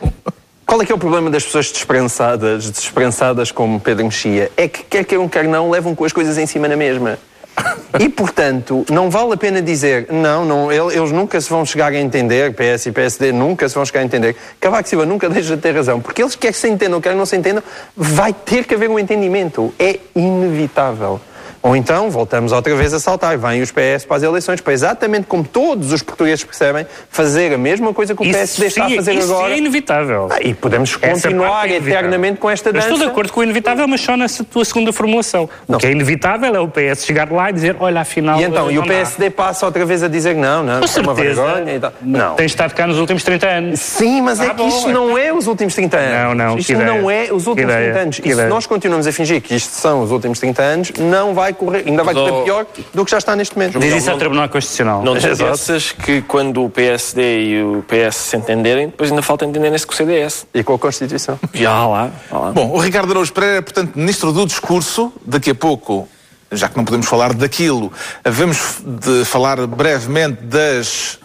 Qual 0.65 0.81
é 0.81 0.85
que 0.85 0.91
é 0.91 0.95
o 0.95 0.97
problema 0.97 1.29
das 1.29 1.43
pessoas 1.43 1.71
desprensadas, 1.71 2.69
desprensadas 2.71 3.51
como 3.51 3.79
Pedro 3.79 4.05
Mexia? 4.05 4.51
É 4.57 4.67
que 4.67 4.83
quer 4.83 5.05
queiram, 5.05 5.29
quer 5.29 5.43
não, 5.43 5.69
levam 5.69 5.93
com 5.93 6.03
as 6.03 6.11
coisas 6.11 6.37
em 6.39 6.45
cima 6.47 6.67
na 6.67 6.75
mesma. 6.75 7.19
E, 7.97 8.09
portanto, 8.09 8.85
não 8.91 9.09
vale 9.09 9.31
a 9.33 9.37
pena 9.37 9.61
dizer, 9.61 10.07
não, 10.11 10.43
não, 10.43 10.69
ele- 10.69 10.93
eles 10.97 11.11
nunca 11.13 11.39
se 11.39 11.49
vão 11.49 11.65
chegar 11.65 11.93
a 11.93 11.97
entender, 11.97 12.53
PS 12.53 12.87
e 12.87 12.91
PSD 12.91 13.31
nunca 13.31 13.69
se 13.69 13.75
vão 13.75 13.85
chegar 13.85 14.01
a 14.01 14.03
entender. 14.03 14.35
Cavaco 14.59 14.89
Silva 14.89 15.05
nunca 15.05 15.29
deixa 15.29 15.55
de 15.55 15.61
ter 15.61 15.73
razão, 15.73 16.01
porque 16.01 16.21
eles 16.21 16.35
quer 16.35 16.51
que 16.51 16.57
se 16.57 16.67
entendam, 16.67 16.99
quer 16.99 17.11
que 17.11 17.15
não 17.15 17.25
se 17.25 17.37
entendam, 17.37 17.63
vai 17.95 18.33
ter 18.33 18.65
que 18.65 18.73
haver 18.75 18.89
um 18.89 18.99
entendimento. 18.99 19.73
É 19.79 19.97
inevitável. 20.13 21.21
Ou 21.65 21.75
então 21.75 22.11
voltamos 22.11 22.51
outra 22.51 22.75
vez 22.75 22.93
a 22.93 22.99
saltar, 22.99 23.35
vêm 23.39 23.59
os 23.63 23.71
PS 23.71 24.05
para 24.07 24.17
as 24.17 24.21
eleições, 24.23 24.61
para 24.61 24.71
exatamente 24.71 25.25
como 25.25 25.43
todos 25.43 25.91
os 25.91 26.03
portugueses 26.03 26.43
percebem, 26.43 26.85
fazer 27.09 27.51
a 27.53 27.57
mesma 27.57 27.91
coisa 27.91 28.13
que 28.13 28.21
o 28.21 28.31
PSD 28.31 28.67
está 28.67 28.85
a 28.85 28.89
fazer 28.91 29.13
isso 29.15 29.33
agora. 29.33 29.51
é 29.53 29.57
inevitável. 29.57 30.27
Ah, 30.31 30.37
E 30.43 30.53
podemos 30.53 30.95
Essa 31.01 31.27
continuar 31.27 31.49
parte 31.61 31.73
é 31.73 31.77
eternamente 31.77 32.39
com 32.39 32.49
esta 32.51 32.69
Eu 32.69 32.73
dança. 32.73 32.85
estou 32.85 32.99
de 32.99 33.05
acordo 33.05 33.33
com 33.33 33.39
o 33.39 33.43
inevitável, 33.43 33.87
mas 33.87 33.99
só 34.01 34.15
nessa 34.15 34.43
tua 34.43 34.63
segunda 34.63 34.93
formulação. 34.93 35.49
O 35.67 35.77
que 35.77 35.87
é 35.87 35.91
inevitável 35.91 36.55
é 36.55 36.59
o 36.59 36.67
PS 36.67 37.03
chegar 37.03 37.31
lá 37.31 37.49
e 37.49 37.53
dizer, 37.53 37.75
olha, 37.79 38.01
afinal... 38.01 38.39
E 38.39 38.43
então, 38.43 38.69
e 38.69 38.77
o 38.77 38.81
não 38.81 38.87
dá. 38.87 38.93
PSD 38.93 39.31
passa 39.31 39.65
outra 39.65 39.83
vez 39.85 40.03
a 40.03 40.07
dizer 40.07 40.35
não, 40.35 40.61
não, 40.61 40.79
Com 40.81 40.85
isso 40.85 40.99
é 40.99 41.01
uma 41.01 41.13
vergonha 41.15 41.73
e 41.75 41.79
tal. 41.79 41.93
Não. 41.99 42.35
Tem 42.35 42.45
estado 42.45 42.75
cá 42.75 42.85
nos 42.85 42.99
últimos 42.99 43.23
30 43.23 43.47
anos. 43.47 43.79
Sim, 43.79 44.21
mas 44.21 44.39
é 44.39 44.45
Ah, 44.45 44.49
que 44.51 44.57
bom. 44.57 44.67
isto 44.67 44.89
não 44.89 45.17
é 45.17 45.33
os 45.33 45.47
últimos 45.47 45.73
30 45.73 45.97
anos. 45.97 46.15
Não, 46.15 46.35
não, 46.35 46.57
Isto 46.59 46.73
não 46.73 47.09
é 47.09 47.23
os 47.33 47.47
últimos 47.47 47.55
Que 47.55 47.61
ideia, 47.79 47.93
30 47.93 47.99
anos. 48.03 48.19
E 48.23 48.35
se 48.35 48.45
nós 48.45 48.67
continuamos 48.67 49.07
a 49.07 49.11
fingir 49.11 49.41
que 49.41 49.55
isto 49.55 49.71
são 49.73 50.03
os 50.03 50.11
últimos 50.11 50.39
30 50.39 50.61
anos, 50.61 50.91
não 50.99 51.33
vai 51.33 51.54
correr, 51.55 51.83
ainda 51.87 52.03
vai 52.03 52.13
correr 52.13 52.43
pior 52.43 52.65
do 52.93 53.05
que 53.05 53.11
já 53.11 53.17
está 53.17 53.35
neste 53.35 53.55
momento. 53.57 53.79
Diz 53.79 53.95
isso 53.95 54.11
ao 54.11 54.17
Tribunal 54.17 54.49
Constitucional. 54.49 55.03
Não 55.03 55.15
Exato. 55.15 55.33
esqueças 55.33 55.91
que 55.91 56.21
quando 56.21 56.63
o 56.63 56.69
PSD 56.69 57.43
e 57.43 57.63
o 57.63 57.83
PS 57.87 58.15
se 58.15 58.37
entenderem, 58.37 58.87
depois 58.87 59.09
ainda 59.09 59.21
falta 59.21 59.45
entenderem-se 59.45 59.85
com 59.85 59.93
o 59.93 59.95
CDS. 59.95 60.45
E 60.53 60.63
com 60.63 60.73
a 60.73 60.79
Constituição. 60.79 61.39
Já 61.53 61.87
lá, 61.87 62.11
lá. 62.31 62.51
Bom, 62.51 62.71
o 62.71 62.77
Ricardo 62.77 63.11
Araújo 63.11 63.33
Pereira 63.33 63.57
é, 63.57 63.61
portanto, 63.61 63.95
ministro 63.95 64.31
do 64.31 64.45
discurso. 64.45 65.11
Daqui 65.25 65.51
a 65.51 65.55
pouco, 65.55 66.07
já 66.51 66.69
que 66.69 66.77
não 66.77 66.85
podemos 66.85 67.07
falar 67.07 67.33
daquilo, 67.33 67.91
havemos 68.23 68.81
de 68.85 69.25
falar 69.25 69.65
brevemente 69.67 70.43
das. 70.43 71.19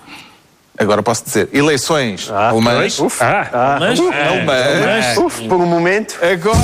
Agora 0.81 1.03
posso 1.03 1.23
dizer, 1.25 1.47
eleições 1.53 2.31
alemãs. 2.31 2.99
Uf, 2.99 3.23
Ah, 3.23 3.77
Mas, 3.79 4.01
Alemãs. 4.01 5.19
uf, 5.19 5.47
por 5.47 5.59
um 5.59 5.67
momento. 5.67 6.19
Agora 6.25 6.59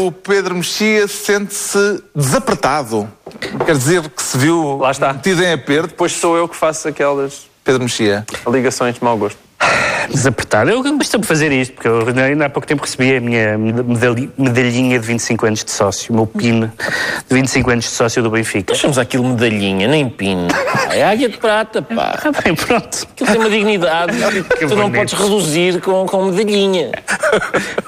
o 0.00 0.10
Pedro 0.10 0.54
Mexia 0.54 1.06
sente-se 1.06 2.02
desapertado. 2.14 3.06
Quer 3.66 3.76
dizer 3.76 4.08
que 4.08 4.22
se 4.22 4.38
viu 4.38 4.78
Lá 4.78 4.90
está. 4.90 5.12
metido 5.12 5.44
em 5.44 5.52
aperto. 5.52 5.88
Depois 5.88 6.12
sou 6.12 6.34
eu 6.34 6.48
que 6.48 6.56
faço 6.56 6.88
aquelas 6.88 7.46
Pedro 7.62 7.82
Mexia. 7.82 8.24
ligações 8.50 8.94
de 8.94 9.04
mau 9.04 9.18
gosto. 9.18 9.38
Desapertado. 10.12 10.70
Eu 10.70 10.82
gosto 10.82 11.18
de 11.18 11.26
fazer 11.26 11.52
isto, 11.52 11.74
porque 11.74 11.88
eu 11.88 12.06
ainda 12.24 12.46
há 12.46 12.50
pouco 12.50 12.66
tempo 12.66 12.82
recebi 12.82 13.16
a 13.16 13.20
minha 13.20 13.56
medalhi- 13.58 14.30
medalhinha 14.36 14.98
de 14.98 15.06
25 15.06 15.46
anos 15.46 15.64
de 15.64 15.70
sócio, 15.70 16.12
o 16.12 16.16
meu 16.16 16.26
PIN 16.26 16.60
de 16.60 16.70
25 17.34 17.70
anos 17.70 17.84
de 17.84 17.90
sócio 17.90 18.22
do 18.22 18.30
Benfica. 18.30 18.72
nós 18.72 18.78
chamamos 18.78 18.98
aquilo 18.98 19.24
medalhinha, 19.24 19.86
nem 19.88 20.08
pino. 20.08 20.48
É 20.90 21.04
águia 21.04 21.28
de 21.28 21.36
prata, 21.38 21.82
pá. 21.82 22.18
Bem, 22.44 22.54
pronto. 22.54 23.06
Aquilo 23.12 23.30
tem 23.30 23.40
uma 23.40 23.50
dignidade 23.50 24.12
que 24.58 24.66
tu 24.66 24.76
não 24.76 24.90
podes 24.90 25.12
reduzir 25.14 25.80
com, 25.80 26.06
com 26.06 26.24
medalhinha. 26.26 26.90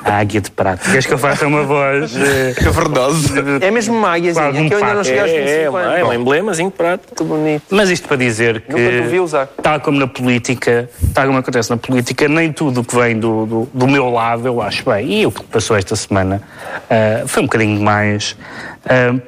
A 0.05 0.19
águia 0.19 0.41
de 0.41 0.51
prata. 0.51 0.91
Queres 0.91 1.07
que 1.07 1.13
eu 1.15 1.19
faça 1.19 1.47
uma 1.47 1.63
voz? 1.63 2.13
eh, 2.17 2.55
Cavernoso. 2.63 3.31
É 3.61 3.71
mesmo 3.71 3.95
uma 3.97 4.11
águiazinha, 4.15 4.69
que 4.69 4.75
eu 4.75 4.79
ainda 4.79 4.95
não 4.95 5.05
cheguei 5.05 5.21
aos 5.21 5.31
É, 5.31 5.41
25 5.45 5.79
é, 5.79 5.83
anos. 5.85 5.99
é 5.99 6.05
um 6.05 6.13
emblemazinho 6.13 6.71
de 6.71 6.77
prata. 6.77 7.03
Muito 7.09 7.25
bonito. 7.25 7.63
Mas 7.71 7.91
isto 7.91 8.07
para 8.09 8.17
dizer 8.17 8.61
que, 8.63 8.73
Nunca 8.73 9.03
te 9.03 9.09
vi 9.09 9.21
usar. 9.21 9.47
tal 9.63 9.81
como 9.81 9.99
na 9.99 10.07
política, 10.07 10.89
tal 11.15 11.27
como 11.27 11.39
acontece 11.39 11.71
na 11.71 11.77
política, 11.77 12.10
nem 12.29 12.53
tudo 12.53 12.83
que 12.83 12.95
vem 12.95 13.19
do, 13.19 13.47
do, 13.47 13.69
do 13.73 13.87
meu 13.87 14.11
lado 14.11 14.47
eu 14.47 14.61
acho 14.61 14.85
bem. 14.85 15.21
E 15.21 15.27
o 15.27 15.33
que 15.33 15.43
passou 15.45 15.77
esta 15.77 15.95
semana 15.95 16.43
ah, 16.89 17.25
foi 17.27 17.43
um 17.43 17.47
bocadinho 17.47 17.77
demais, 17.77 18.37
ah, 18.80 18.80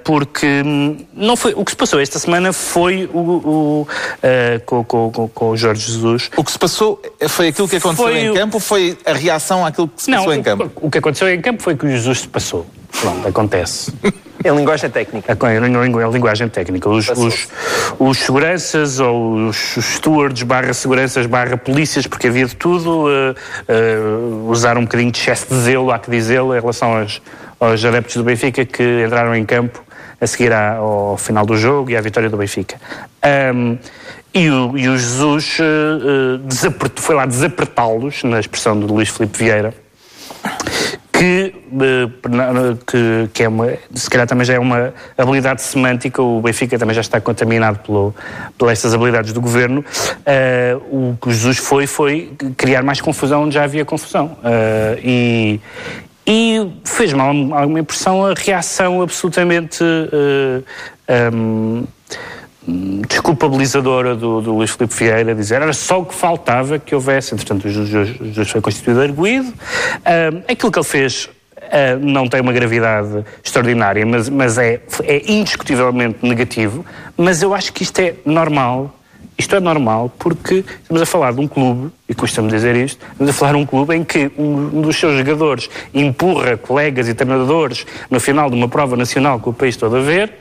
porque 0.05 0.63
hum, 0.65 0.97
não 1.15 1.37
foi, 1.37 1.53
o 1.55 1.65
que 1.65 1.71
se 1.73 1.77
passou 1.77 2.01
esta 2.01 2.19
semana 2.19 2.53
foi 2.53 3.09
o, 3.13 3.19
o, 3.19 3.89
ah, 4.23 4.61
com, 4.65 4.85
com, 4.85 5.11
com, 5.13 5.29
com 5.29 5.51
o 5.51 5.57
Jorge 5.57 5.93
Jesus. 5.93 6.31
O 6.37 6.43
que 6.45 6.53
se 6.53 6.59
passou 6.59 7.01
foi 7.29 7.49
aquilo 7.49 7.69
que 7.69 7.77
aconteceu 7.77 8.05
Foi 8.05 8.19
em 8.19 8.31
o- 8.31 8.35
campo 8.35 8.57
ou 8.57 8.61
foi 8.61 8.97
a 9.05 9.13
reação 9.13 9.65
àquilo 9.65 9.89
que 9.89 10.03
se 10.03 10.11
Não, 10.11 10.19
passou 10.19 10.35
em 10.35 10.43
campo? 10.43 10.71
o, 10.77 10.87
o 10.87 10.91
que 10.91 10.99
aconteceu 10.99 11.29
em 11.29 11.41
campo 11.41 11.63
foi 11.63 11.77
que 11.77 11.87
o 11.87 11.89
Jesus 11.91 12.21
se 12.21 12.29
passou. 12.29 12.67
Pronto, 13.01 13.27
acontece. 13.29 13.93
Em 14.45 14.51
linguagem 14.57 14.91
técnica. 14.91 15.39
A 15.39 16.09
linguagem 16.09 16.49
técnica. 16.49 16.89
Os, 16.89 17.09
os, 17.11 17.49
os 17.97 18.19
seguranças 18.19 18.99
ou 18.99 19.35
os 19.49 19.57
stewards 19.79 20.43
barra 20.43 20.73
seguranças 20.75 21.27
barra 21.27 21.57
polícias, 21.57 22.09
porque 22.09 22.27
havia 22.27 22.47
de 22.47 22.57
tudo, 22.57 23.09
eh, 23.09 23.35
eh, 23.69 23.99
usaram 24.49 24.81
um 24.81 24.85
bocadinho 24.85 25.13
de 25.13 25.19
excesso 25.21 25.47
de 25.49 25.61
zelo, 25.61 25.93
há 25.93 25.99
que 26.01 26.11
dizê-lo, 26.11 26.57
em 26.57 26.61
relação 26.61 26.97
aos, 26.99 27.23
aos 27.63 27.85
adeptos 27.85 28.17
do 28.17 28.25
Benfica 28.25 28.65
que 28.65 29.05
entraram 29.07 29.35
em 29.37 29.45
campo 29.45 29.83
a 30.21 30.27
seguir 30.27 30.53
ao 30.53 31.17
final 31.17 31.47
do 31.47 31.57
jogo 31.57 31.91
e 31.91 31.97
à 31.97 32.01
vitória 32.01 32.29
do 32.29 32.37
Benfica. 32.37 32.77
Ahm, 33.23 33.77
e, 34.35 34.49
o, 34.51 34.77
e 34.77 34.89
o 34.89 34.97
Jesus 34.99 35.59
desapert- 36.45 36.99
foi 36.99 37.15
lá 37.15 37.27
desapertá-los, 37.27 38.25
na 38.25 38.41
expressão 38.41 38.79
do 38.79 38.93
Luís 38.93 39.09
Filipe 39.11 39.39
Vieira, 39.39 39.75
que, 41.13 41.55
eh, 41.81 42.77
que, 42.87 43.31
que 43.33 43.43
é 43.45 43.49
uma, 43.49 43.69
se 43.95 44.11
calhar 44.11 44.27
também 44.27 44.45
já 44.45 44.55
é 44.55 44.59
uma 44.59 44.93
habilidade 45.17 45.63
semântica, 45.63 46.21
o 46.23 46.41
Benfica 46.41 46.79
também 46.79 46.95
já 46.95 47.01
está 47.01 47.21
contaminado 47.21 47.79
pelo, 47.81 48.15
pelas 48.59 48.73
estas 48.73 48.95
habilidades 48.95 49.33
do 49.33 49.41
governo. 49.41 49.85
Eh, 50.27 50.77
o 50.91 51.17
que 51.21 51.31
Jesus 51.31 51.59
foi, 51.59 51.87
foi 51.87 52.33
criar 52.57 52.83
mais 52.83 53.01
confusão 53.01 53.45
onde 53.45 53.55
já 53.55 53.65
havia 53.65 53.85
confusão. 53.85 54.37
Eh, 54.43 55.01
e, 55.05 55.61
e 56.27 56.71
fez-me 56.85 57.21
alguma 57.21 57.81
impressão 57.81 58.25
a 58.27 58.35
reação 58.35 59.03
absolutamente. 59.03 59.83
eh, 59.83 60.63
ehm, 61.09 61.85
desculpabilizadora 63.09 64.15
do, 64.15 64.41
do 64.41 64.55
Luís 64.55 64.71
Filipe 64.71 64.95
Vieira, 64.95 65.35
dizer 65.35 65.61
era 65.61 65.73
só 65.73 66.01
o 66.01 66.07
que 66.07 66.15
faltava 66.15 66.79
que 66.79 66.95
houvesse, 66.95 67.35
entretanto 67.35 67.67
o 67.67 67.71
juiz 67.71 68.51
foi 68.51 68.61
constituído 68.61 69.01
arguído. 69.01 69.49
Uh, 69.49 70.43
aquilo 70.49 70.71
que 70.71 70.79
ele 70.79 70.87
fez 70.87 71.25
uh, 71.25 71.99
não 72.01 72.29
tem 72.29 72.41
uma 72.41 72.53
gravidade 72.53 73.25
extraordinária, 73.43 74.07
mas, 74.07 74.29
mas 74.29 74.59
é, 74.59 74.81
é 75.03 75.33
indiscutivelmente 75.33 76.19
negativo, 76.23 76.87
mas 77.17 77.43
eu 77.43 77.53
acho 77.53 77.73
que 77.73 77.83
isto 77.83 77.99
é 77.99 78.15
normal 78.25 78.97
isto 79.39 79.57
é 79.57 79.61
normal 79.61 80.13
porque 80.19 80.65
estamos 80.83 81.03
a 81.03 81.07
falar 81.07 81.33
de 81.33 81.41
um 81.41 81.49
clube, 81.49 81.91
e 82.09 82.15
custa-me 82.15 82.49
dizer 82.51 82.77
isto, 82.77 83.05
estamos 83.13 83.31
a 83.31 83.33
falar 83.33 83.53
de 83.53 83.59
um 83.59 83.67
clube 83.67 83.95
em 83.95 84.05
que 84.05 84.31
um 84.39 84.81
dos 84.81 84.97
seus 84.97 85.17
jogadores 85.17 85.69
empurra 85.93 86.57
colegas 86.57 87.09
e 87.09 87.15
treinadores 87.15 87.87
no 88.11 88.21
final 88.21 88.51
de 88.51 88.57
uma 88.57 88.69
prova 88.69 88.97
nacional 88.97 89.41
que 89.41 89.49
o 89.49 89.53
país 89.53 89.77
todo 89.77 89.97
a 89.97 90.01
ver 90.01 90.33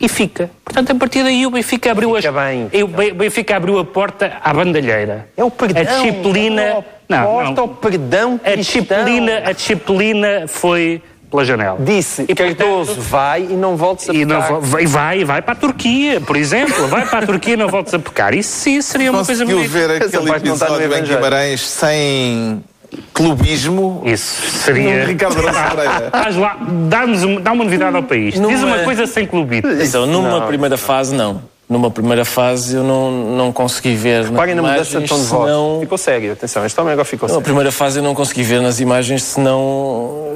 e 0.00 0.08
fica. 0.08 0.50
Portanto, 0.64 0.92
a 0.92 0.94
partir 0.94 1.24
daí 1.24 1.44
o 1.44 1.50
Benfica 1.50 1.90
abriu, 1.90 2.14
fica 2.14 2.28
as... 2.28 2.34
bem, 2.34 2.70
o 2.82 3.14
Benfica 3.14 3.56
abriu 3.56 3.78
a 3.78 3.84
porta 3.84 4.38
à 4.42 4.54
bandalheira. 4.54 5.28
É 5.36 5.42
o 5.42 5.50
perdão. 5.50 5.82
A 5.82 5.84
disciplina... 5.84 6.62
É 6.62 6.84
não, 7.08 7.24
porta 7.24 7.52
não. 7.52 7.62
ao 7.62 7.68
perdão 7.68 8.40
a 8.44 8.54
disciplina, 8.54 9.38
a 9.46 9.52
disciplina 9.52 10.44
foi 10.46 11.02
pela 11.30 11.44
janela. 11.44 11.78
Disse, 11.80 12.24
e 12.28 12.34
Cardoso, 12.34 12.94
portanto, 12.94 13.08
vai 13.08 13.42
e 13.42 13.54
não 13.54 13.76
voltes 13.76 14.08
a 14.08 14.14
e 14.14 14.26
pecar. 14.26 14.50
Não, 14.50 14.60
vai, 14.60 14.86
vai, 14.86 15.24
vai 15.24 15.42
para 15.42 15.52
a 15.52 15.56
Turquia, 15.56 16.20
por 16.20 16.36
exemplo. 16.36 16.86
Vai 16.88 17.06
para 17.06 17.20
a 17.20 17.26
Turquia 17.26 17.54
e 17.54 17.56
não 17.56 17.68
voltes 17.68 17.92
a 17.94 17.98
pecar. 17.98 18.34
Isso 18.34 18.50
sim 18.50 18.80
seria 18.80 19.10
uma 19.10 19.24
coisa 19.24 19.44
bonita. 19.44 19.68
ver 19.68 19.90
aquele 20.02 20.30
episódio 20.30 20.94
em 20.96 21.02
Guimarães 21.02 21.60
sem 21.60 22.64
clubismo. 23.12 24.02
Isso 24.04 24.50
seria. 24.50 25.04
Ricardo 25.04 25.36
Pereira. 25.36 26.10
lá, 26.40 26.56
dá-nos 26.88 27.42
dá 27.42 27.52
uma 27.52 27.64
novidade 27.64 27.96
ao 27.96 28.02
país. 28.02 28.38
Numa... 28.38 28.52
Diz 28.52 28.62
uma 28.62 28.78
coisa 28.78 29.06
sem 29.06 29.26
clubismo. 29.26 29.70
Então, 29.70 30.06
numa 30.06 30.40
não. 30.40 30.46
primeira 30.46 30.76
fase, 30.76 31.14
não. 31.14 31.42
Numa 31.68 31.90
primeira 31.90 32.24
fase 32.24 32.76
eu 32.76 32.82
não, 32.82 33.10
não 33.10 33.52
consegui 33.52 33.94
ver 33.94 34.24
Reparem 34.24 34.54
na 34.54 34.62
mudança 34.62 35.00
de 35.00 35.06
tom 35.06 35.18
de 35.18 35.24
voz. 35.24 35.44
Senão... 35.44 35.80
Ficou 35.80 35.98
sério, 35.98 36.32
atenção, 36.32 36.64
este 36.64 36.80
homem 36.80 36.94
agora 36.94 37.04
ficou 37.04 37.28
sério. 37.28 37.40
Na 37.40 37.44
primeira 37.44 37.70
fase 37.70 37.98
eu 37.98 38.02
não 38.02 38.14
consegui 38.14 38.42
ver 38.42 38.62
nas 38.62 38.80
imagens 38.80 39.22
senão 39.22 40.28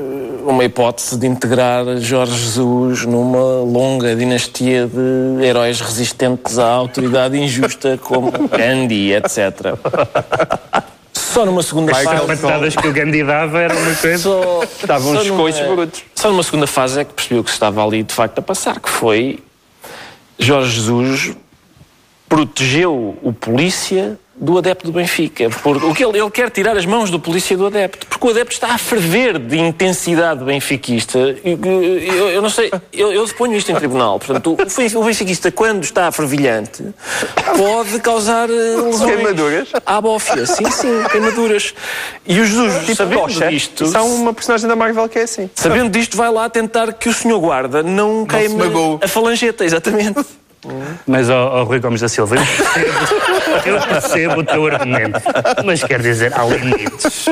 uma 0.45 0.65
hipótese 0.65 1.17
de 1.17 1.27
integrar 1.27 1.85
Jorge 1.99 2.37
Jesus 2.37 3.07
numa 3.07 3.63
longa 3.63 4.15
dinastia 4.15 4.87
de 4.87 5.45
heróis 5.45 5.81
resistentes 5.81 6.59
à 6.59 6.69
autoridade 6.69 7.39
injusta 7.39 7.99
como 7.99 8.31
Gandhi, 8.49 9.15
etc. 9.15 9.75
Só 11.13 11.47
numa 11.47 11.63
segunda 11.63 11.93
As 11.93 12.03
fase. 12.03 12.67
As 12.67 12.77
que 12.77 12.89
o 12.89 12.93
Gandhi 12.93 13.25
dava 13.25 13.61
era 13.61 13.75
uma 13.75 13.95
coisa. 13.95 14.19
Só, 14.19 14.63
Estavam 14.65 15.13
uns 15.13 15.31
coices 15.31 15.67
brutos. 15.67 16.03
Só 16.15 16.31
numa 16.31 16.43
segunda 16.43 16.67
fase 16.67 17.01
é 17.01 17.05
que 17.05 17.15
percebi 17.15 17.41
o 17.41 17.45
que 17.45 17.51
se 17.51 17.57
estava 17.57 17.83
ali 17.83 18.03
de 18.03 18.13
facto 18.13 18.39
a 18.39 18.43
passar, 18.43 18.79
que 18.79 18.89
foi 18.91 19.39
Jorge 20.43 20.75
Jesus 20.75 21.37
protegeu 22.29 23.17
o 23.23 23.33
polícia 23.33 24.19
do 24.43 24.59
adepto 24.59 24.87
do 24.87 24.93
Benfica. 24.93 25.49
Porque 25.63 25.87
o 25.87 25.95
que 25.95 26.05
ele, 26.05 26.19
ele, 26.19 26.31
quer 26.31 26.51
tirar 26.51 26.77
as 26.77 26.85
mãos 26.85 27.11
do 27.11 27.21
polícia 27.21 27.57
do 27.57 27.67
adepto, 27.67 28.09
porque 28.09 28.27
o 28.27 28.31
adepto 28.31 28.53
está 28.53 28.75
a 28.75 28.79
ferver 28.79 29.39
de 29.39 29.57
intensidade 29.57 30.43
benfiquista. 30.43 31.17
Eu, 31.45 31.59
eu, 31.65 32.29
eu 32.31 32.43
não 32.43 32.51
sei, 32.51 32.73
eu, 32.93 33.13
eu 33.13 33.25
ponho 33.29 33.57
isto 33.57 33.71
em 33.71 33.75
tribunal. 33.77 34.19
Portanto, 34.19 34.51
o, 34.51 34.99
o 35.01 35.05
benfiquista, 35.05 35.53
quando 35.53 35.85
está 35.85 36.11
fervilhante, 36.11 36.85
pode 37.57 38.01
causar 38.01 38.51
eh, 38.51 38.53
lesões 38.53 39.05
queimaduras 39.05 39.69
à 39.87 40.01
bófia. 40.01 40.45
Sim, 40.45 40.69
sim, 40.73 41.05
queimaduras. 41.11 41.73
E 42.27 42.41
o 42.41 42.45
Jesus, 42.45 42.81
tipo 42.81 42.97
sabendo 42.97 43.21
Coxa, 43.21 43.49
disto... 43.49 43.87
São 43.87 44.13
uma 44.13 44.35
personagem 44.35 44.67
da 44.67 44.75
Marvel 44.75 45.09
que 45.09 45.21
é 45.21 45.23
assim. 45.23 45.49
Sabendo 45.55 45.89
disto, 45.91 46.17
vai 46.17 46.31
lá 46.33 46.49
tentar 46.49 46.93
que 46.95 47.09
o 47.09 47.13
senhor 47.13 47.39
guarda 47.39 47.81
não 47.83 48.27
queime 48.27 48.57
a 49.01 49.07
falangeta, 49.07 49.65
exatamente. 49.65 50.25
Mas, 51.07 51.29
ó, 51.29 51.61
oh, 51.61 51.65
Rui 51.65 51.81
Gomes 51.81 52.01
da 52.01 52.09
Silva, 52.09 52.37
eu 53.67 53.81
percebo, 53.81 54.41
o 54.41 54.45
teu 54.45 54.67
argumento, 54.67 55.21
mas 55.65 55.83
quer 55.83 56.01
dizer, 56.01 56.33
há 56.35 56.45
limites. 56.45 57.27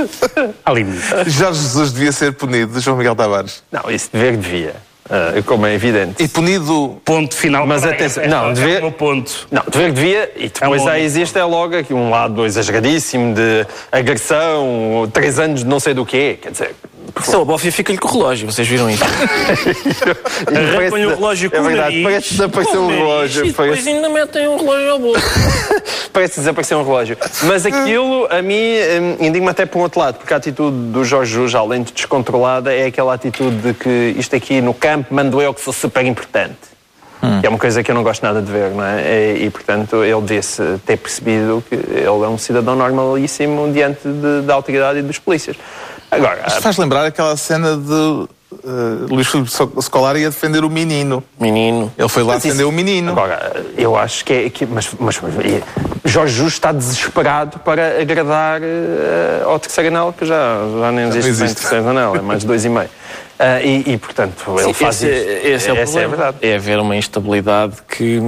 Há 0.64 0.72
limites. 0.72 1.32
Jorge 1.32 1.60
Jesus 1.60 1.92
devia 1.92 2.12
ser 2.12 2.32
punido, 2.32 2.80
João 2.80 2.96
Miguel 2.96 3.14
Tavares. 3.14 3.62
Não, 3.70 3.90
isso 3.90 4.08
dever 4.12 4.36
devia. 4.36 4.90
Uh, 5.10 5.42
como 5.42 5.66
é 5.66 5.74
evidente. 5.74 6.22
E 6.22 6.28
punido. 6.28 7.00
Ponto 7.04 7.34
final. 7.34 7.66
Mas 7.66 7.84
atenção, 7.84 8.24
não, 8.28 8.52
dever. 8.52 8.84
É 8.84 8.90
ponto. 8.92 9.48
Não, 9.50 9.64
dever 9.68 9.92
devia. 9.92 10.32
E 10.36 10.48
depois 10.48 10.82
é 10.82 10.84
um 10.84 10.88
aí 10.88 11.02
existe 11.02 11.36
é 11.36 11.42
logo 11.42 11.76
aqui 11.76 11.92
um 11.92 12.10
lado 12.10 12.46
exageradíssimo 12.46 13.34
de 13.34 13.66
agressão, 13.90 15.10
três 15.12 15.40
anos 15.40 15.64
de 15.64 15.66
não 15.66 15.80
sei 15.80 15.94
do 15.94 16.06
quê. 16.06 16.38
Quer 16.40 16.52
dizer, 16.52 16.76
só 17.22 17.42
a 17.42 17.44
bófia 17.44 17.72
fica-lhe 17.72 17.98
com 17.98 18.08
o 18.08 18.12
relógio, 18.12 18.50
vocês 18.50 18.66
viram 18.66 18.90
isso? 18.90 19.04
Põe 20.90 21.06
o 21.06 21.10
relógio 21.10 21.50
com 21.50 21.56
é 21.56 21.62
verdade, 21.62 22.00
o 22.00 22.02
nariz. 22.02 22.04
Parece 22.04 22.30
desaparecer 22.30 22.78
um 22.78 22.88
relógio. 22.88 23.44
E 23.44 23.48
depois 23.48 23.70
parece... 23.70 23.88
ainda 23.88 24.08
metem 24.08 24.48
um 24.48 24.56
relógio 24.56 24.90
ao 24.90 24.98
bolso. 24.98 25.22
parece 26.12 26.40
desaparecer 26.40 26.76
um 26.76 26.82
relógio. 26.82 27.16
Mas 27.44 27.66
aquilo, 27.66 28.26
a 28.30 28.42
mim, 28.42 28.54
hum, 28.54 29.26
indigna 29.26 29.50
até 29.50 29.66
para 29.66 29.78
um 29.78 29.82
outro 29.82 30.00
lado, 30.00 30.16
porque 30.18 30.32
a 30.32 30.36
atitude 30.36 30.76
do 30.92 31.04
Jorge 31.04 31.32
Jus, 31.32 31.54
além 31.54 31.82
de 31.82 31.92
descontrolada, 31.92 32.72
é 32.72 32.86
aquela 32.86 33.14
atitude 33.14 33.56
de 33.56 33.74
que 33.74 34.14
isto 34.16 34.34
aqui 34.36 34.60
no 34.60 34.74
campo 34.74 35.14
mando 35.14 35.40
eu 35.40 35.52
que 35.54 35.60
sou 35.60 35.72
super 35.72 36.04
importante. 36.04 36.70
Hum. 37.22 37.40
Que 37.40 37.46
é 37.46 37.50
uma 37.50 37.58
coisa 37.58 37.82
que 37.82 37.90
eu 37.90 37.94
não 37.94 38.02
gosto 38.02 38.22
nada 38.22 38.40
de 38.40 38.50
ver, 38.50 38.70
não 38.70 38.84
é? 38.84 39.34
E, 39.36 39.44
e 39.44 39.50
portanto, 39.50 40.02
ele 40.02 40.20
devia-se 40.22 40.62
ter 40.86 40.96
percebido 40.96 41.62
que 41.68 41.74
ele 41.74 42.24
é 42.24 42.28
um 42.28 42.38
cidadão 42.38 42.74
normalíssimo 42.74 43.70
diante 43.72 44.08
de, 44.08 44.42
da 44.42 44.54
autoridade 44.54 45.00
e 45.00 45.02
dos 45.02 45.18
polícias. 45.18 45.56
Agora, 46.10 46.44
Isto 46.46 46.60
faz 46.60 46.76
lembrar 46.76 47.06
aquela 47.06 47.36
cena 47.36 47.76
de 47.76 47.92
uh, 47.92 49.06
Luís 49.08 49.28
Filipe 49.28 49.50
Scolari 49.80 50.24
a 50.24 50.28
defender 50.28 50.64
o 50.64 50.70
menino. 50.70 51.22
Menino. 51.38 51.92
Ele 51.96 52.08
foi 52.08 52.22
lá 52.22 52.34
mas 52.34 52.42
defender 52.42 52.62
isso, 52.62 52.68
o 52.68 52.72
menino. 52.72 53.12
Agora, 53.12 53.64
eu 53.76 53.96
acho 53.96 54.24
que 54.24 54.32
é. 54.32 54.50
Que, 54.50 54.66
mas, 54.66 54.90
mas, 54.98 55.20
mas, 55.20 55.34
Jorge 56.04 56.34
Justo 56.34 56.54
está 56.54 56.72
desesperado 56.72 57.58
para 57.60 58.00
agradar 58.00 58.60
uh, 58.60 59.48
ao 59.48 59.58
terceiro 59.58 59.88
anel, 59.88 60.12
que 60.16 60.24
já, 60.24 60.58
já 60.80 60.92
nem 60.92 61.08
existe, 61.08 61.28
existe. 61.28 61.60
terceiro 61.60 61.88
anel, 61.88 62.16
é 62.16 62.20
mais 62.20 62.40
de 62.40 62.46
dois 62.46 62.64
e 62.64 62.68
meio. 62.68 62.88
Uh, 62.88 63.60
e, 63.64 63.92
e, 63.92 63.98
portanto, 63.98 64.56
ele 64.58 64.64
Sim, 64.64 64.72
faz 64.72 65.02
esse, 65.02 65.06
isto. 65.06 65.46
Esse 65.46 65.68
é 65.68 65.72
o 65.72 65.76
essa 65.76 65.92
problema. 65.92 66.14
É, 66.14 66.16
verdade. 66.16 66.36
é 66.42 66.56
haver 66.56 66.78
uma 66.78 66.96
instabilidade 66.96 67.76
que 67.88 68.20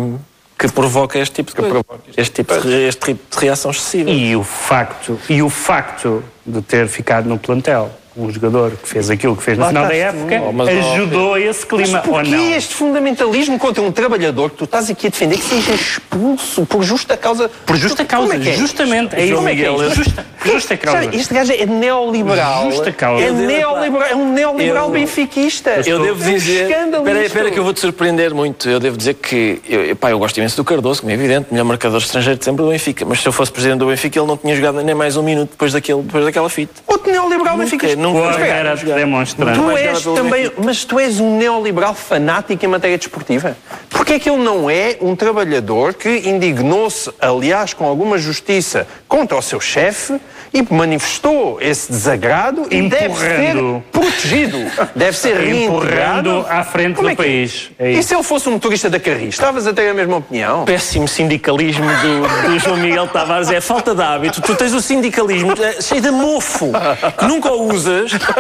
que 0.59 0.71
provoca 0.71 1.18
este 1.18 1.35
tipo 1.42 1.51
de 1.51 1.57
coisa, 1.57 1.85
este 2.16 2.35
tipo 2.35 2.61
de, 2.61 2.87
este 2.87 3.07
tipo 3.07 3.37
de 3.37 3.45
reação 3.45 3.73
excessiva. 3.73 4.09
E 4.09 4.37
o 4.37 4.45
facto, 4.45 5.18
e 5.29 5.42
o 5.42 5.51
facto 5.51 6.23
de 6.44 6.62
ter 6.62 6.88
ficado 6.88 7.28
no 7.28 7.38
plantel 7.38 7.90
um 8.16 8.31
jogador 8.31 8.72
que 8.72 8.88
fez 8.88 9.11
aquilo 9.11 9.37
que 9.37 9.42
fez 9.42 9.57
no 9.57 9.66
final 9.66 9.87
da 9.87 9.94
época 9.94 10.42
oh, 10.42 10.62
ajudou 10.62 11.38
esse 11.38 11.64
clima. 11.64 12.03
Mas 12.05 12.07
porquê 12.07 12.55
este 12.57 12.75
fundamentalismo 12.75 13.59
contra 13.59 13.83
um 13.83 13.90
trabalhador 13.90 14.51
que 14.51 14.57
tu 14.57 14.64
estás 14.64 14.90
aqui 14.90 15.07
a 15.07 15.11
defender 15.11 15.38
que 15.38 15.44
seja 15.44 15.72
expulso 15.72 16.66
por 16.66 16.83
justa 16.83 17.16
causa? 17.16 17.48
Por 17.48 17.77
justa 17.77 18.05
causa, 18.05 18.35
é 18.35 18.48
é? 18.48 18.53
justamente. 18.53 19.16
É, 19.16 19.25
isso. 19.25 19.40
Miguel, 19.40 19.83
é 19.83 19.94
justa, 19.94 20.27
justa 20.44 20.77
causa. 20.77 21.14
Este 21.14 21.33
gajo 21.33 21.53
é 21.53 21.66
neoliberal. 21.66 22.70
Justa 22.70 22.92
causa. 22.92 23.25
É, 23.25 23.31
neoliberal, 23.31 24.09
é 24.09 24.14
um 24.14 24.33
neoliberal 24.33 24.87
eu, 24.87 24.92
benfiquista. 24.92 25.83
Eu 25.87 26.03
devo 26.03 26.22
dizer. 26.22 26.70
Espera, 26.70 27.25
espera 27.25 27.51
que 27.51 27.59
eu 27.59 27.64
vou 27.64 27.72
te 27.72 27.81
surpreender 27.81 28.35
muito. 28.35 28.68
Eu 28.68 28.79
devo 28.79 28.96
dizer 28.96 29.14
que 29.14 29.61
eu, 29.66 29.96
pá, 29.96 30.11
eu 30.11 30.18
gosto 30.18 30.37
imenso 30.37 30.57
do 30.57 30.64
Cardoso, 30.64 31.01
como 31.01 31.11
é 31.11 31.14
evidente, 31.14 31.48
melhor 31.51 31.64
marcador 31.64 31.98
estrangeiro 31.98 32.38
de 32.38 32.44
sempre 32.44 32.62
do 32.64 32.70
Benfica. 32.70 33.05
Mas 33.07 33.20
se 33.20 33.29
eu 33.29 33.33
fosse 33.33 33.51
presidente 33.51 33.79
do 33.79 33.87
Benfica, 33.87 34.18
ele 34.18 34.29
não 34.29 34.37
tinha 34.37 34.55
jogado 34.55 34.83
nem 34.83 34.94
mais 34.94 35.16
um 35.16 35.22
minuto 35.22 35.51
depois, 35.53 35.72
daquele, 35.72 36.03
depois 36.03 36.25
daquela 36.25 36.51
fita. 36.51 36.75
Outro 36.87 37.11
neoliberal 37.11 37.57
benfiquista 37.57 38.01
não 38.02 38.30
era 38.40 38.76
demonstrando. 38.76 39.60
Tu 39.60 39.70
és 39.70 40.02
também, 40.02 40.52
mas 40.62 40.84
tu 40.84 40.98
és 40.98 41.20
um 41.20 41.36
neoliberal 41.36 41.94
fanático 41.94 42.64
em 42.64 42.68
matéria 42.68 42.98
desportiva. 42.98 43.56
Porquê 43.90 44.14
é 44.14 44.18
que 44.18 44.28
ele 44.28 44.42
não 44.42 44.68
é 44.68 44.96
um 45.00 45.14
trabalhador 45.14 45.94
que 45.94 46.28
indignou-se, 46.28 47.10
aliás, 47.20 47.72
com 47.72 47.86
alguma 47.86 48.18
justiça 48.18 48.86
contra 49.08 49.36
o 49.36 49.42
seu 49.42 49.60
chefe 49.60 50.20
e 50.52 50.62
manifestou 50.74 51.58
esse 51.60 51.90
desagrado 51.90 52.66
e 52.70 52.82
deve 52.88 53.14
ser 53.14 53.56
protegido, 53.90 54.58
deve 54.94 55.16
ser 55.16 55.36
reintegrado 55.40 56.44
à 56.48 56.62
frente 56.62 56.96
Como 56.96 57.08
do 57.08 57.12
é 57.12 57.16
que... 57.16 57.22
país. 57.22 57.70
É 57.78 57.92
e 57.92 58.02
se 58.02 58.14
ele 58.14 58.22
fosse 58.22 58.48
um 58.48 58.52
motorista 58.52 58.90
da 58.90 59.00
Carris, 59.00 59.34
estavas 59.34 59.66
a 59.66 59.72
ter 59.72 59.88
a 59.88 59.94
mesma 59.94 60.16
opinião? 60.16 60.64
Péssimo 60.64 61.08
sindicalismo 61.08 61.86
do, 61.86 62.50
do 62.50 62.58
João 62.58 62.76
Miguel 62.76 63.06
Tavares 63.08 63.50
é 63.50 63.60
falta 63.60 63.94
de 63.94 64.02
hábito. 64.02 64.42
Tu 64.42 64.54
tens 64.54 64.74
o 64.74 64.80
sindicalismo 64.80 65.52
é 65.52 65.80
cheio 65.80 66.02
de 66.02 66.10
mofo, 66.10 66.72
que 67.18 67.24
nunca 67.24 67.50
o 67.50 67.66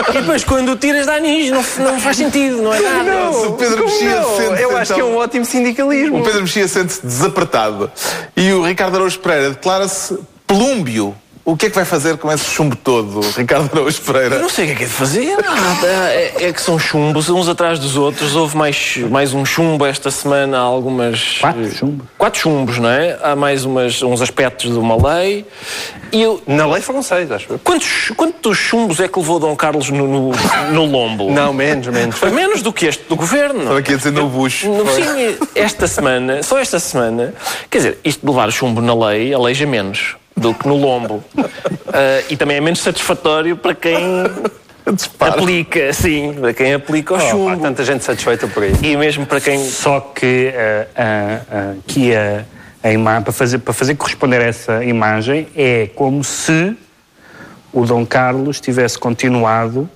e 0.08 0.12
depois 0.12 0.44
quando 0.44 0.72
o 0.72 0.76
tiras 0.76 1.06
dá 1.06 1.14
anis, 1.14 1.50
não, 1.50 1.64
não 1.84 2.00
faz 2.00 2.16
sentido, 2.16 2.62
não 2.62 2.72
é 2.72 2.80
nada. 2.80 3.10
Não, 3.10 3.48
o 3.48 3.52
Pedro 3.54 3.84
Mexia 3.84 4.22
sente 4.22 4.62
Eu 4.62 4.76
acho 4.76 4.92
então, 4.92 4.96
que 4.96 5.00
é 5.00 5.04
um 5.04 5.16
ótimo 5.16 5.44
sindicalismo. 5.44 6.20
O 6.20 6.22
Pedro 6.22 6.42
Mexia 6.42 6.68
sente-se 6.68 7.04
desapertado 7.04 7.90
e 8.36 8.52
o 8.52 8.64
Ricardo 8.64 8.96
Araújo 8.96 9.18
Pereira 9.18 9.50
declara-se 9.50 10.18
plúmbio 10.46 11.14
O 11.44 11.56
que 11.56 11.66
é 11.66 11.70
que 11.70 11.74
vai 11.74 11.84
fazer 11.84 12.16
com 12.18 12.30
esse 12.30 12.44
chumbo 12.44 12.76
todo, 12.76 13.20
Ricardo 13.36 13.68
Araújo 13.72 14.00
Pereira? 14.02 14.36
Eu 14.36 14.42
não 14.42 14.48
sei 14.48 14.64
o 14.64 14.68
que 14.68 14.72
é 14.74 14.76
que 14.76 14.84
é 14.84 14.86
de 14.86 14.92
fazer. 14.92 15.36
Nada. 15.38 15.88
É, 16.12 16.44
é 16.44 16.52
que 16.52 16.62
são 16.62 16.78
chumbos, 16.78 17.28
uns 17.28 17.48
atrás 17.48 17.80
dos 17.80 17.96
outros. 17.96 18.36
Houve 18.36 18.56
mais, 18.56 18.96
mais 19.10 19.34
um 19.34 19.44
chumbo 19.44 19.84
esta 19.84 20.08
semana. 20.08 20.58
Há 20.58 20.60
algumas. 20.60 21.38
Quatro 21.40 21.74
chumbos? 21.74 22.06
Quatro 22.16 22.40
chumbos, 22.40 22.78
não 22.78 22.88
é? 22.88 23.18
Há 23.20 23.34
mais 23.34 23.64
umas, 23.64 24.00
uns 24.04 24.22
aspectos 24.22 24.70
de 24.70 24.78
uma 24.78 24.94
lei. 24.94 25.44
E 26.12 26.22
eu. 26.22 26.40
Na 26.46 26.64
lei 26.64 26.80
foram 26.80 27.02
seis, 27.02 27.28
acho 27.28 27.54
eu. 27.54 27.58
Quantos, 27.58 28.12
quantos 28.16 28.56
chumbos 28.56 29.00
é 29.00 29.08
que 29.08 29.18
levou 29.18 29.40
Dom 29.40 29.56
Carlos 29.56 29.90
no, 29.90 30.06
no, 30.06 30.32
no 30.70 30.84
lombo? 30.84 31.28
Não, 31.28 31.52
menos, 31.52 31.88
menos. 31.88 32.18
Foi 32.18 32.30
menos 32.30 32.62
do 32.62 32.72
que 32.72 32.86
este 32.86 33.02
do 33.08 33.16
governo. 33.16 33.62
Estava 33.62 33.78
aqui 33.80 33.94
a 33.94 33.96
dizer 33.96 34.12
no 34.12 34.28
bucho. 34.28 34.68
No 34.68 34.86
fim, 34.86 35.02
esta 35.56 35.88
semana, 35.88 36.40
só 36.44 36.56
esta 36.60 36.78
semana, 36.78 37.34
quer 37.68 37.78
dizer, 37.78 37.98
isto 38.04 38.20
de 38.24 38.30
levar 38.30 38.48
chumbo 38.52 38.80
na 38.80 38.94
lei 38.94 39.34
aleija 39.34 39.66
menos 39.66 40.21
do 40.42 40.52
que 40.54 40.66
no 40.68 40.76
lombo. 40.76 41.22
Ah, 41.94 42.22
e 42.30 42.38
também 42.38 42.56
é 42.56 42.60
menos 42.62 42.80
satisfatório 42.80 43.54
para 43.54 43.74
quem 43.74 43.94
Dispara. 44.94 45.32
aplica, 45.32 45.92
sim, 45.92 46.34
para 46.40 46.54
quem 46.54 46.72
aplica 46.72 47.12
o 47.12 47.16
Oh, 47.18 47.20
chumbo. 47.20 47.60
tanta 47.60 47.84
gente 47.84 48.02
satisfeita 48.02 48.46
por 48.48 48.62
aí. 48.62 48.72
E 48.82 48.96
mesmo 48.96 49.26
para 49.26 49.38
quem. 49.42 49.58
Só 49.68 50.00
que 50.00 50.54
ah, 50.56 50.86
ah, 50.96 51.40
ah, 51.52 51.74
que 51.86 52.14
a, 52.16 52.44
a 52.82 52.90
imagem, 52.90 53.22
para 53.24 53.32
fazer, 53.32 53.58
para 53.58 53.74
fazer 53.74 53.94
corresponder 53.96 54.40
a 54.40 54.44
essa 54.44 54.82
imagem, 54.82 55.48
é 55.54 55.90
como 55.94 56.24
se 56.24 56.74
o 57.74 57.84
Dom 57.84 58.06
Carlos 58.06 58.58
tivesse 58.58 58.98
continuado, 58.98 59.86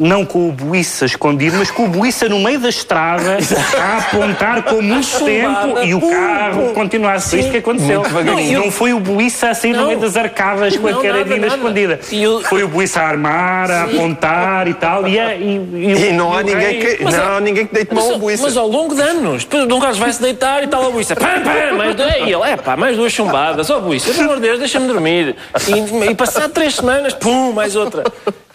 não 0.00 0.24
com 0.24 0.48
o 0.48 0.52
buiça 0.52 1.04
escondido, 1.04 1.58
mas 1.58 1.70
com 1.70 1.84
o 1.84 1.88
buiça 1.88 2.26
no 2.28 2.38
meio 2.40 2.58
da 2.58 2.70
estrada, 2.70 3.36
a 3.78 3.98
apontar 3.98 4.62
com 4.62 4.80
muito 4.80 5.24
tempo 5.24 5.78
e 5.84 5.94
o 5.94 6.00
Pum, 6.00 6.10
carro 6.10 6.72
continuar. 6.72 7.20
Foi 7.20 7.40
isto 7.40 7.50
que 7.50 7.58
aconteceu. 7.58 8.02
Não, 8.24 8.62
não 8.64 8.70
foi 8.70 8.94
o 8.94 8.98
buiça 8.98 9.50
a 9.50 9.54
sair 9.54 9.72
no 9.74 9.80
Não. 9.82 9.86
meio 9.88 10.00
das 10.00 10.16
arcadas 10.16 10.74
com 10.76 10.88
a 10.88 11.02
carabina 11.02 11.46
escondida. 11.48 12.00
E 12.10 12.26
o- 12.26 12.40
Foi 12.40 12.62
o 12.64 12.68
buiça 12.68 13.00
a 13.02 13.08
armar, 13.08 13.70
a 13.70 13.84
apontar 13.84 14.66
e 14.68 14.74
tal. 14.74 15.06
E, 15.06 15.18
a- 15.20 15.34
e, 15.36 15.56
e- 15.74 16.08
E 16.08 16.12
não 16.12 16.32
há 16.34 16.42
ninguém 16.42 16.78
que, 16.80 17.04
Mas 17.04 17.14
não 17.14 17.24
há- 17.24 17.36
há 17.36 17.40
ninguém 17.40 17.66
que 17.66 17.74
deite 17.74 17.94
Mas, 17.94 18.04
ao 18.10 18.18
buiça. 18.18 18.42
mas 18.42 18.56
ao 18.56 18.66
longo 18.66 18.94
de 18.94 19.02
anos, 19.02 19.44
depois 19.44 19.64
o 19.64 19.66
Dom 19.66 19.78
Carlos 19.80 19.98
vai 19.98 20.12
se 20.12 20.22
deitar 20.22 20.64
e 20.64 20.66
tal 20.66 20.86
a 20.86 20.90
buiça. 20.90 21.14
Pam, 21.14 21.26
pam, 21.42 21.76
mais 21.76 21.94
dois. 21.94 22.14
E 22.16 22.32
ele, 22.32 22.42
é 22.50 22.56
pá, 22.56 22.74
mais 22.74 22.96
duas 22.96 23.12
chumbadas. 23.12 23.68
Ó 23.68 23.78
buiça, 23.80 24.10
pelo 24.12 24.22
amor 24.24 24.36
de 24.36 24.42
Deus, 24.42 24.58
deixa-me 24.58 24.86
dormir. 24.88 25.36
E, 25.68 26.10
e 26.10 26.14
passado 26.14 26.50
três 26.52 26.74
semanas, 26.76 27.12
pum, 27.12 27.52
mais 27.52 27.76
outra. 27.76 28.04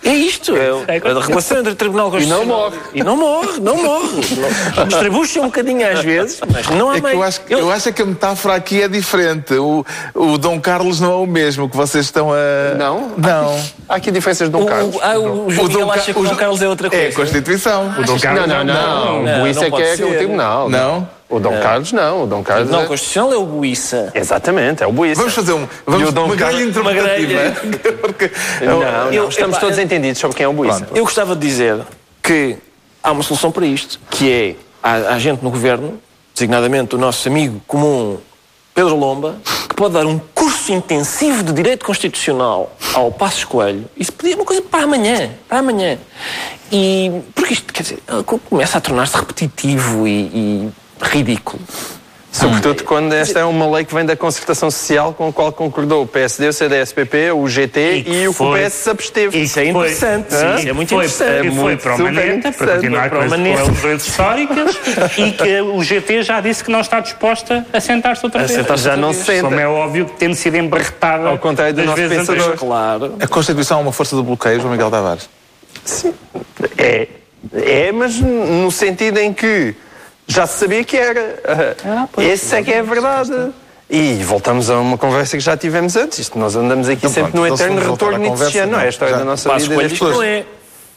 É 0.06 0.13
isto, 0.13 0.56
é, 0.56 0.72
o- 0.72 0.86
a 1.18 1.26
relação 1.26 1.58
entre 1.58 1.72
o 1.74 1.76
Tribunal 1.76 2.12
Constitucional. 2.12 2.46
morre. 2.46 2.78
E 2.94 3.04
não 3.04 3.18
morre, 3.18 3.60
não 3.60 3.76
morre. 3.84 4.22
Distribui-se 4.88 5.39
um 5.39 5.46
bocadinho 5.46 5.91
às 5.91 6.00
vezes, 6.04 6.39
mas 6.52 6.68
não 6.70 6.89
há 6.91 6.98
É 6.98 7.02
meio. 7.02 7.15
eu 7.15 7.24
acho, 7.24 7.41
eu 7.50 7.72
acho 7.72 7.89
é 7.89 7.91
que 7.91 8.02
a 8.02 8.06
metáfora 8.06 8.56
aqui 8.56 8.82
é 8.82 8.88
diferente. 8.88 9.54
O, 9.56 9.84
o 10.13 10.38
Dom 10.38 10.60
Carlos 10.62 11.00
não 11.00 11.12
é 11.12 11.15
o 11.15 11.26
mesmo 11.26 11.68
que 11.68 11.76
vocês 11.76 12.06
estão 12.06 12.32
a. 12.32 12.76
Não? 12.78 13.12
Não. 13.18 13.60
Há 13.89 13.96
aqui 13.96 14.12
diferenças 14.12 14.48
de 14.48 14.52
Dom 14.52 14.63
o, 14.63 14.65
Carlos. 14.68 14.96
o, 14.96 15.00
ah, 15.02 15.18
o, 15.18 15.50
João 15.50 15.68
Miguel 15.68 15.91
acha 15.91 16.13
que 16.13 16.20
o 16.20 16.24
Dom 16.24 16.36
Carlos 16.36 16.62
é 16.62 16.68
outra 16.70 16.89
coisa. 16.89 17.06
É 17.06 17.10
a 17.10 17.13
Constituição. 17.13 17.94
O 17.98 18.04
Dom 18.04 18.20
Carlos 18.20 18.48
Não, 18.48 18.63
não, 18.63 18.63
não. 18.63 19.24
não, 19.24 19.38
o 19.38 19.39
buiça 19.41 19.68
não 19.70 19.78
é 19.78 19.82
que 19.82 19.88
é 19.88 19.96
ser. 19.98 20.04
o 20.04 20.13
tribunal. 20.15 20.70
Não? 20.70 21.08
O 21.29 21.39
Dom 21.39 21.59
Carlos 21.59 21.91
não. 21.91 22.23
O 22.23 22.27
Dom 22.27 22.43
Carlos 22.43 22.69
Não, 22.69 22.81
é... 22.81 22.85
o 22.85 22.88
Constitucional 22.88 23.33
é 23.33 23.38
o 23.38 23.45
buiça. 23.45 24.11
Exatamente, 24.13 24.83
é 24.83 24.88
o 24.88 24.91
buiça. 24.91 25.19
Vamos 25.19 25.33
fazer 25.33 25.53
um. 25.53 25.67
Vamos 25.85 26.09
o 26.13 26.23
uma 26.23 26.35
grelha 26.35 26.63
interpretativa. 26.63 27.97
Porque- 28.01 28.31
Não, 28.61 28.79
não, 28.79 29.11
Eu- 29.11 29.27
estamos 29.29 29.57
todos 29.57 29.77
eu- 29.77 29.83
entendidos 29.83 30.19
sobre 30.19 30.38
quem 30.38 30.43
é 30.45 30.47
o 30.47 30.53
buiça. 30.53 30.88
Eu 30.93 31.03
gostava 31.03 31.35
de 31.35 31.45
dizer 31.47 31.79
que 32.21 32.57
há 33.03 33.11
uma 33.11 33.23
solução 33.23 33.51
para 33.51 33.65
isto, 33.65 33.99
que 34.09 34.31
é 34.31 34.55
há, 34.83 35.13
há 35.15 35.19
gente 35.19 35.43
no 35.43 35.49
governo, 35.49 35.99
designadamente 36.33 36.93
o 36.95 36.97
nosso 36.97 37.27
amigo 37.27 37.59
comum 37.65 38.17
Pedro 38.73 38.95
Lomba, 38.95 39.38
que 39.69 39.73
pode 39.75 39.93
dar 39.93 40.05
um 40.05 40.19
curso 40.33 40.71
intensivo 40.73 41.41
de 41.43 41.53
direito 41.53 41.85
constitucional 41.85 42.75
ao 42.93 43.11
Passos 43.11 43.45
Coelho. 43.45 43.85
Isso 43.97 44.11
podia 44.11 44.33
ser 44.33 44.39
uma 44.39 44.45
coisa 44.45 44.61
para 44.61 44.83
amanhã, 44.83 45.31
para 45.47 45.59
amanhã. 45.59 45.97
E 46.71 47.09
porque 47.33 47.53
isto, 47.53 47.73
quer 47.73 47.83
dizer, 47.83 47.99
começa 48.49 48.77
a 48.77 48.81
tornar-se 48.81 49.15
repetitivo 49.15 50.05
e, 50.07 50.11
e 50.11 50.69
ridículo. 51.01 51.62
Sobretudo 52.31 52.84
quando 52.84 53.13
esta 53.13 53.39
é 53.39 53.45
uma 53.45 53.65
lei 53.73 53.86
que 53.86 53.95
vem 53.95 54.03
da 54.05 54.13
concertação 54.13 54.69
social 54.69 55.13
com 55.13 55.29
a 55.29 55.31
qual 55.31 55.53
concordou 55.53 56.03
o 56.03 56.08
PSD, 56.08 56.49
o 56.49 56.53
CDS-PP, 56.53 57.31
o 57.31 57.47
GT 57.47 58.03
que 58.03 58.12
e, 58.12 58.17
o 58.17 58.21
que 58.23 58.27
o 58.27 58.34
foi- 58.34 58.60
PS 58.65 58.73
se 58.73 58.89
absteve. 58.89 59.38
E 59.38 59.43
Isso 59.43 59.58
é 59.58 59.62
foi- 59.63 59.69
interessante, 59.71 60.36
Hã? 60.36 60.55
isso 60.60 60.67
é 60.67 60.73
muito 60.73 60.89
foi, 60.89 61.05
interessante. 61.05 61.31
É 61.31 61.41
foi 61.43 61.49
muito, 61.51 61.81
para 61.81 61.93
o 61.93 61.97
super 61.97 62.12
Maneta, 62.12 62.51
para 62.51 62.73
continuar 62.75 63.10
Para 63.10 63.19
com 63.19 63.23
as 63.25 63.31
eleições 63.31 64.05
históricas 64.05 64.79
e 65.17 65.31
que 65.31 65.62
o 65.62 65.81
GT 65.81 66.23
já 66.23 66.41
disse 66.41 66.62
que 66.62 66.69
não 66.69 66.81
está 66.81 66.99
disposta 66.99 67.65
a 67.71 67.79
sentar-se 67.79 68.25
outra 68.25 68.41
A 68.41 68.45
vez. 68.45 68.60
sentar-se 68.60 68.84
Já 68.84 68.91
outra 68.91 69.08
não 69.08 69.13
se 69.13 69.23
senta. 69.23 69.43
Como 69.43 69.58
é 69.60 69.67
óbvio 69.69 70.05
que 70.05 70.13
tendo 70.17 70.36
sido 70.36 70.58
embarretada 70.58 71.29
Ao 71.29 71.38
contrário 71.38 71.73
do 71.73 71.77
das 71.77 71.86
nosso 71.86 71.95
vezes 72.01 72.17
pensador. 72.17 72.36
anteriores. 72.36 72.60
Claro. 72.60 73.15
A 73.21 73.27
Constituição 73.27 73.79
é 73.79 73.81
uma 73.81 73.93
força 73.93 74.13
do 74.13 74.23
bloqueio, 74.23 74.60
João 74.60 74.73
Miguel 74.73 74.91
Tavares. 74.91 75.29
É, 76.77 77.08
é, 77.53 77.91
mas 77.93 78.19
no 78.19 78.69
sentido 78.71 79.19
em 79.19 79.31
que 79.31 79.73
já 80.27 80.47
se 80.47 80.59
sabia 80.59 80.83
que 80.83 80.97
era. 80.97 81.39
Ah, 81.85 82.07
Esse 82.21 82.55
é 82.55 82.63
que 82.63 82.71
é 82.73 82.79
a 82.79 82.83
verdade. 82.83 83.51
E 83.89 84.15
voltamos 84.23 84.69
a 84.69 84.79
uma 84.79 84.97
conversa 84.97 85.38
que 85.38 85.43
já 85.43 85.55
tivemos 85.55 85.95
antes. 85.95 86.17
Isto, 86.19 86.39
nós 86.39 86.55
andamos 86.55 86.88
aqui 86.89 86.97
Então 87.05 87.09
sempre 87.11 87.31
pronto, 87.33 87.47
no 87.49 87.53
então 87.53 87.67
eterno 87.67 87.91
retorno 87.91 88.17
nietzscheano, 88.17 88.71
não 88.71 88.79
é? 88.79 88.85
A 88.85 88.89
história 88.89 89.13
já- 89.13 89.19
da 89.19 89.25
nossa 89.25 89.47
Passos 89.49 89.67
vida. 89.67 89.75
Coelho 89.75 89.89
desde 89.89 90.03
isto 90.05 90.15
não 90.15 90.23
é. 90.23 90.45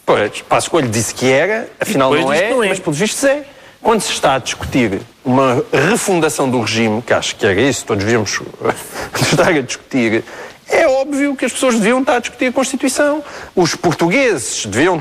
Pois, 0.06 0.40
Passo 0.48 0.70
Coelho 0.70 0.88
disse 0.88 1.12
que 1.14 1.30
era, 1.30 1.68
afinal 1.78 2.10
não 2.14 2.32
é, 2.32 2.42
que 2.48 2.50
não 2.54 2.64
é. 2.64 2.68
mas 2.70 2.78
pelos 2.80 2.98
vistos 2.98 3.22
é. 3.24 3.44
Quando 3.82 4.00
se 4.00 4.10
está 4.10 4.36
a 4.36 4.38
discutir 4.38 5.02
uma 5.22 5.62
refundação 5.70 6.50
do 6.50 6.60
regime, 6.62 7.02
que 7.02 7.12
acho 7.12 7.36
que 7.36 7.44
era 7.46 7.60
isso, 7.60 7.84
todos 7.84 8.02
devíamos 8.02 8.40
estar 9.30 9.48
a 9.48 9.60
discutir, 9.60 10.24
é 10.66 10.88
óbvio 10.88 11.36
que 11.36 11.44
as 11.44 11.52
pessoas 11.52 11.74
deviam 11.74 12.00
estar 12.00 12.16
a 12.16 12.18
discutir 12.20 12.46
a 12.46 12.52
Constituição. 12.52 13.22
Os 13.54 13.74
portugueses 13.74 14.64
deviam. 14.64 14.98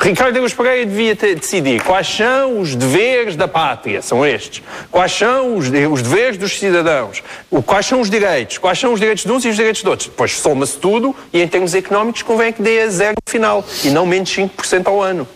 Ricardo 0.00 0.36
Egas 0.36 0.54
Pereira 0.54 0.86
devia 0.86 1.16
ter, 1.16 1.34
decidir 1.34 1.82
quais 1.82 2.06
são 2.06 2.60
os 2.60 2.76
deveres 2.76 3.34
da 3.34 3.48
pátria, 3.48 4.00
são 4.00 4.24
estes. 4.24 4.62
Quais 4.92 5.10
são 5.10 5.56
os, 5.56 5.66
os 5.66 6.02
deveres 6.02 6.38
dos 6.38 6.56
cidadãos. 6.56 7.20
O, 7.50 7.60
quais 7.60 7.84
são 7.84 8.00
os 8.00 8.08
direitos. 8.08 8.58
Quais 8.58 8.78
são 8.78 8.92
os 8.92 9.00
direitos 9.00 9.24
de 9.24 9.32
uns 9.32 9.44
e 9.44 9.48
os 9.48 9.56
direitos 9.56 9.82
de 9.82 9.88
outros. 9.88 10.08
Depois 10.08 10.38
soma-se 10.38 10.78
tudo 10.78 11.14
e 11.32 11.42
em 11.42 11.48
termos 11.48 11.74
económicos 11.74 12.22
convém 12.22 12.52
que 12.52 12.62
dê 12.62 12.82
a 12.82 12.88
zero 12.88 13.16
no 13.26 13.30
final 13.30 13.64
e 13.82 13.90
não 13.90 14.06
menos 14.06 14.30
5% 14.30 14.86
ao 14.86 15.02
ano. 15.02 15.26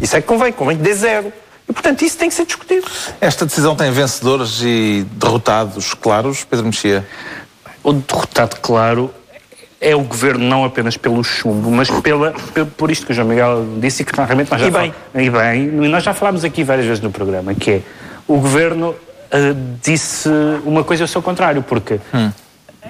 Isso 0.00 0.14
é 0.14 0.20
que 0.20 0.26
convém, 0.26 0.52
convém 0.52 0.76
que 0.76 0.82
dê 0.82 0.92
zero. 0.92 1.32
E 1.66 1.72
portanto 1.72 2.02
isso 2.02 2.18
tem 2.18 2.28
que 2.28 2.34
ser 2.34 2.44
discutido. 2.44 2.86
Esta 3.22 3.46
decisão 3.46 3.74
tem 3.74 3.90
vencedores 3.90 4.60
e 4.62 5.06
derrotados 5.12 5.94
claros, 5.94 6.44
Pedro 6.44 6.66
Mexia. 6.66 7.08
O 7.82 7.94
derrotado, 7.94 8.56
claro, 8.60 9.10
é 9.80 9.94
o 9.94 10.00
governo 10.02 10.44
não 10.44 10.64
apenas 10.64 10.96
pelo 10.96 11.22
chumbo, 11.22 11.70
mas 11.70 11.90
pela, 11.90 12.32
pe- 12.54 12.64
por 12.64 12.90
isto 12.90 13.04
que 13.06 13.12
o 13.12 13.14
João 13.14 13.28
Miguel 13.28 13.64
disse 13.80 14.02
e 14.02 14.04
que 14.04 14.14
realmente 14.16 14.50
nós 14.50 14.60
já 14.60 14.66
E 14.68 14.70
bem. 14.70 14.94
e 15.14 15.30
bem, 15.30 15.66
nós 15.88 16.02
já 16.02 16.14
falámos 16.14 16.44
aqui 16.44 16.64
várias 16.64 16.86
vezes 16.86 17.02
no 17.02 17.10
programa, 17.10 17.54
que 17.54 17.70
é 17.70 17.80
o 18.26 18.38
governo 18.38 18.94
ah, 19.30 19.36
disse 19.82 20.28
uma 20.64 20.82
coisa 20.84 21.04
ao 21.04 21.08
seu 21.08 21.20
contrário, 21.20 21.62
porque 21.62 22.00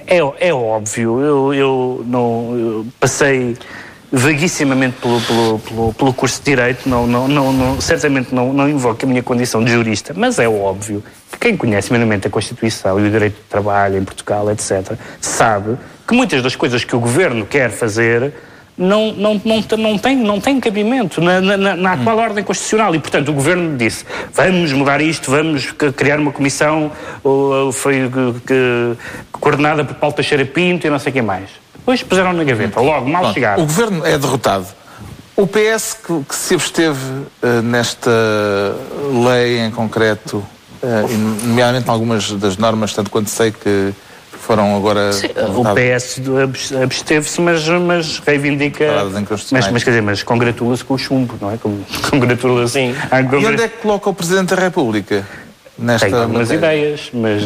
é, 0.06 0.18
é 0.48 0.52
óbvio, 0.54 1.20
eu, 1.20 1.54
eu 1.54 2.04
não 2.06 2.56
eu 2.56 2.86
passei 3.00 3.56
vaguissimamente 4.12 4.96
pelo, 5.00 5.20
pelo, 5.22 5.58
pelo, 5.58 5.92
pelo 5.94 6.14
curso 6.14 6.38
de 6.38 6.44
Direito, 6.44 6.88
não, 6.88 7.06
não, 7.06 7.26
não, 7.26 7.52
não- 7.52 7.80
certamente 7.80 8.32
não, 8.32 8.52
não 8.52 8.68
invoco 8.68 9.04
a 9.04 9.08
minha 9.08 9.22
condição 9.22 9.64
de 9.64 9.72
jurista, 9.72 10.14
mas 10.16 10.38
é 10.38 10.48
óbvio 10.48 11.02
que 11.32 11.38
quem 11.38 11.56
conhece 11.56 11.92
minimamente 11.92 12.28
a 12.28 12.30
Constituição 12.30 13.00
e 13.00 13.08
o 13.08 13.10
direito 13.10 13.34
de 13.34 13.42
trabalho 13.48 13.98
em 13.98 14.04
Portugal, 14.04 14.48
etc., 14.52 14.92
sabe 15.20 15.76
que 16.06 16.14
muitas 16.14 16.42
das 16.42 16.54
coisas 16.56 16.84
que 16.84 16.94
o 16.94 17.00
governo 17.00 17.46
quer 17.46 17.70
fazer 17.70 18.32
não, 18.76 19.12
não, 19.12 19.40
não, 19.44 19.64
não, 19.78 19.96
tem, 19.98 20.16
não 20.16 20.40
tem 20.40 20.58
cabimento 20.58 21.20
na, 21.20 21.40
na, 21.40 21.76
na- 21.76 21.92
atual 21.92 22.18
ordem 22.18 22.42
constitucional. 22.42 22.92
E, 22.94 22.98
portanto, 22.98 23.28
o 23.28 23.32
governo 23.32 23.76
disse: 23.76 24.04
vamos 24.32 24.72
mudar 24.72 25.00
isto, 25.00 25.30
vamos 25.30 25.72
criar 25.96 26.18
uma 26.18 26.32
comissão, 26.32 26.90
ou, 27.22 27.70
foi 27.72 28.10
que- 28.46 28.96
coordenada 29.32 29.84
por 29.84 29.94
Paulo 29.94 30.14
Teixeira 30.16 30.44
Pinto 30.44 30.86
e 30.86 30.90
não 30.90 30.98
sei 30.98 31.12
quem 31.12 31.22
mais. 31.22 31.48
Depois 31.76 32.02
puseram 32.02 32.32
na 32.32 32.42
gaveta, 32.44 32.80
logo, 32.80 33.08
mal 33.08 33.22
Pronto, 33.22 33.34
chegaram. 33.34 33.62
O 33.62 33.66
governo 33.66 34.04
é 34.06 34.18
derrotado. 34.18 34.66
O 35.36 35.46
PS 35.46 35.94
que, 36.04 36.24
que 36.28 36.34
se 36.34 36.54
absteve 36.54 36.98
eh, 37.42 37.60
nesta 37.62 38.10
lei 39.28 39.58
em 39.60 39.70
concreto, 39.70 40.44
e 40.82 41.14
nomeadamente 41.46 41.86
em 41.88 41.90
algumas 41.90 42.30
das 42.32 42.56
normas, 42.56 42.92
tanto 42.92 43.10
quanto 43.10 43.30
sei 43.30 43.50
que 43.50 43.92
foram 44.44 44.76
agora. 44.76 45.10
O 45.56 45.64
PS 45.74 46.20
absteve-se, 46.82 47.40
mas, 47.40 47.66
mas 47.68 48.18
reivindica. 48.18 48.84
Mas, 49.50 49.70
mas 49.70 49.82
quer 49.84 49.90
dizer, 49.90 50.02
mas 50.02 50.22
congratula-se 50.22 50.84
com 50.84 50.94
o 50.94 50.98
chumbo, 50.98 51.34
não 51.40 51.50
é? 51.52 51.58
Congratula-se. 52.10 52.72
Sim. 52.74 52.94
à 53.10 53.20
E 53.20 53.46
onde 53.46 53.62
é 53.62 53.68
que 53.68 53.78
coloca 53.78 54.10
o 54.10 54.14
Presidente 54.14 54.54
da 54.54 54.60
República? 54.62 55.26
Nesta 55.76 56.06
Tem 56.08 56.14
algumas 56.16 56.48
matéria? 56.52 56.76
ideias, 56.76 57.10
mas. 57.12 57.42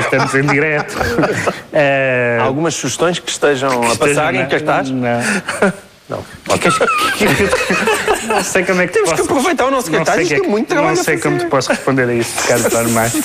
estamos 0.00 0.34
em 0.34 0.42
direto. 0.46 0.96
Eh, 1.76 2.38
Algumas 2.40 2.72
sugestões 2.76 3.18
que 3.18 3.28
estejam 3.28 3.82
a 3.90 3.96
passar 3.96 4.32
em 4.32 4.46
cartaz? 4.46 4.90
Não. 4.90 5.20
Não. 6.08 6.24
Queres- 6.56 6.78
Não 8.26 8.42
sei 8.42 8.64
como 8.64 8.80
é 8.80 8.86
que 8.86 8.92
Temos 8.92 9.10
posso... 9.10 9.22
que 9.22 9.28
aproveitar 9.30 9.66
o 9.66 9.70
nosso 9.70 9.90
não 9.90 10.00
isto 10.02 10.26
que 10.26 10.34
é 10.34 10.48
muito 10.48 10.68
trabalho 10.68 10.96
Não 10.96 11.04
sei 11.04 11.18
como 11.18 11.38
te 11.38 11.46
posso 11.46 11.68
responder 11.70 12.08
a 12.08 12.14
isso, 12.14 12.32
Ricardo 12.42 12.70
Tormais. 12.70 13.12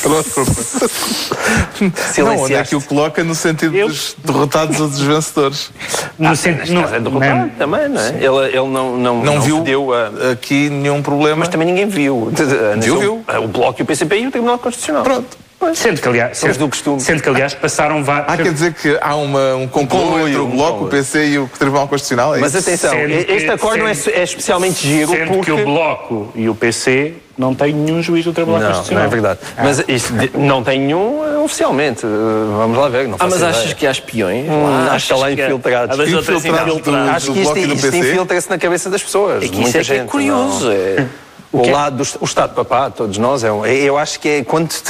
Não, 2.17 2.37
onde 2.39 2.53
é 2.53 2.63
que 2.63 2.75
o 2.75 2.81
coloca 2.81 3.23
no 3.23 3.33
sentido 3.35 3.75
Eu- 3.75 3.87
dos 3.87 4.15
derrotados 4.23 4.79
ou 4.79 4.87
dos 4.87 5.01
vencedores? 5.01 5.71
No 6.17 6.35
sentido... 6.35 6.73
no- 6.73 6.81
É 6.93 6.99
derrotado 6.99 7.35
não, 7.39 7.49
também, 7.49 7.89
não 7.89 8.01
é? 8.01 8.09
Ele, 8.09 8.47
ele 8.47 8.67
não, 8.67 8.97
não, 8.97 9.23
Não, 9.23 9.41
viu 9.41 9.61
deu 9.61 9.93
a... 9.93 10.31
aqui 10.31 10.69
nenhum 10.69 11.01
problema. 11.01 11.37
Mas 11.37 11.49
também 11.49 11.67
ninguém 11.67 11.87
viu. 11.87 12.31
Viu, 12.79 12.99
viu. 12.99 13.25
O 13.43 13.47
Bloco 13.47 13.81
e 13.81 13.83
o 13.83 13.85
PCP 13.85 14.19
e 14.19 14.27
o 14.27 14.31
Tribunal 14.31 14.59
Constitucional. 14.59 15.03
Pronto. 15.03 15.37
Sendo 15.75 15.99
que, 16.01 16.07
aliás, 16.07 16.37
sendo, 16.37 16.57
do 16.57 16.69
costume. 16.69 17.01
sendo 17.01 17.21
que, 17.21 17.27
aliás, 17.29 17.53
passaram 17.53 18.01
vários... 18.03 18.31
Ah, 18.33 18.37
quer 18.37 18.53
dizer 18.53 18.73
que 18.73 18.97
há 19.01 19.15
uma, 19.15 19.55
um 19.55 19.67
complô 19.67 19.99
conluio, 19.99 20.27
entre 20.29 20.39
o 20.39 20.45
um 20.45 20.51
Bloco, 20.51 20.85
o. 20.85 20.87
PC 20.87 21.25
e 21.27 21.37
o 21.39 21.49
Tribunal 21.59 21.87
Constitucional? 21.87 22.33
É 22.35 22.39
Mas 22.39 22.53
isso? 22.55 22.67
atenção, 22.69 22.91
Sendo 22.91 23.11
este 23.13 23.35
que- 23.45 23.49
acordo 23.51 23.77
não 23.79 23.87
é, 23.87 23.93
sendo- 23.93 24.15
é 24.15 24.23
especialmente 24.23 24.87
giro 24.87 25.11
Sendo 25.11 25.27
porque... 25.27 25.45
que 25.45 25.51
o 25.51 25.65
Bloco 25.65 26.31
e 26.33 26.47
o 26.47 26.55
PC 26.55 27.13
não 27.37 27.53
têm 27.53 27.73
nenhum 27.73 28.01
juiz 28.01 28.23
do 28.23 28.31
Tribunal 28.33 28.59
Não, 28.61 28.67
não 28.69 28.75
Constitucional. 28.75 29.05
é 29.05 29.09
verdade. 29.09 29.39
Mas 29.61 29.83
isto 29.87 30.13
de- 30.13 30.31
não 30.37 30.63
tem 30.63 30.79
nenhum 30.79 31.23
eh, 31.25 31.37
oficialmente. 31.39 32.05
Eh, 32.05 32.09
Vamos 32.57 32.77
lá 32.77 32.87
ver. 32.89 33.07
Não 33.09 33.15
Ah, 33.19 33.25
mas 33.25 33.35
ideia. 33.35 33.49
achas 33.51 33.73
que 33.73 33.85
há 33.85 33.91
espiões? 33.91 34.49
Hum, 34.49 34.63
lá? 34.63 34.93
acho 34.93 35.07
que 35.07 35.13
há 35.13 35.17
lá 35.17 35.27
há- 35.27 35.31
infiltrados. 35.33 35.99
Há 35.99 36.03
Infiltrados 36.03 36.45
infiltrados. 36.45 36.81
do- 36.83 36.95
Acho 36.95 37.33
que 37.33 37.39
isto, 37.41 37.53
do 37.53 37.59
isto 37.73 37.95
infiltra-se 37.95 38.49
na 38.49 38.57
cabeça 38.57 38.89
das 38.89 39.03
pessoas. 39.03 39.43
É 39.43 39.47
que 39.49 39.61
isso 39.61 39.77
é 39.77 39.83
que 39.83 39.93
é 39.93 40.03
curioso. 40.05 40.65
não- 40.65 40.71
É... 40.71 41.05
O 41.51 41.67
lado 41.69 41.97
do 42.03 42.07
o 42.21 42.25
Estado 42.25 42.53
papá, 42.53 42.91
todos 42.91 43.17
nós, 43.17 43.43
é 43.43 43.51
um- 43.51 43.65
eu 43.65 43.97
acho 43.97 44.19
que 44.19 44.29
é 44.29 44.43
quando 44.43 44.67
te, 44.69 44.81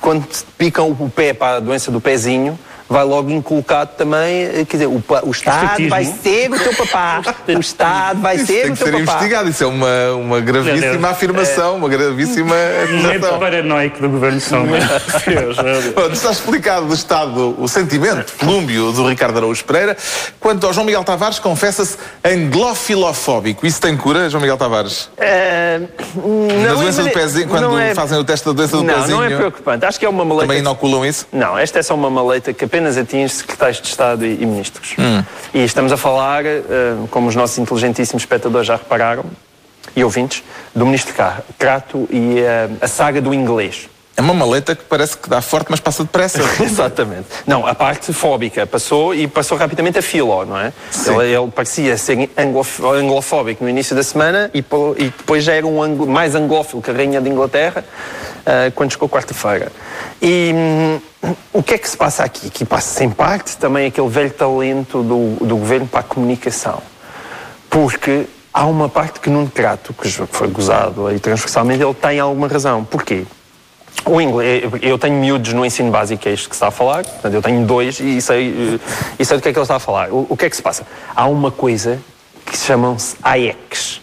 quando 0.00 0.26
te 0.26 0.44
picam 0.56 0.90
o 0.90 1.08
pé 1.08 1.32
para 1.32 1.56
a 1.58 1.60
doença 1.60 1.90
do 1.92 2.00
pezinho, 2.00 2.58
vai 2.88 3.04
logo 3.04 3.30
inculcado 3.30 3.90
também, 3.98 4.44
eh, 4.44 4.64
quer 4.68 4.78
dizer, 4.78 4.86
o, 4.86 5.02
o 5.24 5.30
Estado 5.30 5.64
Estatismo. 5.64 5.90
vai 5.90 6.04
ser 6.04 6.50
o 6.50 6.58
teu 6.58 6.74
papá, 6.74 7.22
o 7.56 7.60
Estado 7.60 8.20
vai 8.20 8.36
Isso 8.36 8.46
ser 8.46 8.62
tem 8.62 8.70
o 8.70 8.76
que 8.76 8.78
teu 8.78 8.86
ser 8.86 8.92
papá. 8.92 9.12
investigado. 9.12 9.48
Isso 9.50 9.64
é 9.64 9.66
uma, 9.66 10.12
uma 10.14 10.40
gravíssima 10.40 10.80
Meu 10.80 10.92
Deus. 10.98 11.04
afirmação, 11.04 11.76
uma 11.76 11.88
gravíssima 11.88 12.54
Momento 12.90 13.08
acusação. 13.16 13.38
paranoico 13.38 14.00
do 14.00 14.08
Governo 14.08 14.38
de 14.38 14.44
Sombra. 14.44 14.78
Pronto, 15.94 16.12
está 16.14 16.30
explicado 16.30 16.86
do 16.86 16.94
Estado 16.94 17.54
o 17.58 17.68
sentimento 17.68 18.32
plúmbio 18.38 18.92
do 18.92 19.06
Ricardo 19.08 19.36
Araújo 19.38 19.64
Pereira. 19.64 19.96
Quanto 20.40 20.66
ao 20.66 20.72
João 20.72 20.86
Miguel 20.86 21.04
Tavares, 21.04 21.38
confessa-se 21.38 21.96
anglofilofóbico. 22.24 23.66
Isso 23.66 23.80
tem 23.80 23.96
cura, 23.96 24.28
João 24.30 24.40
Miguel 24.40 24.56
Tavares? 24.56 25.10
Eh, 25.18 25.80
Na 26.62 26.68
não 26.72 26.80
doença 26.80 27.02
é- 27.02 27.04
do 27.04 27.10
pezinho, 27.10 27.48
quando 27.48 27.62
não 27.62 27.78
é- 27.78 27.94
fazem 27.94 28.18
o 28.18 28.24
teste 28.24 28.46
da 28.46 28.52
doença 28.52 28.76
do 28.76 28.82
não, 28.82 28.94
pezinho, 28.94 29.16
não 29.18 29.24
é 29.24 29.36
preocupante. 29.36 29.84
Acho 29.84 29.98
que 29.98 30.06
é 30.06 30.08
uma 30.08 30.24
maleta. 30.24 30.46
também 30.46 30.60
inoculam 30.60 31.04
isso? 31.04 31.26
Não, 31.32 31.58
esta 31.58 31.78
é 31.78 31.82
só 31.82 31.94
uma 31.94 32.10
maleta 32.10 32.52
que 32.52 32.64
apenas 32.64 32.77
atinge 32.98 33.34
secretários 33.34 33.80
de 33.80 33.88
Estado 33.88 34.24
e, 34.24 34.42
e 34.42 34.46
ministros. 34.46 34.94
Hum. 34.98 35.24
E 35.52 35.64
estamos 35.64 35.90
a 35.92 35.96
falar, 35.96 36.44
eh, 36.44 36.62
como 37.10 37.28
os 37.28 37.34
nossos 37.34 37.58
inteligentíssimos 37.58 38.22
espectadores 38.22 38.66
já 38.66 38.76
repararam, 38.76 39.24
e 39.96 40.04
ouvintes, 40.04 40.44
do 40.74 40.86
ministro 40.86 41.14
Crato 41.58 42.08
e 42.10 42.38
eh, 42.40 42.68
a 42.80 42.88
saga 42.88 43.20
do 43.20 43.34
inglês. 43.34 43.88
É 44.18 44.20
uma 44.20 44.34
maleta 44.34 44.74
que 44.74 44.82
parece 44.82 45.16
que 45.16 45.28
dá 45.30 45.40
forte, 45.40 45.68
mas 45.70 45.78
passa 45.78 46.02
depressa. 46.02 46.40
Exatamente. 46.60 47.26
Não, 47.46 47.64
a 47.64 47.72
parte 47.72 48.12
fóbica 48.12 48.66
passou 48.66 49.14
e 49.14 49.28
passou 49.28 49.56
rapidamente 49.56 49.96
a 49.96 50.02
filo, 50.02 50.44
não 50.44 50.58
é? 50.58 50.72
Ele, 51.06 51.32
ele 51.32 51.50
parecia 51.52 51.96
ser 51.96 52.28
anglof- 52.36 52.80
anglofóbico 52.84 53.62
no 53.62 53.70
início 53.70 53.94
da 53.94 54.02
semana 54.02 54.50
e, 54.52 54.58
e 54.58 55.04
depois 55.04 55.44
já 55.44 55.54
era 55.54 55.64
um 55.64 55.80
anglo- 55.80 56.04
mais 56.08 56.34
anglófilo 56.34 56.82
que 56.82 56.90
a 56.90 56.94
Rainha 56.94 57.20
de 57.20 57.28
Inglaterra 57.30 57.84
ah, 58.44 58.72
quando 58.74 58.90
chegou 58.90 59.08
quarta-feira. 59.08 59.70
E 60.20 60.52
hum, 60.52 61.00
o 61.52 61.62
que 61.62 61.74
é 61.74 61.78
que 61.78 61.88
se 61.88 61.96
passa 61.96 62.24
aqui? 62.24 62.48
Aqui 62.48 62.64
passa-se 62.64 63.04
em 63.04 63.10
parte 63.10 63.56
também 63.56 63.86
aquele 63.86 64.08
velho 64.08 64.30
talento 64.32 65.00
do, 65.00 65.36
do 65.46 65.56
governo 65.56 65.86
para 65.86 66.00
a 66.00 66.02
comunicação. 66.02 66.82
Porque 67.70 68.26
há 68.52 68.66
uma 68.66 68.88
parte 68.88 69.20
que 69.20 69.30
Nuno 69.30 69.48
Crato, 69.48 69.92
que 69.94 70.08
foi 70.10 70.48
gozado 70.48 71.06
aí 71.06 71.20
transversalmente, 71.20 71.84
ele 71.84 71.94
tem 71.94 72.18
alguma 72.18 72.48
razão. 72.48 72.82
Porquê? 72.84 73.24
O 74.04 74.20
inglês, 74.20 74.64
eu 74.80 74.98
tenho 74.98 75.14
miúdos 75.16 75.52
no 75.52 75.64
ensino 75.64 75.90
básico, 75.90 76.28
é 76.28 76.32
isto 76.32 76.48
que 76.48 76.54
se 76.54 76.58
está 76.58 76.68
a 76.68 76.70
falar, 76.70 77.04
portanto, 77.04 77.34
eu 77.34 77.42
tenho 77.42 77.66
dois 77.66 78.00
e 78.00 78.20
sei, 78.22 78.78
eh, 78.80 79.14
e 79.18 79.24
sei 79.24 79.36
do 79.36 79.42
que 79.42 79.48
é 79.48 79.52
que 79.52 79.58
ele 79.58 79.64
está 79.64 79.76
a 79.76 79.80
falar. 79.80 80.10
O, 80.10 80.26
o 80.30 80.36
que 80.36 80.46
é 80.46 80.50
que 80.50 80.56
se 80.56 80.62
passa? 80.62 80.86
Há 81.14 81.26
uma 81.26 81.50
coisa 81.50 81.98
que 82.46 82.56
se 82.56 82.64
chamam-se 82.64 83.16
AECs, 83.22 84.00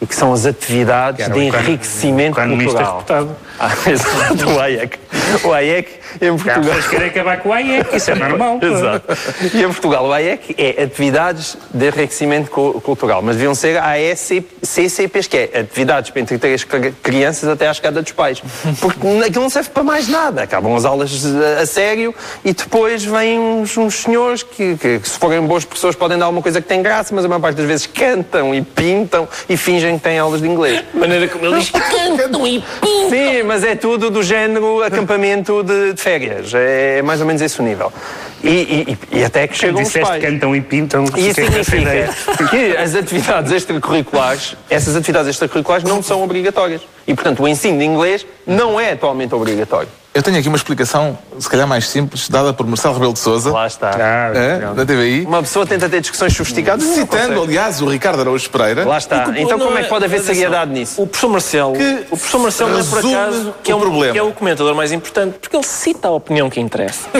e 0.00 0.06
que 0.06 0.16
são 0.16 0.32
as 0.32 0.44
atividades 0.46 1.28
de 1.28 1.38
enriquecimento 1.38 2.34
cultural. 2.34 2.96
deputado. 2.96 3.36
Ah, 3.58 3.70
exato, 3.88 4.50
o 4.50 4.60
AEC. 4.60 4.98
O 5.44 5.52
AEC 5.52 6.01
em 6.20 6.28
Há 6.28 6.32
Portugal. 6.32 6.60
pessoas 6.62 6.84
que 6.84 6.90
querem 6.90 7.08
acabar 7.08 7.36
com 7.40 7.48
o 7.48 7.52
AIEC, 7.52 7.96
isso 7.96 8.10
é 8.10 8.14
normal. 8.14 8.58
Exato. 8.62 9.16
E 9.54 9.62
em 9.62 9.66
Portugal 9.68 10.06
o 10.06 10.12
AEC 10.12 10.54
é 10.58 10.82
atividades 10.82 11.56
de 11.72 11.86
enriquecimento 11.86 12.50
cu- 12.50 12.80
cultural, 12.80 13.22
mas 13.22 13.36
deviam 13.36 13.54
ser 13.54 13.78
AECCPs, 13.78 15.26
que 15.26 15.36
é 15.36 15.60
atividades 15.60 16.10
para 16.10 16.20
entreter 16.20 16.54
as 16.54 16.64
cri- 16.64 16.92
crianças 17.02 17.48
até 17.48 17.68
à 17.68 17.74
chegada 17.74 18.02
dos 18.02 18.12
pais. 18.12 18.42
Porque 18.80 18.98
aquilo 19.26 19.42
não 19.42 19.50
serve 19.50 19.70
para 19.70 19.82
mais 19.82 20.08
nada. 20.08 20.42
Acabam 20.42 20.74
as 20.76 20.84
aulas 20.84 21.10
a, 21.58 21.62
a 21.62 21.66
sério 21.66 22.14
e 22.44 22.52
depois 22.52 23.04
vêm 23.04 23.38
uns, 23.38 23.76
uns 23.76 23.94
senhores 24.02 24.42
que, 24.42 24.76
que, 24.76 24.98
que, 25.00 25.08
se 25.08 25.18
forem 25.18 25.40
bons 25.42 25.64
professores, 25.64 25.96
podem 25.96 26.18
dar 26.18 26.28
uma 26.28 26.42
coisa 26.42 26.60
que 26.60 26.68
tem 26.68 26.82
graça, 26.82 27.14
mas 27.14 27.24
a 27.24 27.28
maior 27.28 27.40
parte 27.40 27.56
das 27.56 27.66
vezes 27.66 27.86
cantam 27.86 28.54
e 28.54 28.62
pintam 28.62 29.28
e 29.48 29.56
fingem 29.56 29.96
que 29.98 30.04
têm 30.04 30.18
aulas 30.18 30.40
de 30.40 30.48
inglês. 30.48 30.84
A 30.94 30.98
maneira 30.98 31.28
como 31.28 31.46
ele 31.46 31.58
diz 31.58 31.70
cantam 31.70 32.46
e 32.46 32.60
pintam. 32.80 33.10
Sim, 33.10 33.42
mas 33.44 33.64
é 33.64 33.74
tudo 33.74 34.10
do 34.10 34.22
género 34.22 34.82
acampamento 34.82 35.62
de, 35.62 35.92
de 35.94 36.01
férias. 36.02 36.52
É 36.54 37.00
mais 37.02 37.20
ou 37.20 37.26
menos 37.26 37.40
esse 37.40 37.60
o 37.60 37.62
nível. 37.62 37.92
E, 38.42 38.48
e- 39.12 39.18
e- 39.20 39.24
até 39.24 39.46
que 39.46 39.56
chegam 39.56 39.80
os 39.80 39.86
Disseste 39.86 40.08
pais. 40.08 40.22
cantam 40.24 40.54
e 40.54 40.60
pintam. 40.60 41.04
E 41.16 41.28
isso 41.28 41.34
significa 41.40 42.12
que 42.50 42.76
as 42.76 42.94
atividades 42.94 43.52
extracurriculares, 43.52 44.56
essas 44.68 44.96
atividades 44.96 45.28
extracurriculares 45.30 45.84
não 45.84 46.02
são 46.02 46.22
obrigatórias. 46.22 46.82
E, 47.06 47.14
portanto, 47.14 47.42
o 47.42 47.48
ensino 47.48 47.78
de 47.78 47.84
inglês 47.84 48.26
não 48.46 48.78
é 48.80 48.92
atualmente 48.92 49.34
obrigatório. 49.34 49.88
Eu 50.14 50.22
tenho 50.22 50.38
aqui 50.38 50.46
uma 50.46 50.58
explicação, 50.58 51.16
se 51.38 51.48
calhar 51.48 51.66
mais 51.66 51.88
simples, 51.88 52.28
dada 52.28 52.52
por 52.52 52.66
Marcelo 52.66 52.92
Rebelo 52.92 53.14
de 53.14 53.18
Sousa, 53.18 53.50
Lá 53.50 53.66
está. 53.66 53.92
Ah, 53.94 54.30
é, 54.36 54.58
da 54.74 54.84
TVI, 54.84 55.24
Uma 55.24 55.40
pessoa 55.42 55.64
tenta 55.64 55.88
ter 55.88 56.02
discussões 56.02 56.36
sofisticadas. 56.36 56.84
citando, 56.84 57.42
aliás, 57.42 57.80
o 57.80 57.86
Ricardo 57.88 58.20
Araújo 58.20 58.50
Pereira, 58.50 58.84
Lá 58.86 58.98
está. 58.98 59.32
Então, 59.34 59.58
como 59.58 59.78
é 59.78 59.84
que 59.84 59.88
pode 59.88 60.04
haver 60.04 60.20
seriedade 60.20 60.70
nisso? 60.70 61.00
O 61.00 61.06
professor 61.06 61.28
Marcelo, 61.30 61.72
Que 61.72 62.04
o 62.10 62.16
professor 62.18 62.38
Marcelo 62.40 62.70
não 62.72 62.78
é 62.80 62.82
por 62.84 62.94
resume 62.96 63.14
acaso 63.14 63.54
que 63.62 63.72
é, 63.72 63.74
o 63.74 63.78
um- 63.78 63.80
problema. 63.80 64.12
que 64.12 64.18
é 64.18 64.22
o 64.22 64.32
comentador 64.32 64.74
mais 64.74 64.92
importante, 64.92 65.38
porque 65.40 65.56
ele 65.56 65.64
cita 65.64 66.08
a 66.08 66.10
opinião 66.10 66.50
que 66.50 66.60
interessa. 66.60 67.08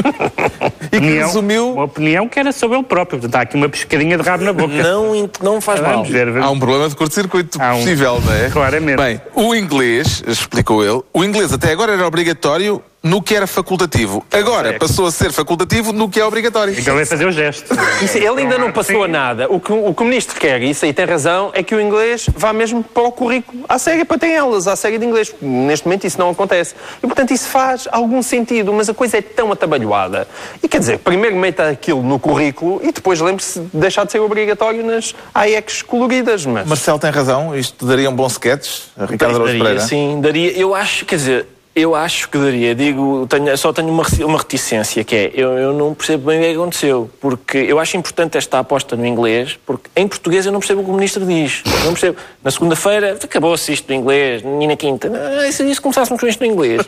e 0.85 0.91
que 0.91 0.97
opinião, 0.99 1.27
resumiu. 1.29 1.73
Uma 1.73 1.85
opinião 1.85 2.29
que 2.29 2.39
era 2.39 2.53
sobre 2.53 2.77
ele 2.77 2.85
próprio. 2.85 3.19
Portanto, 3.21 3.37
há 3.37 3.43
aqui 3.43 3.57
uma 3.57 3.71
pescadinha 3.71 4.19
de 4.19 4.23
rabo 4.23 4.45
na 4.45 4.53
boca. 4.53 4.75
não, 4.83 5.31
não 5.43 5.61
faz 5.63 5.81
mal. 5.81 6.05
Ver. 6.05 6.37
Há 6.37 6.51
um 6.51 6.59
problema 6.59 6.91
de 6.91 6.95
curto-circuito 6.95 7.59
um. 7.59 7.79
possível, 7.79 8.21
não 8.21 8.35
é? 8.35 8.51
Claramente. 8.51 8.99
Bem, 8.99 9.19
o 9.35 9.55
inglês, 9.55 10.23
explicou 10.27 10.85
ele, 10.85 11.01
o 11.15 11.25
inglês 11.25 11.55
até 11.55 11.73
agora 11.73 11.93
era 11.95 12.07
obrigatório 12.07 12.82
no 13.03 13.21
que 13.21 13.35
era 13.35 13.47
facultativo. 13.47 14.25
Agora 14.31 14.75
passou 14.75 15.07
a 15.07 15.11
ser 15.11 15.33
facultativo 15.33 15.93
no 15.93 16.09
que 16.09 16.21
é 16.21 16.25
obrigatório. 16.25 16.75
Então 16.79 16.95
vai 16.95 17.05
fazer 17.05 17.27
o 17.27 17.33
gesto. 17.33 17.75
Isso, 18.01 18.17
ele 18.17 18.43
ainda 18.43 18.59
não 18.59 18.71
passou 18.71 19.05
a 19.05 19.09
nada. 19.09 19.47
O 19.51 19.59
que, 19.59 19.73
o 19.73 19.93
que 19.93 20.03
o 20.03 20.07
ministro 20.07 20.39
quer, 20.39 20.63
e 20.63 20.71
isso 20.71 20.85
aí 20.85 20.93
tem 20.93 21.05
razão, 21.05 21.51
é 21.53 21.63
que 21.63 21.75
o 21.75 21.81
inglês 21.81 22.27
vá 22.35 22.53
mesmo 22.53 22.83
para 22.83 23.03
o 23.03 23.13
currículo 23.13 23.65
à 23.69 23.79
série, 23.79 24.05
para 24.05 24.19
ter 24.19 24.37
aulas 24.37 24.69
à 24.69 24.77
série 24.77 24.99
de 24.99 25.05
inglês. 25.05 25.35
Neste 25.41 25.87
momento 25.87 26.07
isso 26.07 26.19
não 26.19 26.31
acontece. 26.31 26.75
E, 27.03 27.07
portanto, 27.07 27.33
isso 27.33 27.49
faz 27.49 27.89
algum 27.91 28.23
sentido, 28.23 28.73
mas 28.73 28.89
a 28.89 28.95
coisa 28.95 29.19
é 29.19 29.23
tão 29.23 29.51
atabalhoada. 29.51 30.29
E, 30.63 30.69
quer 30.69 30.79
dizer, 30.79 30.99
primeiro 30.99 31.37
meta 31.37 31.69
aquilo 31.69 32.03
no 32.03 32.19
currículo 32.19 32.81
e 32.85 32.93
depois 32.93 33.21
lembre-se 33.21 33.61
de 33.61 33.79
deixar 33.79 34.05
de 34.05 34.13
ser 34.13 34.21
obrigatório 34.21 34.85
nas 34.85 35.15
AECs 35.35 35.83
coloridas. 35.83 36.47
Mas... 36.47 36.69
Marcelo 36.69 36.99
tem 36.99 37.11
razão, 37.11 37.57
isto 37.57 37.85
daria 37.85 38.09
um 38.09 38.15
bom 38.15 38.27
sketch, 38.27 38.83
a 38.97 39.07
Ricardo 39.07 39.37
Araújo 39.37 39.59
Pereira. 39.59 39.81
sim, 39.81 40.21
daria. 40.21 40.53
Eu 40.53 40.75
acho, 40.75 41.05
quer 41.05 41.17
dizer, 41.17 41.47
eu 41.75 41.95
acho 41.95 42.29
que 42.29 42.39
daria. 42.39 42.75
Digo, 42.75 43.27
tenho, 43.27 43.57
só 43.57 43.73
tenho 43.73 43.89
uma, 43.89 44.05
uma 44.25 44.39
reticência, 44.39 45.03
que 45.05 45.17
é, 45.17 45.31
eu, 45.35 45.51
eu 45.59 45.73
não 45.73 45.95
percebo 45.95 46.27
bem 46.27 46.39
o 46.39 46.41
que 46.41 46.47
é 46.47 46.51
que 46.51 46.57
aconteceu, 46.57 47.11
porque 47.21 47.59
eu 47.59 47.79
acho 47.79 47.97
importante 47.97 48.37
esta 48.37 48.59
aposta 48.59 48.95
no 48.97 49.07
inglês, 49.07 49.59
porque 49.65 49.89
em 49.97 50.07
português 50.07 50.45
eu 50.45 50.53
não 50.53 50.61
percebo 50.61 50.83
o 50.83 50.85
que 50.85 50.91
o 50.91 50.95
ministro 50.95 51.25
diz. 51.25 51.63
Eu 51.65 51.85
não 51.87 51.93
percebo. 51.93 52.17
Na 52.45 52.51
segunda-feira, 52.51 53.19
acabou-se 53.23 53.73
isto 53.73 53.87
do 53.87 53.95
inglês, 53.95 54.43
e 54.43 54.67
na 54.67 54.77
quinta, 54.77 55.11
"Ah, 55.15 55.49
e 55.49 55.53
se 55.53 55.81
começássemos 55.81 56.21
com 56.21 56.27
isto 56.27 56.39
do 56.41 56.47
inglês? 56.47 56.83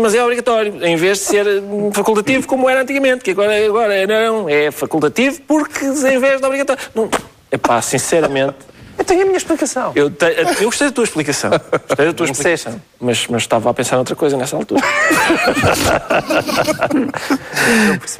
Mas 0.00 0.14
é 0.14 0.22
obrigatório, 0.22 0.84
em 0.84 0.96
vez 0.96 1.18
de 1.18 1.24
ser 1.24 1.46
facultativo 1.92 2.46
como 2.46 2.68
era 2.68 2.82
antigamente, 2.82 3.24
que 3.24 3.30
agora, 3.30 3.64
agora 3.64 4.06
não, 4.06 4.48
é 4.48 4.70
facultativo 4.70 5.40
porque 5.46 5.84
em 5.84 6.18
vez 6.18 6.40
de 6.40 6.46
obrigatório. 6.46 6.82
Não, 6.94 7.08
epá, 7.50 7.80
sinceramente. 7.80 8.69
Eu 9.00 9.04
tenho 9.04 9.22
a 9.22 9.24
minha 9.24 9.38
explicação. 9.38 9.92
Eu, 9.94 10.10
te- 10.10 10.26
eu 10.60 10.64
gostei 10.66 10.88
da 10.88 10.92
tua 10.92 11.04
explicação. 11.04 11.50
Gostei 11.88 12.06
da 12.06 12.12
tua 12.12 12.26
Não 12.26 12.32
explicação. 12.32 12.80
Mas, 13.00 13.26
mas 13.28 13.42
estava 13.42 13.70
a 13.70 13.74
pensar 13.74 13.96
noutra 13.96 14.14
coisa 14.14 14.36
nessa 14.36 14.56
altura. 14.56 14.82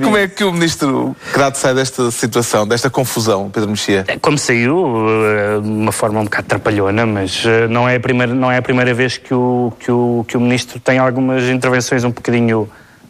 Como 0.03 0.17
é 0.17 0.27
que 0.27 0.43
o 0.43 0.53
ministro 0.53 1.15
Crato 1.35 1.59
sai 1.59 1.75
desta 1.75 2.11
situação, 2.11 2.67
desta 2.67 2.89
confusão, 2.89 3.51
Pedro 3.51 3.69
Mexia? 3.71 4.05
É 4.09 4.19
Como 4.19 4.39
saiu, 4.39 5.07
eh, 5.27 5.61
de 5.61 5.69
uma 5.69 5.93
forma 5.93 6.21
um 6.21 6.25
bocado 6.25 6.49
trapalhona, 6.49 7.05
mas 7.05 7.43
eh, 7.45 7.69
não 7.69 7.87
é 7.87 7.97
a 7.97 8.01
primeira, 8.01 8.33
não 8.35 8.51
é 8.51 8.57
a 8.57 8.63
primeira 8.63 8.95
vez 8.95 9.19
que 9.19 9.35
o, 9.35 9.73
que, 9.79 9.93
o, 9.93 10.25
que 10.27 10.37
o 10.37 10.41
ministro 10.41 10.81
tem 10.81 10.99
algumas 10.99 11.45
intervenções 11.45 12.05
um 12.05 12.11
bocadinho 12.11 12.69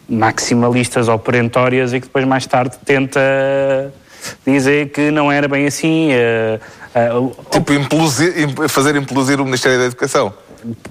maximalistas 0.09 1.07
ou 1.07 1.17
perentórias 1.17 1.93
e 1.93 2.01
que 2.01 2.07
depois 2.07 2.25
mais 2.25 2.45
tarde 2.45 2.75
tenta 2.83 3.21
dizer 4.45 4.89
que 4.89 5.11
não 5.11 5.31
era 5.31 5.47
bem 5.47 5.65
assim. 5.65 6.09
Uh, 6.11 7.19
uh, 7.19 7.35
tipo, 7.51 8.69
fazer 8.69 8.95
implodir 8.95 9.39
o 9.39 9.45
Ministério 9.45 9.79
da 9.79 9.85
Educação. 9.85 10.33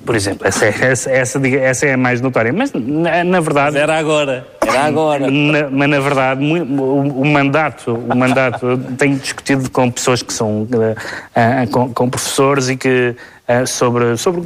Por 0.04 0.16
exemplo, 0.16 0.46
essa, 0.48 0.64
é, 0.64 0.68
essa, 0.80 1.10
essa, 1.10 1.48
essa 1.48 1.86
é 1.86 1.92
a 1.92 1.96
mais 1.96 2.20
notória. 2.20 2.52
Mas, 2.52 2.72
na, 2.72 3.22
na 3.22 3.40
verdade... 3.40 3.74
Mas 3.74 3.82
era 3.82 3.98
agora. 3.98 4.46
Era 4.60 4.84
agora. 4.84 5.30
Na, 5.30 5.70
mas, 5.70 5.88
na 5.88 6.00
verdade, 6.00 6.44
o, 6.44 7.20
o, 7.20 7.24
mandato, 7.24 7.94
o 7.94 8.16
mandato 8.16 8.76
tenho 8.98 9.16
discutido 9.16 9.70
com 9.70 9.90
pessoas 9.90 10.22
que 10.22 10.32
são... 10.32 10.62
Uh, 10.62 10.66
uh, 10.66 11.70
com, 11.70 11.94
com 11.94 12.10
professores 12.10 12.68
e 12.68 12.76
que 12.76 13.14
uh, 13.50 13.66
sobre, 13.66 14.16
sobre, 14.16 14.42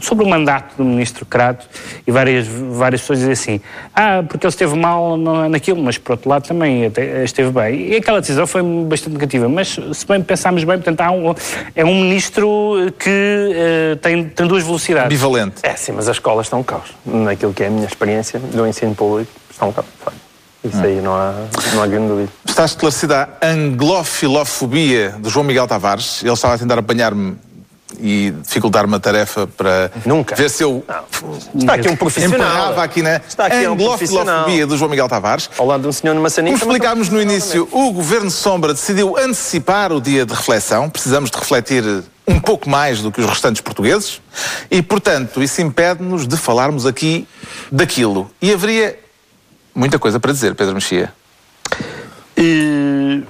sobre 0.00 0.24
o 0.24 0.28
mandato 0.28 0.76
do 0.76 0.84
ministro 0.84 1.24
Crato 1.24 1.66
e 2.06 2.10
várias, 2.10 2.46
várias 2.46 3.00
pessoas 3.00 3.20
dizem 3.20 3.32
assim, 3.32 3.60
ah, 3.94 4.22
porque 4.28 4.46
ele 4.46 4.50
esteve 4.50 4.76
mal 4.76 5.16
naquilo, 5.16 5.82
mas 5.82 5.96
por 5.98 6.12
outro 6.12 6.28
lado 6.28 6.46
também 6.46 6.90
esteve 7.24 7.50
bem. 7.50 7.92
E 7.92 7.96
aquela 7.96 8.20
decisão 8.20 8.46
foi 8.46 8.62
bastante 8.62 9.14
negativa, 9.14 9.48
mas 9.48 9.78
se 9.92 10.06
bem 10.06 10.22
pensarmos 10.22 10.64
bem, 10.64 10.78
portanto, 10.78 11.02
um, 11.12 11.34
é 11.74 11.84
um 11.84 11.94
ministro 11.94 12.92
que 12.98 13.92
uh, 13.92 13.96
tem, 13.96 14.24
tem 14.24 14.46
duas 14.46 14.62
velocidades. 14.62 15.08
Bivalente. 15.08 15.56
É, 15.62 15.74
sim, 15.74 15.92
mas 15.92 16.08
as 16.08 16.16
escolas 16.16 16.46
estão 16.46 16.60
um 16.60 16.62
caos. 16.62 16.90
Naquilo 17.04 17.52
que 17.52 17.62
é 17.62 17.66
a 17.66 17.70
minha 17.70 17.86
experiência 17.86 18.38
do 18.38 18.66
ensino 18.66 18.94
público, 18.94 19.30
estão 19.50 19.68
um 19.68 19.72
caos. 19.72 19.86
Isso 20.64 20.80
aí 20.80 21.00
não 21.00 21.12
há, 21.14 21.34
não 21.74 21.82
há 21.82 21.86
grande 21.88 22.08
dúvida. 22.08 22.28
Está 22.46 22.64
esclarecida 22.64 23.28
a 23.40 23.48
anglofilofobia 23.48 25.10
do 25.18 25.28
João 25.28 25.44
Miguel 25.44 25.66
Tavares. 25.66 26.22
Ele 26.22 26.32
estava 26.32 26.54
a 26.54 26.58
tentar 26.58 26.78
apanhar-me 26.78 27.36
e 28.00 28.32
dificultar 28.42 28.84
uma 28.84 29.00
tarefa 29.00 29.46
para 29.46 29.90
Nunca. 30.04 30.34
ver 30.34 30.50
se 30.50 30.62
eu 30.62 30.84
está 31.54 31.74
aqui 31.74 31.88
um 31.88 31.96
profissional. 31.96 32.78
Aqui 32.80 33.02
na 33.02 33.16
está 33.16 33.46
aqui 33.46 33.66
um 33.66 33.72
anglofilofobia 33.72 34.66
do 34.66 34.76
João 34.76 34.90
Miguel 34.90 35.08
Tavares. 35.08 35.50
Ao 35.58 35.66
lado 35.66 35.82
de 35.82 35.88
um 35.88 35.92
senhor 35.92 36.14
numa 36.14 36.30
sanita 36.30 36.58
como 36.58 36.72
explicámos 36.72 37.08
no 37.08 37.20
início 37.20 37.68
o 37.70 37.92
Governo 37.92 38.30
Sombra 38.30 38.72
decidiu 38.72 39.16
antecipar 39.16 39.92
o 39.92 40.00
dia 40.00 40.24
de 40.24 40.32
reflexão. 40.32 40.88
Precisamos 40.88 41.30
de 41.30 41.38
refletir 41.38 41.84
um 42.26 42.40
pouco 42.40 42.68
mais 42.68 43.00
do 43.00 43.10
que 43.10 43.20
os 43.20 43.26
restantes 43.26 43.60
portugueses. 43.60 44.20
E 44.70 44.82
portanto 44.82 45.42
isso 45.42 45.60
impede-nos 45.60 46.26
de 46.26 46.36
falarmos 46.36 46.86
aqui 46.86 47.26
daquilo. 47.70 48.30
E 48.40 48.52
haveria 48.52 48.98
muita 49.74 49.98
coisa 49.98 50.20
para 50.20 50.32
dizer 50.32 50.54
Pedro 50.54 50.74
Mexia. 50.74 51.12
E... 52.36 53.22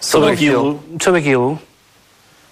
sobre, 0.00 0.28
sobre 0.28 0.32
aquilo 0.32 0.84
sobre 1.00 1.20
aquilo 1.20 1.60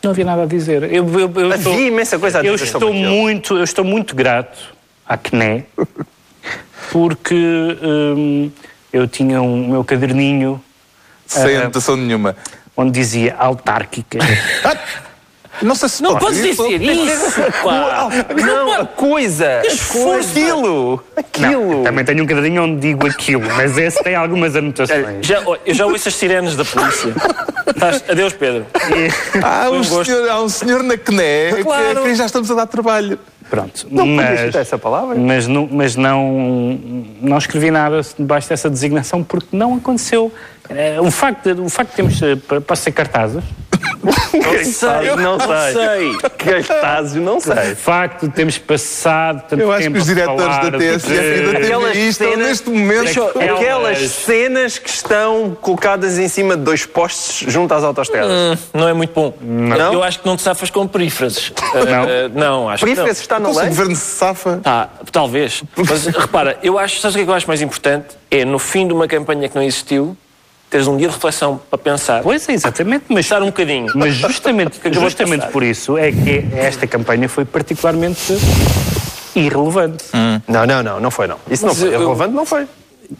não 0.04 0.12
havia 0.12 0.24
nada 0.24 0.42
a 0.42 0.46
dizer. 0.46 0.82
Eu, 0.84 1.08
eu, 1.08 1.32
eu 1.34 1.52
havia 1.52 1.56
estou, 1.56 1.80
imensa 1.80 2.18
coisa 2.18 2.38
a 2.38 2.42
dizer. 2.42 2.50
Eu 2.50 2.54
estou, 2.54 2.92
muito, 2.92 3.56
eu 3.56 3.64
estou 3.64 3.84
muito 3.84 4.14
grato 4.14 4.74
à 5.06 5.16
CNE, 5.16 5.64
porque 6.92 7.34
hum, 7.34 8.50
eu 8.92 9.06
tinha 9.08 9.42
um 9.42 9.68
meu 9.68 9.84
caderninho. 9.84 10.62
Sem 11.26 11.56
uh, 11.56 11.60
anotação 11.62 11.96
nenhuma. 11.96 12.36
Onde 12.76 12.92
dizia 12.92 13.34
autárquica. 13.36 14.18
Não 15.62 15.74
sei 15.74 15.88
se 15.88 16.02
não 16.02 16.16
podes 16.18 16.42
dizer 16.42 16.82
isso, 16.82 17.40
pá. 17.62 18.08
Não, 18.34 18.72
a 18.72 18.86
coisa. 18.86 19.60
Aquilo. 19.60 21.02
Aquilo. 21.16 21.76
Não, 21.76 21.84
também 21.84 22.04
tenho 22.04 22.24
um 22.24 22.26
caderninho 22.26 22.64
onde 22.64 22.80
digo 22.80 23.06
aquilo, 23.06 23.42
mas 23.56 23.76
esse 23.78 24.02
tem 24.02 24.14
algumas 24.14 24.56
anotações. 24.56 25.26
Já, 25.26 25.42
eu 25.64 25.74
já 25.74 25.86
ouço 25.86 26.08
as 26.08 26.14
sirenes 26.14 26.56
da 26.56 26.64
polícia. 26.64 27.14
Adeus, 28.08 28.32
Pedro. 28.32 28.66
E... 28.74 29.38
Há, 29.42 29.70
um 29.70 29.82
senhor, 29.82 30.28
há 30.28 30.42
um 30.42 30.48
senhor 30.48 30.82
na 30.82 30.96
CNE 30.96 31.62
claro. 31.62 32.02
que, 32.02 32.08
que 32.08 32.14
já 32.14 32.26
estamos 32.26 32.50
a 32.50 32.54
dar 32.54 32.66
trabalho. 32.66 33.18
Pronto, 33.54 33.86
não 33.88 34.06
mas, 34.06 34.54
essa 34.54 34.76
palavra. 34.76 35.14
Mas, 35.14 35.46
não, 35.46 35.68
mas 35.70 35.94
não, 35.94 36.80
não 37.20 37.38
escrevi 37.38 37.70
nada 37.70 38.00
debaixo 38.18 38.48
dessa 38.48 38.68
designação 38.68 39.22
porque 39.22 39.56
não 39.56 39.76
aconteceu. 39.76 40.32
Eh, 40.68 41.00
o 41.00 41.10
facto 41.10 41.54
de, 41.54 41.60
o 41.60 41.68
facto 41.68 41.90
de 41.90 41.96
termos, 41.96 42.22
eh, 42.22 42.36
para 42.60 42.74
ser 42.74 42.90
cartazes, 42.90 43.44
não 44.02 44.64
sei, 44.64 45.16
não 45.16 45.38
sei. 45.40 46.62
Cartazes, 46.62 47.14
não 47.14 47.40
sei. 47.40 47.72
O 47.72 47.76
facto 47.76 48.26
de 48.26 48.32
termos 48.32 48.58
passado 48.58 49.44
tanto 49.48 49.60
Eu 49.60 49.72
acho 49.72 49.82
tempo 49.82 49.94
que 49.94 50.00
os 50.00 50.06
diretores 50.06 50.56
da 50.56 50.70
TSF 50.70 51.12
e 51.12 51.52
da 51.52 51.60
TVI 51.60 52.08
estão 52.08 52.36
neste 52.36 52.70
momento... 52.70 53.22
Aquelas... 53.22 53.58
aquelas 53.58 53.98
cenas 54.10 54.78
que 54.78 54.88
estão 54.88 55.56
colocadas 55.60 56.18
em 56.18 56.28
cima 56.28 56.56
de 56.56 56.62
dois 56.62 56.86
postes 56.86 57.50
junto 57.50 57.72
às 57.74 57.82
autostradas. 57.84 58.30
Hum, 58.30 58.62
não 58.74 58.88
é 58.88 58.92
muito 58.92 59.12
bom. 59.14 59.34
Não. 59.40 59.92
Eu 59.92 60.02
acho 60.02 60.20
que 60.20 60.26
não 60.26 60.36
te 60.36 60.42
safas 60.42 60.70
com 60.70 60.86
perífrases. 60.86 61.52
Não? 61.74 62.04
Uh, 62.04 62.38
não, 62.38 62.68
acho 62.68 62.84
perífrases 62.84 63.20
está 63.20 63.38
na 63.52 63.60
lei? 63.60 63.66
o 63.66 63.70
governo 63.70 63.96
se 63.96 64.02
safa? 64.02 64.60
Tá, 64.62 64.88
talvez. 65.10 65.62
Mas 65.76 66.06
repara, 66.06 66.58
eu 66.62 66.78
acho, 66.78 67.00
sabes 67.00 67.14
o 67.14 67.18
que, 67.18 67.22
é 67.22 67.24
que 67.24 67.30
eu 67.30 67.34
acho 67.34 67.46
mais 67.46 67.62
importante? 67.62 68.16
É 68.30 68.44
no 68.44 68.58
fim 68.58 68.86
de 68.86 68.92
uma 68.92 69.06
campanha 69.06 69.48
que 69.48 69.54
não 69.54 69.62
existiu, 69.62 70.16
teres 70.70 70.86
um 70.86 70.96
dia 70.96 71.08
de 71.08 71.14
reflexão 71.14 71.60
para 71.70 71.78
pensar. 71.78 72.22
Pois 72.22 72.48
é, 72.48 72.52
exatamente. 72.52 73.04
Mas, 73.08 73.20
estar 73.20 73.42
um 73.42 73.46
bocadinho. 73.46 73.92
Mas 73.94 74.14
justamente, 74.14 74.80
justamente 74.92 75.46
por 75.48 75.62
isso 75.62 75.96
é 75.96 76.10
que 76.10 76.44
esta 76.52 76.86
campanha 76.86 77.28
foi 77.28 77.44
particularmente 77.44 78.36
irrelevante. 79.36 80.04
Hum. 80.12 80.40
Não, 80.48 80.66
não, 80.66 80.82
não, 80.82 81.00
não 81.00 81.10
foi 81.10 81.26
não. 81.26 81.36
Isso 81.50 81.64
mas 81.66 81.76
não 81.76 81.86
foi. 81.86 81.88
Eu, 81.88 82.00
irrelevante 82.00 82.34
não 82.34 82.46
foi. 82.46 82.66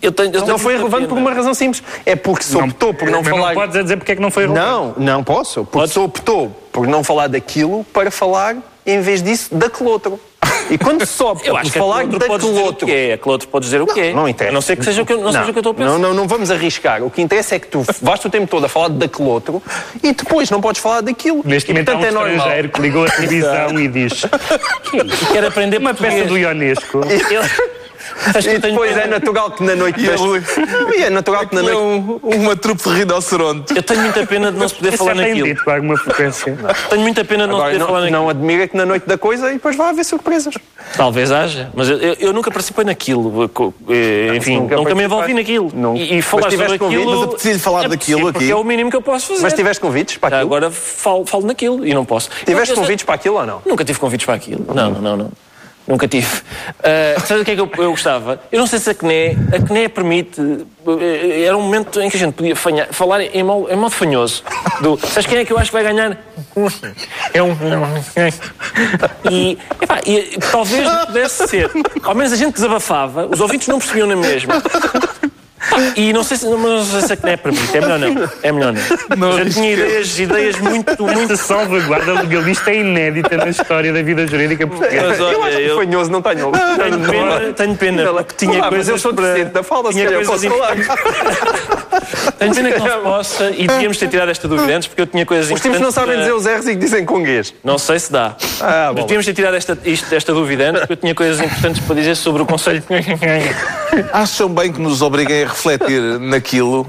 Eu 0.01 0.13
tenho, 0.13 0.35
eu 0.35 0.47
não 0.47 0.59
foi 0.59 0.77
relevante 0.77 1.07
por 1.07 1.19
uma 1.19 1.33
razão 1.33 1.55
simples. 1.55 1.83
É 2.05 2.17
porque 2.17 2.45
se 2.45 2.57
optou 2.57 2.95
por 2.95 3.07
não, 3.11 3.23
não 3.23 3.25
falar. 3.25 3.49
Não 3.49 3.55
podes 3.55 3.83
dizer 3.83 3.97
porque 3.99 4.13
é 4.13 4.17
que 4.17 4.23
não 4.23 4.31
foi 4.31 4.47
relevante. 4.47 4.67
Não, 4.67 4.95
não 4.97 5.23
posso. 5.23 5.65
Porque 5.65 5.89
se 5.89 5.99
optou 5.99 6.64
por 6.75 6.89
não 6.89 7.05
falar 7.05 7.29
daquilo 7.29 7.85
para 7.93 8.11
falar, 8.11 8.57
em 8.85 9.01
vez 9.01 9.23
disso, 9.23 9.55
daquele 9.55 9.89
outro. 9.89 10.19
E 10.69 10.77
quando 10.77 11.07
sobe 11.07 11.43
eu 11.45 11.57
acho 11.57 11.71
que 11.71 11.79
falar 11.79 12.05
daquele 12.05 12.59
outro. 12.59 12.91
É, 12.91 13.13
aquele 13.13 13.31
outro 13.31 13.47
pode 13.47 13.65
dizer 13.65 13.81
o 13.81 13.87
quê? 13.87 14.09
Não, 14.09 14.23
não 14.23 14.29
interessa. 14.29 14.51
A 14.51 14.55
não 14.55 14.61
ser 14.61 14.77
que 14.77 14.85
seja 14.85 15.03
o 15.03 15.07
que, 15.07 15.13
eu, 15.13 15.19
não, 15.19 15.25
não 15.27 15.33
seja 15.33 15.45
o 15.45 15.53
que 15.53 15.59
eu 15.59 15.61
estou 15.61 15.71
a 15.71 15.75
pensar. 15.75 15.91
Não, 15.93 15.99
não, 16.01 16.13
não 16.13 16.27
vamos 16.27 16.51
arriscar. 16.51 17.01
O 17.05 17.11
que 17.11 17.23
interessa 17.23 17.55
é 17.55 17.61
que 17.61 17.69
tu 17.69 17.87
vais 18.03 18.25
o 18.25 18.29
tempo 18.29 18.49
todo 18.49 18.65
a 18.65 18.69
falar 18.69 18.89
daquele 18.89 19.29
outro 19.29 19.63
e 20.03 20.13
depois 20.13 20.51
não 20.51 20.61
podes 20.61 20.83
falar 20.83 21.01
daquilo. 21.01 21.43
Neste 21.45 21.73
momento 21.73 21.91
há 21.91 21.97
um 21.97 22.05
é 22.05 22.09
estrangeiro 22.09 22.69
que 22.71 22.81
ligou 22.81 23.05
a 23.05 23.09
televisão 23.09 23.79
e 23.79 23.87
diz 23.87 24.23
quer 25.33 25.45
aprender 25.45 25.79
uma 25.79 25.95
peça 25.95 26.25
do 26.25 26.37
Ionesco. 26.37 27.03
E 28.55 28.59
depois 28.59 28.97
é 28.97 29.07
natural 29.07 29.51
que 29.51 29.63
na 29.63 29.75
noite. 29.75 30.01
E, 30.01 30.09
é 31.03 31.11
natural 31.11 31.47
que 31.47 31.55
na 31.55 31.63
noite. 31.63 31.77
Um, 31.77 32.21
uma 32.23 32.57
trupe 32.57 32.83
de 32.83 32.91
rinoceronte. 32.91 33.77
Eu 33.77 33.83
tenho 33.83 34.03
muita 34.03 34.27
pena 34.27 34.53
de 34.53 34.59
não 34.59 34.69
se 34.69 34.75
poder 34.75 34.97
falar 34.97 35.15
naquilo. 35.15 35.49
Dito 35.49 35.71
alguma 35.71 35.97
frequência. 35.97 36.57
Tenho 36.91 37.03
muita 37.03 37.25
pena 37.25 37.45
de 37.45 37.51
não 37.51 37.57
Agora, 37.57 37.71
poder 37.71 37.79
não, 37.79 37.87
falar 37.87 38.01
naquilo. 38.01 38.19
Não 38.19 38.29
admira 38.29 38.69
que 38.69 38.77
na 38.77 38.87
noite 38.87 39.07
da 39.07 39.19
coisa 39.19 39.51
e 39.51 39.55
depois 39.55 39.77
vai 39.77 39.91
haver 39.91 40.05
surpresas. 40.05 40.55
Talvez 40.97 41.33
haja, 41.33 41.71
mas 41.75 41.89
eu, 41.89 41.99
eu, 41.99 42.17
eu 42.21 42.33
nunca 42.33 42.51
participei 42.51 42.85
naquilo. 42.85 43.51
Eh, 43.89 44.37
enfim, 44.37 44.61
nunca, 44.61 44.77
nunca 44.77 44.95
me 44.95 45.05
envolvi 45.05 45.35
naquilo. 45.35 45.71
Não. 45.75 45.97
E, 45.97 46.19
e 46.19 46.23
falar 46.23 46.51
sobre 46.51 46.67
aquilo. 46.67 46.79
Convite, 46.79 47.07
mas 47.07 47.21
eu 47.21 47.29
preciso 47.29 47.61
falar 47.61 47.85
é 47.85 47.89
daquilo 47.89 48.29
aqui. 48.29 48.51
é 48.51 48.55
o 48.55 48.65
mínimo 48.65 48.91
que 48.91 48.97
eu 48.97 49.03
posso 49.03 49.29
fazer. 49.29 49.43
Mas 49.43 49.53
tiveste 49.53 49.81
convites 49.81 50.17
para 50.17 50.37
aquilo? 50.37 50.55
agora 50.55 50.71
falo, 50.71 51.27
falo 51.27 51.47
naquilo 51.47 51.87
e 51.87 51.93
não 51.93 52.05
posso. 52.05 52.31
Tiveste 52.45 52.75
convites 52.75 53.05
para 53.05 53.15
aquilo 53.15 53.37
ou 53.37 53.47
não? 53.47 53.63
Nunca 53.65 53.85
tive 53.85 53.99
convites 53.99 54.25
para 54.25 54.35
aquilo. 54.35 54.65
Não, 54.75 54.91
não, 54.91 55.17
não. 55.17 55.31
Nunca 55.87 56.09
tive. 56.09 56.27
Uh, 56.27 57.21
sabe 57.27 57.43
o 57.43 57.45
que 57.45 57.51
é 57.51 57.55
que 57.55 57.61
eu, 57.61 57.71
eu, 57.77 57.91
gostava? 57.91 58.41
Eu 58.51 58.59
não 58.59 58.67
sei 58.67 58.79
se 58.79 58.89
a 58.89 58.95
CNE, 58.95 59.37
a 59.53 59.67
CNE 59.67 59.89
permite. 59.91 60.41
Uh, 60.41 60.99
era 61.45 61.57
um 61.57 61.63
momento 61.63 62.01
em 62.01 62.09
que 62.09 62.17
a 62.17 62.21
gente 62.21 62.33
podia 62.33 62.57
fanhar, 62.57 62.89
falar 62.91 63.21
em, 63.21 63.43
modo, 63.43 63.71
em 63.71 63.77
modo 63.77 63.91
fanhoso. 63.91 64.43
Do, 64.81 64.99
sabes 64.99 65.27
quem 65.27 65.39
é 65.39 65.45
que 65.45 65.53
eu 65.53 65.59
acho 65.59 65.71
que 65.71 65.77
vai 65.77 65.83
ganhar? 65.83 66.19
É 67.35 67.43
um. 67.43 67.51
E, 69.31 69.59
epá, 69.83 70.01
e 70.07 70.39
talvez 70.51 70.89
pudesse 71.07 71.49
ser. 71.49 71.71
Ao 72.03 72.15
menos 72.15 72.33
a 72.33 72.37
gente 72.37 72.55
desabafava, 72.55 73.27
os 73.27 73.41
ouvintes 73.41 73.69
não 73.69 73.79
percebiam 73.79 74.07
na 74.07 74.17
mesma. 74.17 74.55
E 75.97 76.13
não 76.13 76.23
sei 76.23 76.37
se, 76.37 76.47
não 76.47 76.85
sei 76.85 77.01
se 77.03 77.17
CNE 77.17 77.37
permite, 77.37 77.77
é 77.77 77.81
melhor 77.81 77.99
não. 77.99 78.31
É 78.43 78.53
melhor 78.53 78.73
não. 78.73 79.17
não 79.17 79.39
Já 79.39 79.51
tinha 79.51 79.73
ideias, 79.73 80.19
ideias 80.19 80.59
muito, 80.59 81.03
muito. 81.03 81.37
Salvaguarda 81.37 82.13
legalista 82.15 82.71
é 82.71 82.81
inédita 82.81 83.37
na 83.37 83.49
história 83.49 83.93
da 83.93 84.03
vida 84.03 84.27
jurídica 84.27 84.67
portuguesa. 84.67 85.09
Mas, 85.09 85.21
olha, 85.21 85.33
eu 85.33 85.43
acho 85.43 85.57
que 85.57 85.63
eu... 85.63 85.77
fanhoso 85.77 86.11
não 86.11 86.23
tenho. 86.23 86.53
Tenho 86.53 87.01
pena, 87.01 87.53
tenho 87.55 87.77
pena 87.77 88.15
porque 88.15 88.47
tinha 88.47 88.59
Olá, 88.59 88.69
coisas. 88.69 88.87
Mas 88.87 88.89
eu 88.89 88.99
sou 88.99 89.15
para... 89.15 89.45
da 89.45 89.63
fala, 89.63 89.91
tinha 89.91 90.07
coisas 90.07 90.27
posso 90.27 90.49
falar. 90.49 90.77
tenho 92.39 92.55
pena 92.55 92.73
que 92.73 92.79
não 92.79 92.87
se 92.87 92.99
possa 92.99 93.51
e 93.51 93.67
devíamos 93.67 93.97
ter 93.99 94.09
tirado 94.09 94.31
esta 94.31 94.49
dúvida 94.49 94.77
antes 94.77 94.89
porque 94.89 95.03
eu 95.03 95.07
tinha 95.07 95.27
coisas 95.27 95.51
Os 95.51 95.61
tipos 95.61 95.81
não 95.81 95.91
sabem 95.91 96.19
dizer 96.19 96.33
os 96.33 96.47
R's 96.47 96.67
e 96.67 96.71
que 96.71 96.77
dizem 96.77 97.05
conguês. 97.05 97.55
Não 97.63 97.79
sei 97.79 97.99
se 97.99 98.13
dá. 98.13 98.37
Ah, 98.61 98.93
mas 98.95 99.05
devíamos 99.05 99.27
ter 99.27 99.35
tirado 99.35 99.55
esta, 99.55 99.79
isto, 99.85 100.15
esta 100.15 100.33
dúvida 100.33 100.71
antes 100.71 100.81
porque 100.81 100.93
eu 100.93 100.97
tinha 100.97 101.15
coisas 101.15 101.41
importantes 101.41 101.83
para 101.83 101.95
dizer 101.95 102.15
sobre 102.17 102.43
o 102.43 102.47
Conselho. 102.47 102.83
Acham 104.13 104.49
bem 104.49 104.73
que 104.73 104.81
nos 104.81 105.03
obriguem 105.03 105.45
a 105.45 105.49
refletir 105.69 106.01
naquilo. 106.21 106.87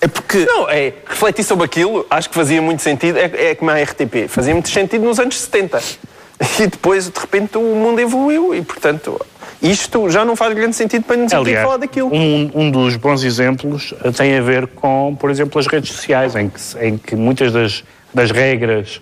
É 0.00 0.06
porque. 0.06 0.44
Não, 0.44 0.68
é. 0.68 0.92
Refletir 1.06 1.44
sobre 1.44 1.64
aquilo, 1.64 2.06
acho 2.08 2.28
que 2.28 2.34
fazia 2.34 2.62
muito 2.62 2.82
sentido. 2.82 3.18
É, 3.18 3.50
é 3.50 3.54
como 3.54 3.70
a 3.70 3.82
RTP. 3.82 4.28
Fazia 4.28 4.54
muito 4.54 4.68
sentido 4.68 5.04
nos 5.04 5.18
anos 5.18 5.40
70. 5.40 5.82
E 6.60 6.66
depois, 6.68 7.10
de 7.10 7.18
repente, 7.18 7.58
o 7.58 7.74
mundo 7.74 7.98
evoluiu 8.00 8.54
e, 8.54 8.62
portanto, 8.62 9.20
isto 9.60 10.08
já 10.08 10.24
não 10.24 10.36
faz 10.36 10.54
grande 10.54 10.76
sentido 10.76 11.02
para 11.02 11.16
nos 11.16 11.32
Aliás, 11.32 11.64
falar 11.64 11.78
daquilo. 11.78 12.14
Um, 12.14 12.50
um 12.54 12.70
dos 12.70 12.94
bons 12.94 13.24
exemplos 13.24 13.92
tem 14.16 14.38
a 14.38 14.40
ver 14.40 14.68
com, 14.68 15.16
por 15.18 15.30
exemplo, 15.30 15.58
as 15.58 15.66
redes 15.66 15.90
sociais, 15.90 16.36
em 16.36 16.48
que, 16.48 16.60
em 16.80 16.96
que 16.96 17.16
muitas 17.16 17.52
das, 17.52 17.82
das 18.14 18.30
regras 18.30 19.00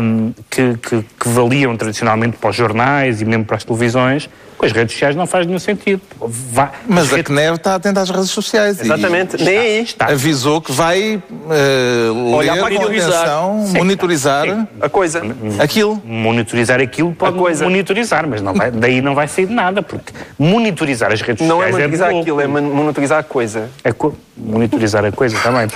um, 0.00 0.32
que, 0.50 0.76
que, 0.78 1.02
que, 1.02 1.28
valiam 1.28 1.76
tradicionalmente 1.76 2.36
para 2.36 2.50
os 2.50 2.56
jornais 2.56 3.20
e 3.20 3.24
mesmo 3.24 3.44
para 3.44 3.56
as 3.56 3.64
televisões, 3.64 4.28
com 4.60 4.66
as 4.66 4.72
redes 4.72 4.92
sociais 4.92 5.16
não 5.16 5.26
faz 5.26 5.46
nenhum 5.46 5.58
sentido. 5.58 6.02
Vai, 6.20 6.68
Mas 6.86 7.10
a 7.10 7.16
redes... 7.16 7.32
CNEV 7.32 7.56
está 7.56 7.76
atenta 7.76 8.02
às 8.02 8.10
redes 8.10 8.28
sociais. 8.28 8.78
Exatamente, 8.78 9.42
nem 9.42 9.56
aí. 9.56 9.82
Está. 9.82 10.08
Avisou 10.08 10.60
que 10.60 10.70
vai 10.70 11.16
uh, 11.16 12.34
Olhar 12.34 12.52
ler 12.52 12.78
para 12.78 12.84
atenção, 12.84 13.64
sim, 13.66 13.78
monitorizar 13.78 14.44
sim. 14.44 14.68
a 14.82 14.88
coisa. 14.90 15.22
Aquilo. 15.58 16.02
Monitorizar 16.04 16.78
aquilo 16.78 17.14
pode 17.14 17.38
a 17.38 17.40
coisa. 17.40 17.64
monitorizar, 17.64 18.28
mas 18.28 18.42
não 18.42 18.52
vai, 18.52 18.70
daí 18.70 19.00
não 19.00 19.14
vai 19.14 19.26
sair 19.28 19.48
nada, 19.48 19.80
porque 19.80 20.12
monitorizar 20.38 21.10
as 21.10 21.22
redes 21.22 21.46
não 21.48 21.56
sociais. 21.56 21.72
Não 21.72 21.78
é 21.78 21.86
monitorizar 21.88 22.12
é 22.12 22.20
aquilo, 22.20 22.40
é 22.42 22.46
monitorizar 22.46 23.18
a 23.20 23.22
coisa. 23.22 23.70
É 23.82 23.92
co 23.92 24.14
monitorizar 24.36 25.06
a 25.06 25.12
coisa 25.12 25.38
também. 25.38 25.68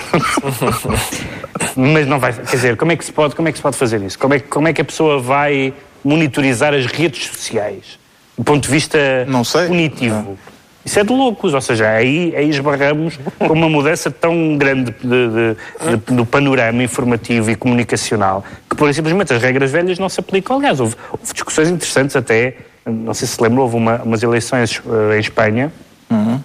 mas 1.75 2.05
não 2.05 2.19
vai. 2.19 2.33
Quer 2.33 2.55
dizer, 2.55 2.77
como 2.77 2.91
é 2.91 2.95
que 2.95 3.03
se 3.03 3.11
pode, 3.11 3.35
como 3.35 3.47
é 3.47 3.51
que 3.51 3.57
se 3.57 3.63
pode 3.63 3.77
fazer 3.77 3.99
isso? 4.03 4.19
Como 4.19 4.35
é, 4.35 4.39
como 4.39 4.67
é 4.67 4.73
que 4.73 4.81
a 4.81 4.85
pessoa 4.85 5.19
vai 5.19 5.73
monitorizar 6.03 6.71
as 6.71 6.85
redes 6.85 7.25
sociais? 7.25 8.04
Do 8.37 8.43
ponto 8.43 8.63
de 8.63 8.69
vista 8.69 8.99
cognitivo. 9.51 10.15
Não. 10.15 10.55
Isso 10.85 10.99
é 10.99 11.03
de 11.03 11.11
loucos, 11.11 11.55
ou 11.55 11.61
seja, 11.61 11.89
aí, 11.89 12.35
aí 12.35 12.47
esbarramos 12.47 13.17
com 13.39 13.53
uma 13.53 13.67
mudança 13.67 14.11
tão 14.11 14.55
grande 14.55 14.91
de, 14.91 15.07
de, 15.07 15.97
de, 15.97 16.15
do 16.15 16.23
panorama 16.27 16.83
informativo 16.83 17.49
e 17.49 17.55
comunicacional 17.55 18.45
que, 18.69 18.75
por 18.75 18.93
simplesmente, 18.93 19.33
as 19.33 19.41
regras 19.41 19.71
velhas 19.71 19.97
não 19.97 20.09
se 20.09 20.19
aplicam. 20.19 20.57
Aliás, 20.57 20.79
houve, 20.79 20.95
houve 21.11 21.33
discussões 21.33 21.69
interessantes 21.69 22.15
até, 22.15 22.57
não 22.85 23.15
sei 23.15 23.27
se 23.27 23.35
se 23.35 23.41
lembra, 23.41 23.61
houve 23.61 23.75
uma, 23.75 23.95
umas 24.03 24.21
eleições 24.21 24.79
uh, 24.85 25.13
em 25.15 25.19
Espanha 25.19 25.73
uhum. 26.07 26.35
uh, 26.35 26.41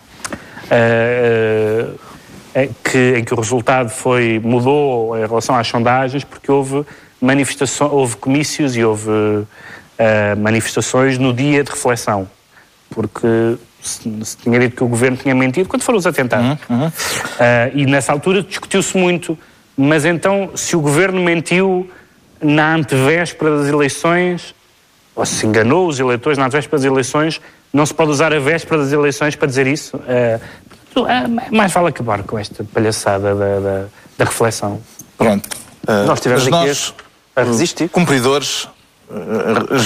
uh, 1.93 2.74
que, 2.82 3.18
em 3.18 3.24
que 3.24 3.34
o 3.34 3.36
resultado 3.36 3.91
foi, 3.91 4.41
mudou 4.43 5.18
em 5.18 5.26
relação 5.26 5.55
às 5.55 5.66
sondagens 5.66 6.24
porque 6.24 6.51
houve 6.51 6.86
manifestações, 7.20 7.93
houve 7.93 8.16
comícios 8.16 8.74
e 8.74 8.82
houve 8.82 9.45
uh, 10.01 10.40
manifestações 10.40 11.18
no 11.18 11.32
dia 11.32 11.62
de 11.62 11.70
reflexão, 11.70 12.28
porque 12.88 13.57
se, 13.82 14.24
se, 14.24 14.36
tinha 14.38 14.59
dito 14.59 14.76
que 14.76 14.84
o 14.84 14.88
governo 14.88 15.16
tinha 15.16 15.34
mentido 15.34 15.68
quando 15.68 15.82
foram 15.82 15.98
os 15.98 16.07
atentados. 16.07 16.59
Uhum. 16.68 16.86
Uh, 16.86 16.90
e 17.74 17.86
nessa 17.86 18.12
altura 18.12 18.42
discutiu-se 18.42 18.96
muito, 18.96 19.38
mas 19.76 20.05
então 20.05 20.51
se 20.55 20.74
o 20.74 20.80
governo 20.80 21.20
mentiu 21.20 21.88
na 22.40 22.74
antevéspera 22.74 23.59
das 23.59 23.68
eleições, 23.68 24.55
ou 25.14 25.26
se 25.26 25.46
enganou 25.46 25.86
os 25.86 26.01
eleitores 26.01 26.38
na 26.38 26.46
antevéspera 26.46 26.78
das 26.78 26.86
eleições, 26.90 27.40
não 27.72 27.84
se 27.84 27.92
pode 27.92 28.11
usar 28.11 28.32
a 28.32 28.38
véspera 28.38 28.82
das 28.82 28.92
eleições 28.92 29.36
para 29.36 29.46
dizer 29.46 29.66
isso. 29.66 29.96
Uh, 29.96 30.40
mais 31.53 31.72
vale 31.72 31.88
acabar 31.88 32.22
com 32.24 32.36
esta 32.36 32.64
palhaçada 32.64 33.34
da, 33.34 33.61
da, 33.61 33.86
da 34.18 34.24
reflexão. 34.24 34.80
Pronto. 35.16 35.48
Uh, 35.86 36.07
nós 36.07 36.20
tivemos 36.20 36.42
aqui 36.42 36.51
nós, 36.51 36.94
a 37.36 37.42
resistir. 37.42 37.88
Cumpridores 37.88 38.68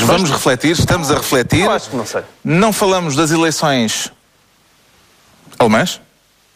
vamos 0.07 0.31
refletir, 0.31 0.72
estamos 0.72 1.11
a 1.11 1.14
refletir. 1.14 1.64
Eu 1.64 1.70
acho 1.70 1.91
que 1.91 1.97
não 1.97 2.07
sei. 2.07 2.22
Não 2.45 2.72
falamos 2.72 3.16
das 3.16 3.31
eleições 3.31 4.12
alemãs? 5.59 6.01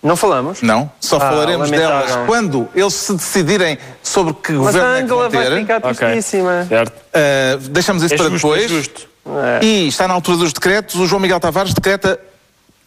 Não 0.03 0.16
falamos? 0.16 0.62
Não, 0.62 0.91
só 1.01 1.16
ah, 1.16 1.21
falaremos 1.21 1.71
delas 1.71 2.16
quando 2.27 2.69
eles 2.73 2.95
se 2.95 3.12
decidirem 3.14 3.79
sobre 4.01 4.33
que 4.35 4.53
Mas 4.53 4.75
governo 4.75 4.97
é 4.97 5.03
que 5.03 5.09
vão 5.09 5.31
ter. 5.31 5.37
Mas 5.39 5.47
a 5.47 5.51
vai 5.51 5.61
ficar 5.61 5.81
tristíssima. 5.81 6.62
Okay. 6.64 6.69
Certo. 6.69 6.93
Uh, 6.93 7.69
deixamos 7.71 8.03
isso 8.05 8.14
é 8.14 8.16
para 8.16 8.29
justo, 8.29 8.47
depois. 8.47 8.64
É 8.64 8.69
justo. 8.69 9.09
É. 9.27 9.64
E 9.64 9.89
está 9.89 10.07
na 10.07 10.14
altura 10.14 10.37
dos 10.39 10.53
decretos. 10.53 10.95
O 10.95 11.07
João 11.07 11.21
Miguel 11.21 11.41
Tavares 11.41 11.75
decreta 11.75 12.19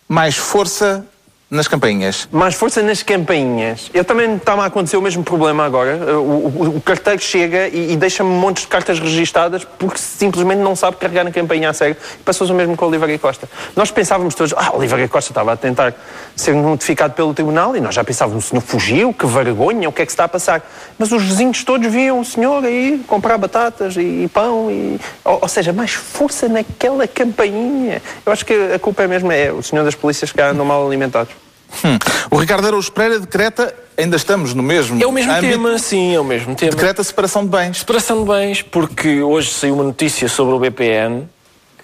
mais 0.07 0.37
força 0.37 1.05
nas 1.51 1.67
campainhas. 1.67 2.29
Mais 2.31 2.55
força 2.55 2.81
nas 2.81 3.03
campainhas. 3.03 3.91
Eu 3.93 4.05
também 4.05 4.37
está-me 4.37 4.61
a 4.61 4.65
acontecer 4.65 4.95
o 4.95 5.01
mesmo 5.01 5.21
problema 5.21 5.65
agora. 5.65 6.17
O, 6.17 6.47
o, 6.47 6.77
o 6.77 6.81
carteiro 6.81 7.21
chega 7.21 7.67
e, 7.67 7.91
e 7.91 7.97
deixa-me 7.97 8.29
montes 8.29 8.63
de 8.63 8.69
cartas 8.69 8.97
registadas 9.01 9.65
porque 9.65 9.97
simplesmente 9.97 10.59
não 10.59 10.77
sabe 10.77 10.95
carregar 10.95 11.25
na 11.25 11.31
campainha 11.31 11.69
a 11.69 11.73
sério. 11.73 11.97
Passou-se 12.23 12.53
o 12.53 12.55
mesmo 12.55 12.77
com 12.77 12.85
o 12.85 12.87
Oliveira 12.87 13.19
Costa. 13.19 13.49
Nós 13.75 13.91
pensávamos 13.91 14.33
todos, 14.33 14.53
ah, 14.55 14.71
Oliveira 14.73 15.05
Costa 15.09 15.31
estava 15.31 15.51
a 15.51 15.57
tentar 15.57 15.93
ser 16.37 16.55
notificado 16.55 17.15
pelo 17.15 17.33
tribunal 17.33 17.75
e 17.75 17.81
nós 17.81 17.95
já 17.95 18.03
pensávamos, 18.03 18.45
o 18.45 18.47
senhor 18.47 18.61
fugiu, 18.61 19.13
que 19.13 19.25
vergonha, 19.25 19.89
o 19.89 19.91
que 19.91 20.03
é 20.03 20.05
que 20.05 20.11
se 20.11 20.13
está 20.13 20.23
a 20.23 20.29
passar? 20.29 20.65
Mas 20.97 21.11
os 21.11 21.21
vizinhos 21.21 21.65
todos 21.65 21.91
viam 21.91 22.21
o 22.21 22.23
senhor 22.23 22.63
aí 22.63 23.03
comprar 23.05 23.37
batatas 23.37 23.97
e, 23.97 24.23
e 24.23 24.29
pão 24.33 24.71
e... 24.71 24.97
Ou, 25.25 25.39
ou, 25.41 25.47
seja, 25.49 25.73
mais 25.73 25.91
força 25.91 26.47
naquela 26.47 27.05
campainha. 27.05 28.01
Eu 28.25 28.31
acho 28.31 28.45
que 28.45 28.53
a 28.73 28.79
culpa 28.79 29.03
é 29.03 29.07
mesmo 29.07 29.29
é 29.33 29.51
o 29.51 29.61
senhor 29.61 29.83
das 29.83 29.95
polícias 29.95 30.31
que 30.31 30.39
andam 30.39 30.65
mal 30.65 30.87
alimentados. 30.87 31.40
Hum. 31.83 31.97
O 32.29 32.37
Ricardo 32.37 32.67
Araújo 32.67 32.91
Pereira 32.91 33.19
decreta, 33.19 33.73
ainda 33.97 34.15
estamos 34.15 34.53
no 34.53 34.63
mesmo 34.63 35.01
É 35.01 35.05
o 35.05 35.11
mesmo 35.11 35.31
âmbito, 35.31 35.53
tema, 35.53 35.79
sim, 35.79 36.15
é 36.15 36.19
o 36.19 36.23
mesmo 36.23 36.55
tema. 36.55 36.71
Decreta 36.71 37.03
separação 37.03 37.43
de 37.43 37.49
bens. 37.49 37.79
Separação 37.79 38.23
de 38.23 38.29
bens, 38.29 38.61
porque 38.61 39.21
hoje 39.21 39.51
saiu 39.51 39.75
uma 39.75 39.83
notícia 39.83 40.27
sobre 40.27 40.53
o 40.53 40.59
BPN, 40.59 41.27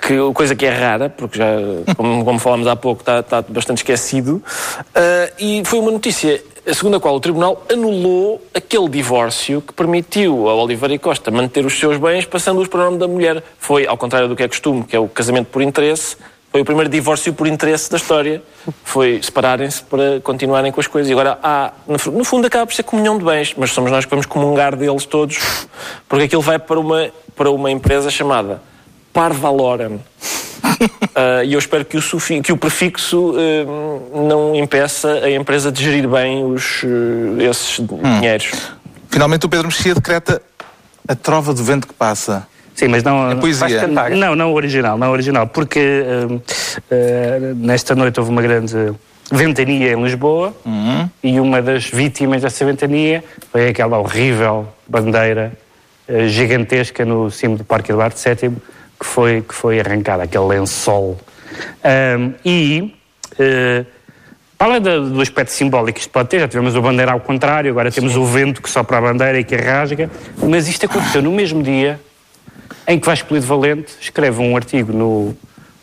que, 0.01 0.15
coisa 0.33 0.55
que 0.55 0.65
é 0.65 0.69
rara, 0.69 1.09
porque 1.09 1.37
já, 1.37 1.47
como, 1.95 2.23
como 2.23 2.39
falámos 2.39 2.67
há 2.67 2.75
pouco, 2.75 3.01
está, 3.01 3.19
está 3.19 3.41
bastante 3.41 3.79
esquecido, 3.79 4.43
uh, 4.79 5.33
e 5.39 5.63
foi 5.65 5.79
uma 5.79 5.91
notícia 5.91 6.41
segundo 6.73 6.97
a 6.97 6.99
qual 6.99 7.15
o 7.15 7.19
Tribunal 7.19 7.65
anulou 7.71 8.45
aquele 8.53 8.89
divórcio 8.89 9.61
que 9.61 9.73
permitiu 9.73 10.49
a 10.49 10.55
Oliveira 10.55 10.93
e 10.93 10.99
Costa 10.99 11.31
manter 11.31 11.65
os 11.65 11.79
seus 11.79 11.97
bens 11.97 12.25
passando-os 12.25 12.67
para 12.67 12.81
o 12.81 12.83
nome 12.85 12.97
da 12.97 13.07
mulher. 13.07 13.41
Foi, 13.57 13.87
ao 13.87 13.97
contrário 13.97 14.27
do 14.27 14.35
que 14.35 14.43
é 14.43 14.47
costume, 14.47 14.83
que 14.83 14.95
é 14.95 14.99
o 14.99 15.07
casamento 15.07 15.47
por 15.47 15.61
interesse, 15.61 16.17
foi 16.51 16.61
o 16.61 16.65
primeiro 16.65 16.89
divórcio 16.89 17.33
por 17.33 17.45
interesse 17.47 17.89
da 17.91 17.97
história. 17.97 18.41
Foi 18.83 19.21
separarem-se 19.21 19.83
para 19.83 20.19
continuarem 20.23 20.71
com 20.71 20.79
as 20.79 20.87
coisas. 20.87 21.09
E 21.09 21.13
agora 21.13 21.37
há, 21.43 21.71
no 21.87 22.23
fundo, 22.23 22.47
acaba 22.47 22.65
por 22.65 22.73
ser 22.73 22.83
comunhão 22.83 23.17
de 23.17 23.25
bens, 23.25 23.53
mas 23.57 23.71
somos 23.71 23.91
nós 23.91 24.05
que 24.05 24.09
vamos 24.09 24.25
comungar 24.25 24.75
deles 24.75 25.05
todos, 25.05 25.67
porque 26.07 26.25
aquilo 26.25 26.41
vai 26.41 26.57
para 26.57 26.79
uma, 26.79 27.09
para 27.35 27.51
uma 27.51 27.69
empresa 27.69 28.09
chamada 28.09 28.61
Parvaloram. 29.13 29.95
Uh, 29.95 31.43
e 31.45 31.53
eu 31.53 31.59
espero 31.59 31.83
que 31.83 31.97
o, 31.97 32.01
sufi, 32.01 32.41
que 32.41 32.51
o 32.51 32.57
prefixo 32.57 33.31
uh, 33.31 34.27
não 34.27 34.55
impeça 34.55 35.11
a 35.23 35.31
empresa 35.31 35.71
de 35.71 35.83
gerir 35.83 36.07
bem 36.07 36.43
os, 36.45 36.83
uh, 36.83 37.41
esses 37.41 37.79
hum. 37.79 37.87
dinheiros. 38.19 38.51
Finalmente 39.09 39.45
o 39.45 39.49
Pedro 39.49 39.67
Mexia 39.67 39.95
decreta 39.95 40.41
a 41.07 41.15
trova 41.15 41.53
do 41.53 41.63
vento 41.63 41.87
que 41.87 41.93
passa. 41.93 42.47
Sim, 42.77 42.89
mas 42.89 43.03
não. 43.03 43.31
É 43.31 43.35
poesia. 43.35 43.87
Não, 43.87 44.35
não 44.35 44.53
original, 44.53 44.99
não 44.99 45.11
original, 45.11 45.47
porque 45.47 45.79
uh, 45.79 46.35
uh, 46.35 47.55
nesta 47.55 47.95
noite 47.95 48.19
houve 48.19 48.31
uma 48.31 48.41
grande 48.41 48.93
ventania 49.31 49.93
em 49.93 50.03
Lisboa 50.03 50.55
uhum. 50.63 51.09
e 51.23 51.39
uma 51.39 51.59
das 51.59 51.89
vítimas 51.89 52.43
dessa 52.43 52.63
ventania 52.63 53.23
foi 53.51 53.69
aquela 53.69 53.97
horrível 53.97 54.67
bandeira 54.87 55.51
uh, 56.07 56.27
gigantesca 56.27 57.03
no 57.03 57.31
cimo 57.31 57.57
do 57.57 57.63
Parque 57.63 57.91
Eduardo 57.91 58.15
VII 58.15 58.51
que 58.99 59.05
foi, 59.05 59.41
que 59.41 59.55
foi 59.55 59.79
arrancada, 59.79 60.23
aquele 60.23 60.45
lençol. 60.45 61.17
e. 62.45 62.93
Fala 64.59 64.79
do, 64.79 65.11
do, 65.11 65.21
aspecto 65.21 65.51
simbólico 65.51 65.93
que 65.93 65.99
isto 65.99 66.09
pode 66.09 66.29
ter, 66.29 66.39
já 66.39 66.47
tivemos 66.47 66.75
a 66.75 66.81
bandeira 66.81 67.11
ao 67.11 67.19
contrário, 67.19 67.69
agora 67.69 67.91
temos 67.91 68.13
Sim. 68.13 68.19
o 68.19 68.25
vento 68.25 68.59
que 68.59 68.67
sopra 68.67 68.97
a 68.97 69.01
bandeira 69.01 69.39
e 69.39 69.43
que 69.43 69.53
a 69.53 69.59
rasga, 69.59 70.09
mas 70.41 70.67
isto 70.67 70.87
aconteceu 70.87 71.21
no 71.21 71.31
mesmo 71.31 71.61
dia 71.61 71.99
em 72.87 72.99
que 72.99 73.05
Vasco 73.05 73.27
Polido 73.27 73.45
Valente 73.45 73.93
escreve 73.99 74.41
um 74.41 74.55
artigo 74.55 74.93
no, 74.93 75.35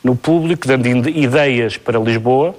no 0.02 0.16
público 0.16 0.66
dando 0.66 1.08
ideias 1.08 1.76
para 1.76 1.98
Lisboa, 1.98 2.54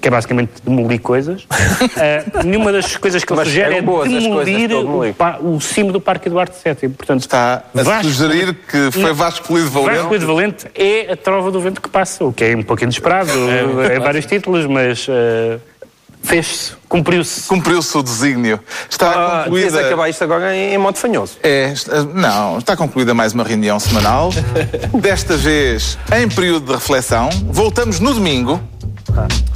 que 0.00 0.08
é 0.08 0.10
basicamente 0.10 0.52
demolir 0.64 1.00
coisas. 1.00 1.44
uh, 1.44 2.42
nenhuma 2.44 2.72
das 2.72 2.96
coisas 2.96 3.24
que 3.24 3.32
ele 3.32 3.44
sugere 3.44 3.76
é 3.76 3.82
demolir 3.82 4.70
o, 4.72 5.54
o, 5.54 5.60
cimo 5.60 5.92
do 5.92 6.00
Parque 6.00 6.28
Eduardo 6.28 6.54
VII. 6.54 6.88
Portanto, 6.90 7.20
Está 7.20 7.64
a 7.74 7.82
Vasco 7.82 8.04
sugerir 8.04 8.54
que 8.54 8.90
foi 8.90 9.12
Vasco 9.12 9.46
Polido 9.46 9.70
Valente. 9.70 9.90
Vasco 9.90 10.08
Polido 10.08 10.26
Valente 10.26 10.66
é 10.74 11.12
a 11.12 11.16
trova 11.16 11.50
do 11.50 11.60
vento 11.60 11.80
que 11.80 11.88
passa, 11.88 12.24
o 12.24 12.32
que 12.32 12.44
é 12.44 12.56
um 12.56 12.62
pouquinho 12.62 12.86
inesperado, 12.86 13.30
é, 13.82 13.96
é 13.96 13.98
vários 13.98 14.26
títulos, 14.26 14.66
mas... 14.66 15.06
Uh, 15.08 15.71
Fez-se, 16.22 16.72
cumpriu-se. 16.88 17.48
Cumpriu-se 17.48 17.96
o 17.98 18.02
desígnio. 18.02 18.60
Está 18.88 19.10
ah, 19.10 19.44
concluída. 19.44 19.80
acabar 19.80 20.08
isto 20.08 20.22
agora 20.22 20.54
em, 20.54 20.74
em 20.74 20.78
modo 20.78 20.96
fanhoso. 20.96 21.36
É, 21.42 21.74
não, 22.14 22.58
está 22.58 22.76
concluída 22.76 23.12
mais 23.12 23.32
uma 23.32 23.44
reunião 23.44 23.78
semanal. 23.80 24.30
Desta 25.00 25.36
vez 25.36 25.98
em 26.16 26.28
período 26.28 26.66
de 26.66 26.72
reflexão. 26.74 27.28
Voltamos 27.50 27.98
no 27.98 28.14
domingo. 28.14 28.60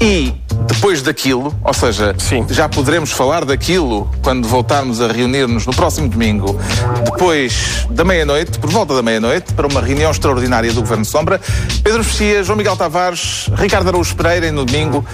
E 0.01 0.35
depois 0.67 1.03
daquilo, 1.03 1.55
ou 1.63 1.73
seja, 1.73 2.15
Sim. 2.19 2.47
já 2.51 2.69
poderemos 2.69 3.13
falar 3.13 3.45
daquilo 3.45 4.11
quando 4.23 4.47
voltarmos 4.47 5.01
a 5.01 5.09
reunir-nos 5.09 5.67
no 5.67 5.75
próximo 5.75 6.09
domingo, 6.09 6.59
depois 7.05 7.87
da 7.91 8.05
meia-noite, 8.05 8.59
por 8.59 8.71
volta 8.71 8.95
da 8.95 9.03
meia-noite, 9.03 9.53
para 9.55 9.67
uma 9.67 9.81
reunião 9.81 10.11
extraordinária 10.11 10.73
do 10.73 10.81
Governo 10.81 11.05
Sombra. 11.05 11.41
Pedro 11.83 11.99
Mexia, 11.99 12.43
João 12.43 12.57
Miguel 12.57 12.77
Tavares, 12.77 13.49
Ricardo 13.55 13.89
Araújo 13.89 14.15
Pereira, 14.17 14.47
e 14.47 14.51
no 14.51 14.65
domingo, 14.65 15.05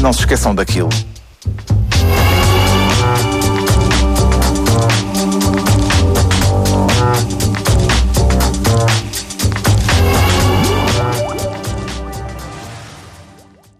não 0.00 0.12
se 0.12 0.20
esqueçam 0.20 0.54
daquilo. 0.54 0.90